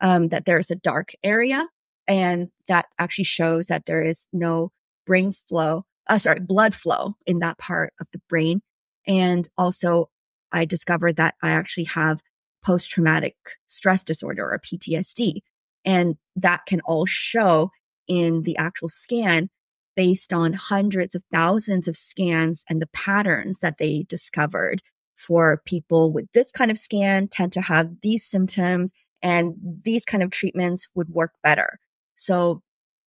um, 0.00 0.28
that 0.28 0.44
there's 0.44 0.70
a 0.70 0.76
dark 0.76 1.12
area, 1.22 1.66
and 2.06 2.48
that 2.68 2.86
actually 2.98 3.24
shows 3.24 3.66
that 3.66 3.86
there 3.86 4.02
is 4.02 4.28
no 4.32 4.70
brain 5.06 5.32
flow, 5.32 5.84
uh, 6.08 6.18
sorry, 6.18 6.40
blood 6.40 6.74
flow 6.74 7.16
in 7.26 7.38
that 7.40 7.58
part 7.58 7.92
of 8.00 8.06
the 8.12 8.20
brain. 8.28 8.60
And 9.06 9.48
also, 9.56 10.10
I 10.52 10.64
discovered 10.64 11.16
that 11.16 11.34
I 11.42 11.50
actually 11.50 11.84
have 11.84 12.22
post 12.62 12.90
traumatic 12.90 13.36
stress 13.66 14.04
disorder 14.04 14.44
or 14.50 14.58
PTSD. 14.58 15.40
And 15.84 16.16
that 16.36 16.66
can 16.66 16.80
all 16.80 17.06
show 17.06 17.70
in 18.08 18.42
the 18.42 18.56
actual 18.56 18.88
scan 18.88 19.50
based 19.96 20.32
on 20.32 20.52
hundreds 20.52 21.14
of 21.14 21.24
thousands 21.30 21.88
of 21.88 21.96
scans 21.96 22.64
and 22.68 22.80
the 22.80 22.86
patterns 22.88 23.58
that 23.58 23.78
they 23.78 24.04
discovered 24.08 24.80
for 25.16 25.60
people 25.66 26.12
with 26.12 26.30
this 26.32 26.52
kind 26.52 26.70
of 26.70 26.78
scan 26.78 27.26
tend 27.26 27.52
to 27.52 27.60
have 27.60 28.00
these 28.02 28.24
symptoms 28.24 28.92
and 29.20 29.54
these 29.82 30.04
kind 30.04 30.22
of 30.22 30.30
treatments 30.30 30.88
would 30.94 31.08
work 31.08 31.32
better. 31.42 31.80
So 32.14 32.62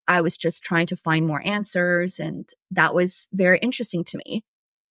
I 0.07 0.19
was 0.19 0.35
just 0.35 0.63
trying 0.63 0.87
to 0.87 0.97
find 0.97 1.25
more 1.25 1.41
answers 1.45 2.19
and 2.19 2.49
that 2.71 2.93
was 2.93 3.29
very 3.31 3.59
interesting 3.59 4.03
to 4.05 4.19
me. 4.25 4.43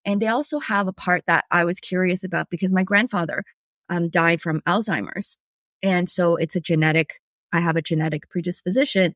And 0.07 0.23
they 0.23 0.29
also 0.29 0.61
have 0.61 0.89
a 0.89 0.95
part 0.95 1.25
that 1.27 1.45
I 1.51 1.65
was 1.65 1.79
curious 1.79 2.25
about 2.25 2.49
because 2.49 2.73
my 2.73 2.83
grandfather 2.83 3.45
um, 3.91 4.09
died 4.09 4.41
from 4.41 4.63
Alzheimer's. 4.63 5.37
And 5.83 6.09
so 6.09 6.37
it's 6.37 6.57
a 6.57 6.61
genetic, 6.61 7.21
I 7.53 7.61
have 7.61 7.77
a 7.77 7.83
genetic 7.83 8.31
predisposition 8.31 9.15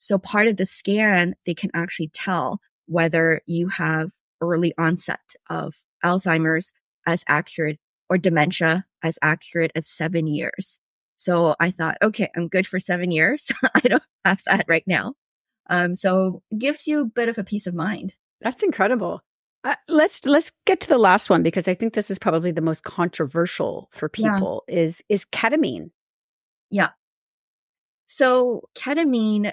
so 0.00 0.18
part 0.18 0.48
of 0.48 0.56
the 0.56 0.66
scan, 0.66 1.34
they 1.44 1.54
can 1.54 1.70
actually 1.74 2.08
tell 2.08 2.60
whether 2.86 3.42
you 3.46 3.68
have 3.68 4.10
early 4.40 4.72
onset 4.78 5.34
of 5.50 5.74
Alzheimer's 6.02 6.72
as 7.06 7.22
accurate 7.28 7.78
or 8.08 8.16
dementia 8.16 8.86
as 9.02 9.18
accurate 9.22 9.70
as 9.74 9.86
seven 9.86 10.26
years. 10.26 10.78
So 11.16 11.54
I 11.60 11.70
thought, 11.70 11.98
okay, 12.02 12.30
I'm 12.34 12.48
good 12.48 12.66
for 12.66 12.80
seven 12.80 13.10
years. 13.10 13.52
I 13.74 13.80
don't 13.80 14.02
have 14.24 14.40
that 14.46 14.64
right 14.68 14.84
now. 14.86 15.14
Um, 15.68 15.94
so 15.94 16.42
gives 16.56 16.88
you 16.88 17.02
a 17.02 17.04
bit 17.04 17.28
of 17.28 17.36
a 17.36 17.44
peace 17.44 17.66
of 17.66 17.74
mind. 17.74 18.14
That's 18.40 18.62
incredible. 18.62 19.20
Uh, 19.62 19.76
let's 19.86 20.24
let's 20.24 20.52
get 20.64 20.80
to 20.80 20.88
the 20.88 20.96
last 20.96 21.28
one 21.28 21.42
because 21.42 21.68
I 21.68 21.74
think 21.74 21.92
this 21.92 22.10
is 22.10 22.18
probably 22.18 22.52
the 22.52 22.62
most 22.62 22.84
controversial 22.84 23.90
for 23.92 24.08
people. 24.08 24.64
Yeah. 24.66 24.78
Is 24.78 25.04
is 25.10 25.26
ketamine? 25.26 25.90
Yeah. 26.70 26.88
So 28.06 28.62
ketamine 28.74 29.52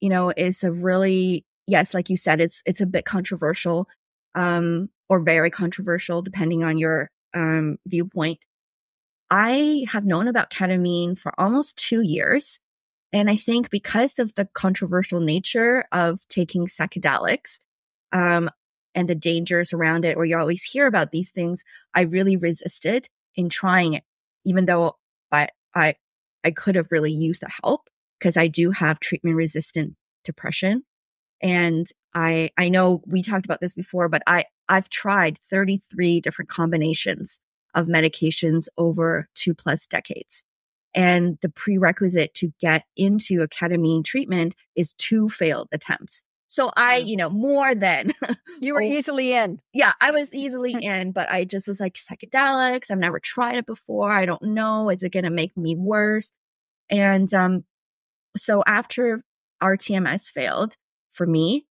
you 0.00 0.08
know, 0.08 0.32
is 0.36 0.62
a 0.64 0.72
really, 0.72 1.44
yes, 1.66 1.94
like 1.94 2.10
you 2.10 2.16
said, 2.16 2.40
it's, 2.40 2.62
it's 2.66 2.80
a 2.80 2.86
bit 2.86 3.04
controversial, 3.04 3.88
um, 4.34 4.88
or 5.08 5.20
very 5.20 5.50
controversial 5.50 6.22
depending 6.22 6.62
on 6.64 6.78
your, 6.78 7.10
um, 7.34 7.78
viewpoint. 7.86 8.38
I 9.30 9.86
have 9.90 10.06
known 10.06 10.28
about 10.28 10.50
ketamine 10.50 11.18
for 11.18 11.38
almost 11.38 11.76
two 11.76 12.00
years. 12.00 12.60
And 13.12 13.30
I 13.30 13.36
think 13.36 13.70
because 13.70 14.18
of 14.18 14.34
the 14.34 14.46
controversial 14.54 15.20
nature 15.20 15.84
of 15.92 16.26
taking 16.28 16.66
psychedelics, 16.66 17.58
um, 18.12 18.50
and 18.94 19.08
the 19.08 19.14
dangers 19.14 19.72
around 19.72 20.04
it, 20.04 20.16
or 20.16 20.24
you 20.24 20.36
always 20.36 20.64
hear 20.64 20.86
about 20.86 21.12
these 21.12 21.30
things, 21.30 21.62
I 21.94 22.02
really 22.02 22.36
resisted 22.36 23.08
in 23.36 23.48
trying 23.48 23.94
it, 23.94 24.02
even 24.44 24.66
though 24.66 24.96
I, 25.30 25.48
I, 25.74 25.94
I 26.42 26.50
could 26.50 26.74
have 26.74 26.90
really 26.90 27.12
used 27.12 27.42
the 27.42 27.50
help 27.62 27.88
because 28.18 28.36
I 28.36 28.48
do 28.48 28.70
have 28.70 29.00
treatment 29.00 29.36
resistant 29.36 29.94
depression. 30.24 30.82
And 31.40 31.86
I, 32.14 32.50
I 32.56 32.68
know 32.68 33.02
we 33.06 33.22
talked 33.22 33.44
about 33.44 33.60
this 33.60 33.74
before, 33.74 34.08
but 34.08 34.22
I, 34.26 34.44
I've 34.68 34.88
tried 34.88 35.38
33 35.38 36.20
different 36.20 36.48
combinations 36.48 37.40
of 37.74 37.86
medications 37.86 38.66
over 38.76 39.28
two 39.34 39.54
plus 39.54 39.86
decades. 39.86 40.42
And 40.94 41.38
the 41.42 41.50
prerequisite 41.50 42.34
to 42.34 42.52
get 42.60 42.84
into 42.96 43.42
a 43.42 43.48
ketamine 43.48 44.04
treatment 44.04 44.54
is 44.74 44.94
two 44.94 45.28
failed 45.28 45.68
attempts. 45.70 46.22
So 46.48 46.70
I, 46.76 46.96
you 46.96 47.16
know, 47.16 47.28
more 47.28 47.74
than 47.74 48.14
you 48.60 48.72
were 48.72 48.82
oh, 48.82 48.84
easily 48.84 49.34
in. 49.34 49.60
Yeah, 49.74 49.92
I 50.00 50.10
was 50.10 50.32
easily 50.34 50.72
in, 50.80 51.12
but 51.12 51.30
I 51.30 51.44
just 51.44 51.68
was 51.68 51.78
like 51.78 51.94
psychedelics. 51.94 52.90
I've 52.90 52.98
never 52.98 53.20
tried 53.20 53.56
it 53.56 53.66
before. 53.66 54.10
I 54.10 54.24
don't 54.24 54.42
know. 54.42 54.88
Is 54.88 55.02
it 55.02 55.12
going 55.12 55.24
to 55.24 55.30
make 55.30 55.56
me 55.56 55.76
worse? 55.76 56.32
And 56.90 57.32
um, 57.34 57.64
so 58.36 58.62
after 58.66 59.22
RTMS 59.62 60.30
failed 60.30 60.76
for 61.10 61.26
me, 61.26 61.66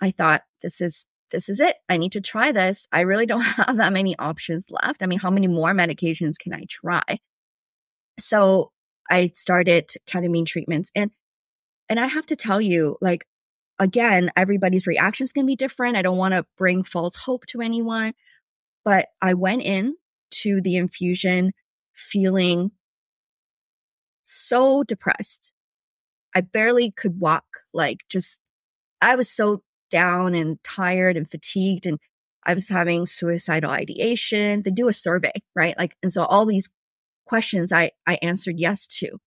I 0.00 0.10
thought 0.10 0.42
this 0.62 0.80
is 0.80 1.06
this 1.30 1.48
is 1.48 1.58
it. 1.58 1.76
I 1.88 1.96
need 1.96 2.12
to 2.12 2.20
try 2.20 2.52
this. 2.52 2.86
I 2.92 3.00
really 3.00 3.26
don't 3.26 3.40
have 3.42 3.76
that 3.78 3.92
many 3.92 4.16
options 4.18 4.66
left. 4.70 5.02
I 5.02 5.06
mean, 5.06 5.18
how 5.18 5.30
many 5.30 5.48
more 5.48 5.72
medications 5.72 6.38
can 6.38 6.52
I 6.52 6.64
try? 6.68 7.18
So 8.18 8.72
I 9.10 9.26
started 9.28 9.90
ketamine 10.06 10.46
treatments 10.46 10.90
and 10.94 11.10
and 11.88 12.00
I 12.00 12.06
have 12.06 12.26
to 12.26 12.36
tell 12.36 12.60
you 12.60 12.96
like 13.00 13.26
again, 13.78 14.30
everybody's 14.36 14.86
reactions 14.86 15.32
can 15.32 15.46
be 15.46 15.56
different. 15.56 15.96
I 15.96 16.02
don't 16.02 16.16
want 16.16 16.32
to 16.32 16.46
bring 16.56 16.82
false 16.82 17.16
hope 17.16 17.46
to 17.46 17.60
anyone, 17.60 18.14
but 18.84 19.08
I 19.20 19.34
went 19.34 19.62
in 19.62 19.96
to 20.42 20.60
the 20.60 20.76
infusion 20.76 21.52
feeling 21.94 22.72
so 24.22 24.82
depressed. 24.82 25.52
I 26.34 26.40
barely 26.42 26.90
could 26.90 27.20
walk, 27.20 27.44
like 27.72 28.04
just, 28.08 28.38
I 29.00 29.14
was 29.14 29.28
so 29.28 29.62
down 29.90 30.34
and 30.34 30.62
tired 30.64 31.16
and 31.16 31.28
fatigued 31.28 31.86
and 31.86 31.98
I 32.44 32.54
was 32.54 32.68
having 32.68 33.06
suicidal 33.06 33.70
ideation. 33.70 34.62
They 34.62 34.70
do 34.70 34.88
a 34.88 34.92
survey, 34.92 35.32
right? 35.54 35.76
Like, 35.78 35.96
and 36.02 36.12
so 36.12 36.24
all 36.24 36.46
these 36.46 36.68
questions 37.26 37.72
I, 37.72 37.90
I 38.06 38.18
answered 38.22 38.56
yes 38.58 38.86
to. 38.98 39.18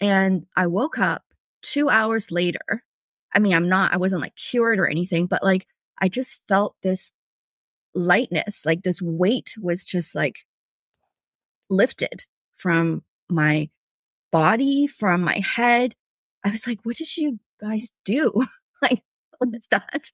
And 0.00 0.46
I 0.56 0.66
woke 0.66 0.98
up 0.98 1.22
two 1.62 1.88
hours 1.88 2.30
later. 2.30 2.84
I 3.34 3.38
mean, 3.38 3.54
I'm 3.54 3.68
not, 3.68 3.94
I 3.94 3.96
wasn't 3.96 4.22
like 4.22 4.34
cured 4.34 4.78
or 4.78 4.86
anything, 4.86 5.26
but 5.26 5.42
like 5.42 5.66
I 5.98 6.08
just 6.08 6.46
felt 6.46 6.76
this 6.82 7.12
lightness, 7.94 8.66
like 8.66 8.82
this 8.82 9.00
weight 9.00 9.54
was 9.60 9.84
just 9.84 10.14
like 10.14 10.40
lifted 11.70 12.26
from 12.56 13.02
my 13.30 13.70
body, 14.30 14.86
from 14.86 15.22
my 15.22 15.38
head. 15.38 15.94
I 16.44 16.50
was 16.50 16.66
like, 16.66 16.80
what 16.82 16.96
did 16.96 17.16
you 17.16 17.38
guys 17.60 17.92
do? 18.04 18.32
like, 18.82 19.02
what 19.38 19.54
is 19.54 19.66
that? 19.70 20.10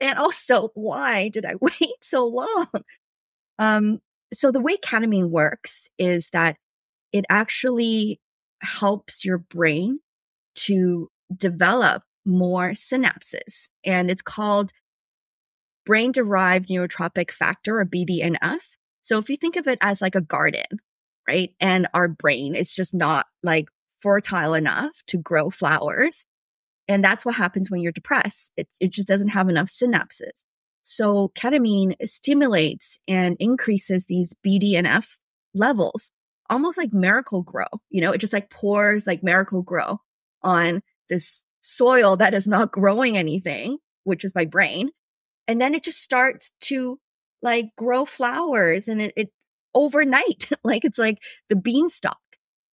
And 0.00 0.18
also, 0.18 0.70
why 0.74 1.28
did 1.28 1.44
I 1.44 1.54
wait 1.60 2.02
so 2.02 2.26
long? 2.26 2.66
Um, 3.58 3.98
so 4.32 4.50
the 4.50 4.60
way 4.60 4.76
ketamine 4.76 5.30
works 5.30 5.88
is 5.98 6.30
that 6.30 6.56
it 7.12 7.24
actually 7.28 8.20
helps 8.62 9.24
your 9.24 9.38
brain 9.38 10.00
to 10.54 11.08
develop 11.34 12.02
more 12.26 12.70
synapses 12.70 13.68
and 13.84 14.10
it's 14.10 14.22
called 14.22 14.72
brain 15.86 16.12
derived 16.12 16.68
neurotrophic 16.68 17.30
factor 17.30 17.80
or 17.80 17.86
BDNF. 17.86 18.76
So 19.02 19.18
if 19.18 19.30
you 19.30 19.36
think 19.36 19.56
of 19.56 19.66
it 19.66 19.78
as 19.80 20.00
like 20.00 20.14
a 20.14 20.20
garden, 20.20 20.66
right? 21.26 21.50
And 21.60 21.88
our 21.94 22.08
brain 22.08 22.54
is 22.54 22.72
just 22.72 22.94
not 22.94 23.26
like 23.42 23.68
fertile 24.00 24.54
enough 24.54 25.02
to 25.08 25.18
grow 25.18 25.50
flowers. 25.50 26.24
And 26.88 27.04
that's 27.04 27.24
what 27.24 27.36
happens 27.36 27.70
when 27.70 27.80
you're 27.80 27.92
depressed. 27.92 28.52
It, 28.56 28.68
it 28.80 28.92
just 28.92 29.06
doesn't 29.06 29.28
have 29.28 29.48
enough 29.48 29.68
synapses. 29.68 30.44
So 30.82 31.30
ketamine 31.36 31.94
stimulates 32.04 32.98
and 33.06 33.36
increases 33.38 34.06
these 34.06 34.34
BDNF 34.44 35.18
levels, 35.54 36.10
almost 36.48 36.78
like 36.78 36.92
Miracle-Gro. 36.92 37.66
You 37.90 38.00
know, 38.00 38.12
it 38.12 38.18
just 38.18 38.32
like 38.32 38.50
pours 38.50 39.06
like 39.06 39.22
Miracle-Gro 39.22 39.98
on 40.42 40.80
this 41.08 41.44
soil 41.60 42.16
that 42.16 42.34
is 42.34 42.48
not 42.48 42.72
growing 42.72 43.16
anything, 43.16 43.78
which 44.04 44.24
is 44.24 44.34
my 44.34 44.44
brain. 44.44 44.90
And 45.46 45.60
then 45.60 45.74
it 45.74 45.84
just 45.84 46.02
starts 46.02 46.50
to 46.62 46.98
like 47.42 47.70
grow 47.76 48.04
flowers 48.04 48.88
and 48.88 49.00
it, 49.00 49.12
it 49.16 49.28
overnight, 49.74 50.48
like 50.64 50.84
it's 50.84 50.98
like 50.98 51.18
the 51.48 51.56
beanstalk. 51.56 52.18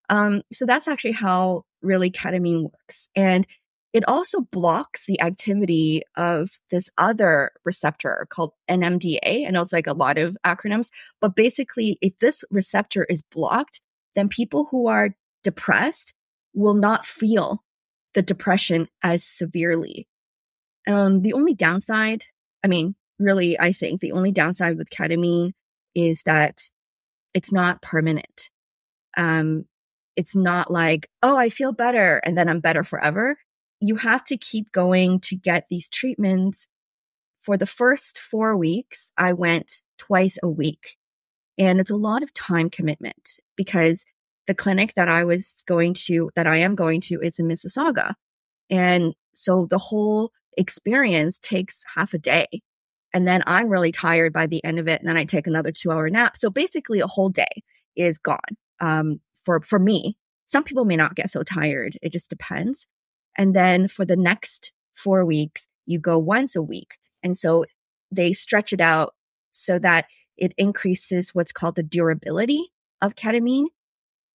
Um, 0.09 0.41
so 0.51 0.65
that's 0.65 0.87
actually 0.87 1.13
how 1.13 1.63
really 1.81 2.09
ketamine 2.09 2.63
works. 2.63 3.07
And 3.15 3.45
it 3.93 4.07
also 4.07 4.41
blocks 4.41 5.05
the 5.05 5.19
activity 5.21 6.03
of 6.15 6.49
this 6.71 6.89
other 6.97 7.51
receptor 7.65 8.27
called 8.29 8.51
NMDA. 8.69 9.47
I 9.47 9.49
know 9.49 9.61
it's 9.61 9.73
like 9.73 9.87
a 9.87 9.93
lot 9.93 10.17
of 10.17 10.37
acronyms, 10.45 10.89
but 11.21 11.35
basically, 11.35 11.97
if 12.01 12.19
this 12.19 12.43
receptor 12.51 13.05
is 13.09 13.21
blocked, 13.21 13.81
then 14.13 14.29
people 14.29 14.67
who 14.69 14.87
are 14.87 15.15
depressed 15.43 16.13
will 16.53 16.73
not 16.73 17.05
feel 17.05 17.63
the 18.13 18.21
depression 18.21 18.87
as 19.03 19.23
severely. 19.23 20.07
Um, 20.87 21.21
the 21.21 21.33
only 21.33 21.53
downside, 21.53 22.25
I 22.63 22.67
mean, 22.67 22.95
really, 23.19 23.59
I 23.59 23.71
think 23.71 24.01
the 24.01 24.11
only 24.11 24.31
downside 24.31 24.77
with 24.77 24.89
ketamine 24.89 25.51
is 25.95 26.23
that 26.23 26.61
it's 27.33 27.51
not 27.51 27.81
permanent. 27.81 28.49
Um, 29.15 29.65
it's 30.17 30.35
not 30.35 30.69
like, 30.69 31.07
oh, 31.21 31.37
I 31.37 31.49
feel 31.49 31.71
better 31.71 32.19
and 32.25 32.37
then 32.37 32.49
I'm 32.49 32.59
better 32.59 32.83
forever. 32.83 33.37
You 33.79 33.97
have 33.97 34.23
to 34.25 34.35
keep 34.35 34.71
going 34.71 35.19
to 35.21 35.35
get 35.35 35.67
these 35.69 35.87
treatments. 35.87 36.67
For 37.39 37.55
the 37.55 37.67
first 37.67 38.19
four 38.19 38.57
weeks, 38.57 39.11
I 39.15 39.31
went 39.31 39.81
twice 39.99 40.37
a 40.43 40.49
week. 40.49 40.97
And 41.57 41.79
it's 41.79 41.91
a 41.91 41.95
lot 41.95 42.23
of 42.23 42.33
time 42.33 42.69
commitment 42.69 43.39
because 43.55 44.05
the 44.47 44.55
clinic 44.55 44.95
that 44.95 45.07
I 45.07 45.23
was 45.23 45.63
going 45.67 45.93
to, 46.05 46.31
that 46.35 46.47
I 46.47 46.57
am 46.57 46.75
going 46.75 46.99
to 47.01 47.19
is 47.21 47.39
in 47.39 47.47
Mississauga. 47.47 48.15
And 48.69 49.13
so 49.33 49.67
the 49.69 49.77
whole 49.77 50.31
experience 50.57 51.39
takes 51.39 51.83
half 51.95 52.13
a 52.13 52.17
day. 52.17 52.47
And 53.13 53.27
then 53.27 53.43
I'm 53.45 53.69
really 53.69 53.91
tired 53.91 54.33
by 54.33 54.47
the 54.47 54.63
end 54.63 54.79
of 54.79 54.87
it. 54.87 54.99
And 54.99 55.07
then 55.07 55.17
I 55.17 55.25
take 55.25 55.47
another 55.47 55.71
two 55.71 55.91
hour 55.91 56.09
nap. 56.09 56.37
So 56.37 56.49
basically 56.49 56.99
a 56.99 57.07
whole 57.07 57.29
day 57.29 57.63
is 57.95 58.17
gone. 58.17 58.39
Um, 58.79 59.19
for, 59.47 59.61
for 59.61 59.79
me, 59.79 60.17
some 60.45 60.65
people 60.65 60.83
may 60.83 60.97
not 60.97 61.15
get 61.15 61.29
so 61.29 61.41
tired. 61.41 61.97
It 62.01 62.11
just 62.11 62.29
depends. 62.29 62.85
And 63.37 63.55
then 63.55 63.87
for 63.87 64.03
the 64.03 64.17
next 64.17 64.73
four 64.93 65.23
weeks, 65.23 65.69
you 65.85 65.99
go 65.99 66.19
once 66.19 66.53
a 66.53 66.61
week. 66.61 66.97
And 67.23 67.33
so 67.35 67.63
they 68.11 68.33
stretch 68.33 68.73
it 68.73 68.81
out 68.81 69.13
so 69.51 69.79
that 69.79 70.07
it 70.35 70.53
increases 70.57 71.29
what's 71.33 71.53
called 71.53 71.75
the 71.75 71.83
durability 71.83 72.73
of 73.01 73.15
ketamine. 73.15 73.67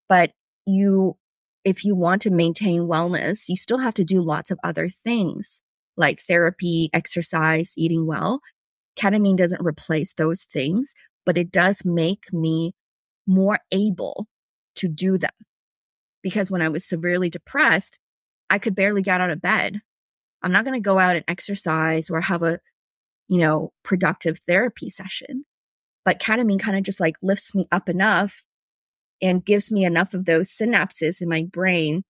But 0.09 0.33
you, 0.67 1.19
if 1.63 1.85
you 1.85 1.95
want 1.95 2.23
to 2.23 2.31
maintain 2.31 2.89
wellness, 2.89 3.51
you 3.51 3.57
still 3.57 3.79
have 3.79 3.95
to 3.95 4.05
do 4.05 4.23
lots 4.23 4.51
of 4.51 4.59
other 4.65 4.89
things 4.89 5.63
like 5.99 6.21
therapy, 6.21 6.89
exercise, 6.95 7.75
eating 7.77 8.07
well. 8.07 8.41
Ketamine 8.99 9.37
doesn't 9.37 9.63
replace 9.63 10.15
those 10.15 10.45
things, 10.45 10.95
but 11.27 11.37
it 11.37 11.53
does 11.53 11.85
make 11.85 12.33
me 12.33 12.73
more 13.27 13.59
able 13.71 14.27
to 14.77 14.89
do 14.89 15.19
them. 15.19 15.31
Because 16.23 16.51
when 16.51 16.63
I 16.63 16.69
was 16.69 16.85
severely 16.85 17.31
depressed, 17.31 17.99
I 18.49 18.59
could 18.59 18.75
barely 18.75 19.03
get 19.03 19.21
out 19.21 19.31
of 19.31 19.43
bed. 19.43 19.81
I'm 20.43 20.53
not 20.53 20.65
going 20.65 20.81
to 20.81 20.85
go 20.85 20.99
out 20.99 21.17
and 21.17 21.25
exercise 21.29 22.11
or 22.11 22.21
have 22.21 22.43
a, 22.43 22.61
you 23.29 23.39
know, 23.39 23.73
productive 23.83 24.39
therapy 24.47 24.91
session. 24.91 25.45
But 26.05 26.21
ketamine 26.21 26.61
kind 26.61 26.77
of 26.77 26.83
just 26.83 27.01
like 27.01 27.17
lifts 27.23 27.55
me 27.55 27.67
up 27.71 27.89
enough 27.89 28.45
and 29.21 29.45
gives 29.45 29.71
me 29.71 29.85
enough 29.85 30.15
of 30.15 30.25
those 30.25 30.51
synapses 30.51 31.21
in 31.21 31.29
my 31.29 31.45
brain 31.51 32.03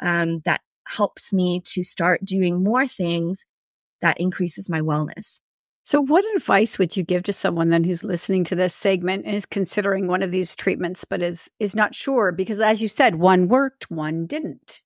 um, 0.00 0.40
that 0.44 0.60
helps 0.86 1.32
me 1.32 1.60
to 1.64 1.82
start 1.82 2.24
doing 2.24 2.62
more 2.62 2.86
things 2.86 3.44
that 4.00 4.20
increases 4.20 4.70
my 4.70 4.80
wellness. 4.80 5.40
So, 5.86 6.00
what 6.00 6.24
advice 6.34 6.80
would 6.80 6.96
you 6.96 7.04
give 7.04 7.22
to 7.22 7.32
someone 7.32 7.68
then 7.68 7.84
who's 7.84 8.02
listening 8.02 8.42
to 8.44 8.56
this 8.56 8.74
segment 8.74 9.24
and 9.24 9.36
is 9.36 9.46
considering 9.46 10.08
one 10.08 10.20
of 10.24 10.32
these 10.32 10.56
treatments, 10.56 11.04
but 11.04 11.22
is 11.22 11.48
is 11.60 11.76
not 11.76 11.94
sure 11.94 12.32
because, 12.32 12.60
as 12.60 12.82
you 12.82 12.88
said, 12.88 13.14
one 13.14 13.46
worked, 13.46 13.88
one 13.88 14.26
didn't, 14.26 14.82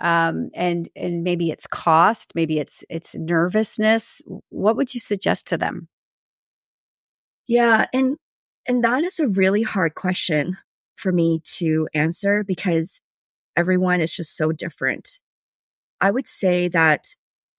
um, 0.00 0.50
and 0.52 0.86
and 0.94 1.24
maybe 1.24 1.48
it's 1.48 1.66
cost, 1.66 2.34
maybe 2.34 2.58
it's 2.58 2.84
it's 2.90 3.14
nervousness. 3.14 4.20
What 4.50 4.76
would 4.76 4.92
you 4.92 5.00
suggest 5.00 5.46
to 5.46 5.56
them? 5.56 5.88
Yeah, 7.46 7.86
and 7.94 8.18
and 8.68 8.84
that 8.84 9.02
is 9.02 9.18
a 9.18 9.28
really 9.28 9.62
hard 9.62 9.94
question 9.94 10.58
for 10.94 11.10
me 11.10 11.40
to 11.56 11.88
answer 11.94 12.44
because 12.44 13.00
everyone 13.56 14.02
is 14.02 14.14
just 14.14 14.36
so 14.36 14.52
different. 14.52 15.20
I 16.02 16.10
would 16.10 16.28
say 16.28 16.68
that 16.68 17.14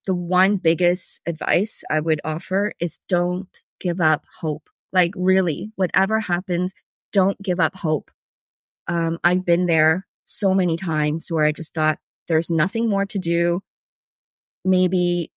the 0.05 0.15
one 0.15 0.57
biggest 0.57 1.21
advice 1.25 1.83
I 1.89 1.99
would 1.99 2.21
offer 2.23 2.73
is 2.79 2.99
don't 3.07 3.63
give 3.79 3.99
up 3.99 4.23
hope. 4.39 4.69
Like 4.93 5.11
really, 5.15 5.71
whatever 5.75 6.21
happens, 6.21 6.73
don't 7.11 7.41
give 7.41 7.59
up 7.59 7.75
hope. 7.77 8.11
Um, 8.87 9.19
I've 9.23 9.45
been 9.45 9.65
there 9.65 10.05
so 10.23 10.53
many 10.53 10.77
times 10.77 11.27
where 11.29 11.45
I 11.45 11.51
just 11.51 11.73
thought 11.73 11.99
there's 12.27 12.49
nothing 12.49 12.89
more 12.89 13.05
to 13.05 13.19
do. 13.19 13.61
Maybe 14.63 15.31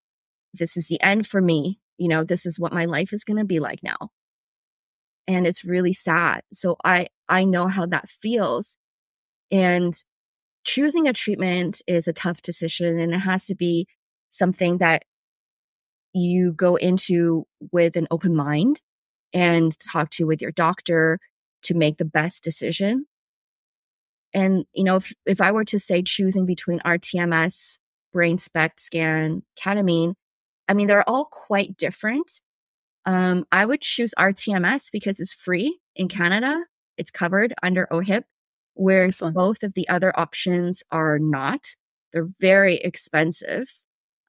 this 0.54 0.76
is 0.76 0.86
the 0.86 1.00
end 1.00 1.26
for 1.26 1.40
me. 1.40 1.80
You 1.98 2.08
know, 2.08 2.24
this 2.24 2.46
is 2.46 2.58
what 2.58 2.72
my 2.72 2.84
life 2.84 3.12
is 3.12 3.24
going 3.24 3.38
to 3.38 3.44
be 3.44 3.60
like 3.60 3.82
now. 3.82 4.10
And 5.26 5.46
it's 5.46 5.64
really 5.64 5.92
sad. 5.92 6.42
So 6.52 6.76
I, 6.84 7.08
I 7.28 7.44
know 7.44 7.66
how 7.66 7.86
that 7.86 8.08
feels. 8.08 8.76
And 9.50 9.94
choosing 10.64 11.06
a 11.06 11.12
treatment 11.12 11.82
is 11.86 12.08
a 12.08 12.12
tough 12.12 12.42
decision 12.42 12.98
and 12.98 13.12
it 13.12 13.18
has 13.18 13.46
to 13.46 13.54
be 13.54 13.86
something 14.28 14.78
that 14.78 15.02
you 16.14 16.52
go 16.52 16.76
into 16.76 17.44
with 17.72 17.96
an 17.96 18.06
open 18.10 18.34
mind 18.34 18.80
and 19.32 19.78
talk 19.80 20.10
to 20.10 20.24
with 20.24 20.40
your 20.40 20.50
doctor 20.50 21.18
to 21.62 21.74
make 21.74 21.98
the 21.98 22.04
best 22.04 22.42
decision. 22.42 23.06
And, 24.34 24.64
you 24.74 24.84
know, 24.84 24.96
if, 24.96 25.12
if 25.26 25.40
I 25.40 25.52
were 25.52 25.64
to 25.64 25.78
say 25.78 26.02
choosing 26.02 26.46
between 26.46 26.80
RTMS, 26.80 27.78
brain 28.12 28.38
SPECT 28.38 28.80
scan, 28.80 29.42
ketamine, 29.58 30.14
I 30.68 30.74
mean, 30.74 30.86
they're 30.86 31.08
all 31.08 31.24
quite 31.26 31.76
different. 31.76 32.30
Um, 33.06 33.46
I 33.50 33.64
would 33.64 33.80
choose 33.80 34.14
RTMS 34.18 34.90
because 34.92 35.18
it's 35.18 35.32
free 35.32 35.78
in 35.96 36.08
Canada. 36.08 36.64
It's 36.98 37.10
covered 37.10 37.54
under 37.62 37.86
OHIP, 37.90 38.24
whereas 38.74 39.16
Excellent. 39.16 39.36
both 39.36 39.62
of 39.62 39.74
the 39.74 39.88
other 39.88 40.18
options 40.18 40.82
are 40.90 41.18
not. 41.18 41.74
They're 42.12 42.28
very 42.38 42.76
expensive. 42.76 43.68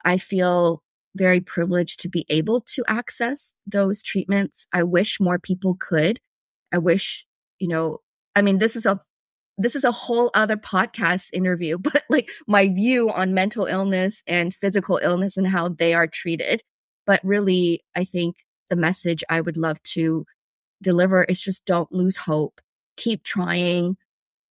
I 0.05 0.17
feel 0.17 0.83
very 1.15 1.39
privileged 1.39 1.99
to 2.01 2.09
be 2.09 2.25
able 2.29 2.61
to 2.61 2.83
access 2.87 3.55
those 3.65 4.03
treatments. 4.03 4.67
I 4.71 4.83
wish 4.83 5.19
more 5.19 5.39
people 5.39 5.75
could. 5.79 6.19
I 6.71 6.77
wish, 6.77 7.25
you 7.59 7.67
know, 7.67 7.99
I 8.35 8.41
mean, 8.41 8.59
this 8.59 8.75
is 8.75 8.85
a 8.85 9.01
this 9.57 9.75
is 9.75 9.83
a 9.83 9.91
whole 9.91 10.31
other 10.33 10.55
podcast 10.55 11.29
interview, 11.33 11.77
but 11.79 12.03
like 12.09 12.29
my 12.47 12.67
view 12.69 13.09
on 13.09 13.33
mental 13.33 13.65
illness 13.65 14.23
and 14.25 14.55
physical 14.55 14.97
illness 14.97 15.35
and 15.37 15.47
how 15.47 15.69
they 15.69 15.93
are 15.93 16.07
treated. 16.07 16.61
But 17.05 17.19
really, 17.23 17.81
I 17.95 18.05
think 18.05 18.37
the 18.69 18.75
message 18.75 19.23
I 19.29 19.41
would 19.41 19.57
love 19.57 19.81
to 19.83 20.25
deliver 20.81 21.23
is 21.25 21.41
just 21.41 21.65
don't 21.65 21.91
lose 21.91 22.17
hope. 22.17 22.61
Keep 22.97 23.23
trying. 23.23 23.97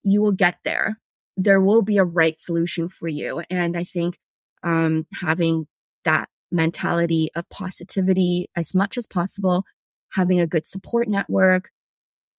You 0.03 0.23
will 0.23 0.33
get 0.33 0.59
there. 0.65 1.01
There 1.37 1.61
will 1.61 1.83
be 1.83 1.99
a 1.99 2.05
right 2.05 2.39
solution 2.39 2.89
for 2.89 3.09
you. 3.09 3.43
And 3.49 3.77
I 3.77 3.85
think 3.85 4.19
um, 4.63 5.07
having 5.21 5.67
that 6.05 6.29
mentality 6.51 7.29
of 7.35 7.49
positivity 7.51 8.47
as 8.57 8.75
much 8.75 8.97
as 8.97 9.07
possible, 9.07 9.65
having 10.13 10.41
a 10.41 10.47
good 10.47 10.67
support 10.67 11.09
network, 11.09 11.71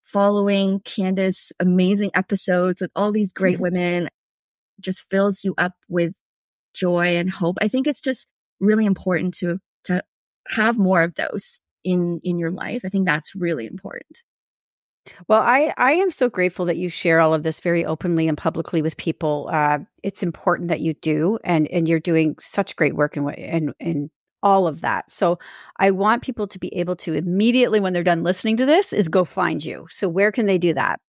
following 0.03 0.79
Candace 0.81 1.51
amazing 1.59 2.11
episodes 2.13 2.81
with 2.81 2.91
all 2.95 3.11
these 3.11 3.31
great 3.31 3.55
mm-hmm. 3.55 3.63
women 3.63 4.09
just 4.79 5.09
fills 5.09 5.43
you 5.43 5.53
up 5.57 5.73
with 5.87 6.13
joy 6.73 7.17
and 7.17 7.29
hope. 7.29 7.57
I 7.61 7.67
think 7.67 7.87
it's 7.87 8.01
just 8.01 8.27
really 8.59 8.85
important 8.85 9.33
to 9.35 9.59
to 9.85 10.01
have 10.49 10.77
more 10.77 11.03
of 11.03 11.15
those 11.15 11.61
in 11.83 12.19
in 12.23 12.39
your 12.39 12.51
life. 12.51 12.81
I 12.83 12.89
think 12.89 13.07
that's 13.07 13.35
really 13.35 13.65
important. 13.65 14.23
Well, 15.27 15.41
I, 15.41 15.73
I 15.77 15.93
am 15.93 16.11
so 16.11 16.29
grateful 16.29 16.65
that 16.65 16.77
you 16.77 16.89
share 16.89 17.19
all 17.19 17.33
of 17.33 17.43
this 17.43 17.59
very 17.59 17.85
openly 17.85 18.27
and 18.27 18.37
publicly 18.37 18.81
with 18.81 18.97
people. 18.97 19.49
Uh, 19.51 19.79
it's 20.03 20.23
important 20.23 20.69
that 20.69 20.81
you 20.81 20.93
do, 20.95 21.39
and 21.43 21.67
and 21.67 21.87
you're 21.87 21.99
doing 21.99 22.35
such 22.39 22.75
great 22.75 22.95
work 22.95 23.17
in 23.17 23.29
in 23.29 23.73
in 23.79 24.09
all 24.41 24.67
of 24.67 24.81
that. 24.81 25.09
So 25.09 25.37
I 25.77 25.91
want 25.91 26.23
people 26.23 26.47
to 26.47 26.59
be 26.59 26.73
able 26.75 26.95
to 26.97 27.13
immediately, 27.13 27.79
when 27.79 27.93
they're 27.93 28.03
done 28.03 28.23
listening 28.23 28.57
to 28.57 28.65
this, 28.65 28.93
is 28.93 29.09
go 29.09 29.25
find 29.25 29.63
you. 29.63 29.85
So 29.89 30.07
where 30.07 30.31
can 30.31 30.45
they 30.45 30.57
do 30.57 30.73
that? 30.73 30.99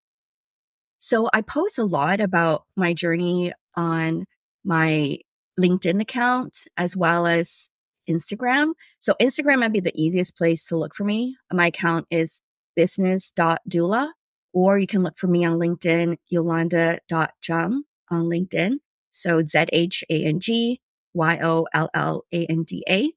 So 0.98 1.28
I 1.32 1.40
post 1.40 1.78
a 1.78 1.84
lot 1.84 2.20
about 2.20 2.64
my 2.76 2.92
journey 2.92 3.52
on 3.76 4.24
my 4.64 5.18
LinkedIn 5.58 6.00
account 6.00 6.64
as 6.76 6.96
well 6.96 7.26
as 7.26 7.68
Instagram. 8.08 8.72
So 8.98 9.14
Instagram 9.20 9.60
might 9.60 9.72
be 9.72 9.80
the 9.80 9.92
easiest 9.94 10.36
place 10.36 10.64
to 10.66 10.76
look 10.76 10.94
for 10.94 11.04
me. 11.04 11.36
My 11.52 11.66
account 11.66 12.06
is 12.10 12.40
business.doula, 12.74 14.10
or 14.52 14.78
you 14.78 14.86
can 14.86 15.02
look 15.02 15.16
for 15.16 15.26
me 15.26 15.44
on 15.44 15.58
LinkedIn, 15.58 16.16
yolanda.zhang 16.28 17.80
on 18.10 18.24
LinkedIn. 18.24 18.76
So 19.10 19.42
Z 19.44 19.66
H 19.72 20.04
A 20.10 20.24
N 20.24 20.40
G 20.40 20.80
Y 21.14 21.38
O 21.42 21.66
L 21.72 21.90
L 21.94 22.24
A 22.32 22.46
N 22.46 22.64
D 22.64 22.84
A. 22.88 23.12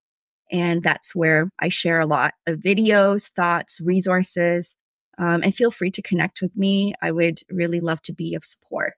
And 0.52 0.84
that's 0.84 1.16
where 1.16 1.50
I 1.60 1.70
share 1.70 2.00
a 2.00 2.06
lot 2.06 2.34
of 2.46 2.60
videos, 2.60 3.30
thoughts, 3.32 3.80
resources. 3.82 4.76
Um, 5.18 5.42
and 5.44 5.56
feel 5.56 5.72
free 5.72 5.92
to 5.92 6.02
connect 6.02 6.42
with 6.42 6.56
me. 6.56 6.94
I 7.02 7.12
would 7.12 7.40
really 7.50 7.80
love 7.80 8.02
to 8.04 8.14
be 8.14 8.36
of 8.36 8.44
support. 8.44 8.94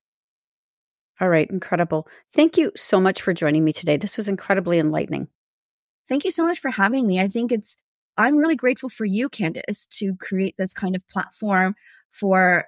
All 1.20 1.30
right, 1.30 1.50
incredible. 1.50 2.08
Thank 2.34 2.58
you 2.58 2.72
so 2.76 3.00
much 3.00 3.22
for 3.22 3.34
joining 3.34 3.64
me 3.64 3.72
today. 3.72 3.96
This 3.98 4.18
was 4.18 4.28
incredibly 4.28 4.80
enlightening. 4.80 5.30
Thank 6.10 6.26
you 6.26 6.32
so 6.32 6.46
much 6.46 6.60
for 6.60 6.70
having 6.70 7.08
me. 7.08 7.20
I 7.22 7.28
think 7.28 7.52
it's, 7.52 7.78
I'm 8.18 8.38
really 8.38 8.56
grateful 8.56 8.90
for 8.90 9.06
you, 9.06 9.30
Candace, 9.30 9.88
to 9.98 10.16
create 10.16 10.56
this 10.58 10.74
kind 10.74 10.96
of 10.96 11.08
platform 11.08 11.76
for 12.12 12.66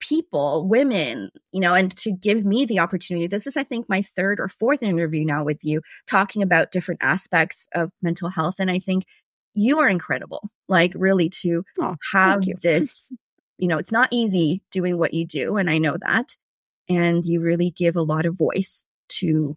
people, 0.00 0.66
women, 0.66 1.30
you 1.52 1.60
know, 1.60 1.74
and 1.74 1.96
to 1.96 2.12
give 2.12 2.44
me 2.44 2.64
the 2.64 2.78
opportunity. 2.78 3.26
This 3.26 3.46
is, 3.46 3.56
I 3.56 3.62
think, 3.62 3.88
my 3.88 4.02
third 4.02 4.40
or 4.40 4.48
fourth 4.48 4.82
interview 4.82 5.24
now 5.24 5.44
with 5.44 5.64
you 5.64 5.80
talking 6.06 6.42
about 6.42 6.72
different 6.72 7.00
aspects 7.02 7.68
of 7.74 7.90
mental 8.02 8.28
health. 8.30 8.56
And 8.58 8.70
I 8.70 8.78
think 8.78 9.04
you 9.54 9.78
are 9.78 9.88
incredible, 9.88 10.50
like 10.68 10.92
really 10.94 11.28
to 11.28 11.64
oh, 11.80 11.96
have 12.12 12.42
this, 12.62 13.12
you 13.58 13.68
know, 13.68 13.78
it's 13.78 13.92
not 13.92 14.08
easy 14.10 14.62
doing 14.70 14.98
what 14.98 15.14
you 15.14 15.26
do. 15.26 15.56
And 15.56 15.70
I 15.70 15.78
know 15.78 15.96
that. 16.00 16.36
And 16.88 17.24
you 17.24 17.40
really 17.40 17.70
give 17.70 17.96
a 17.96 18.02
lot 18.02 18.26
of 18.26 18.36
voice 18.36 18.86
to 19.08 19.56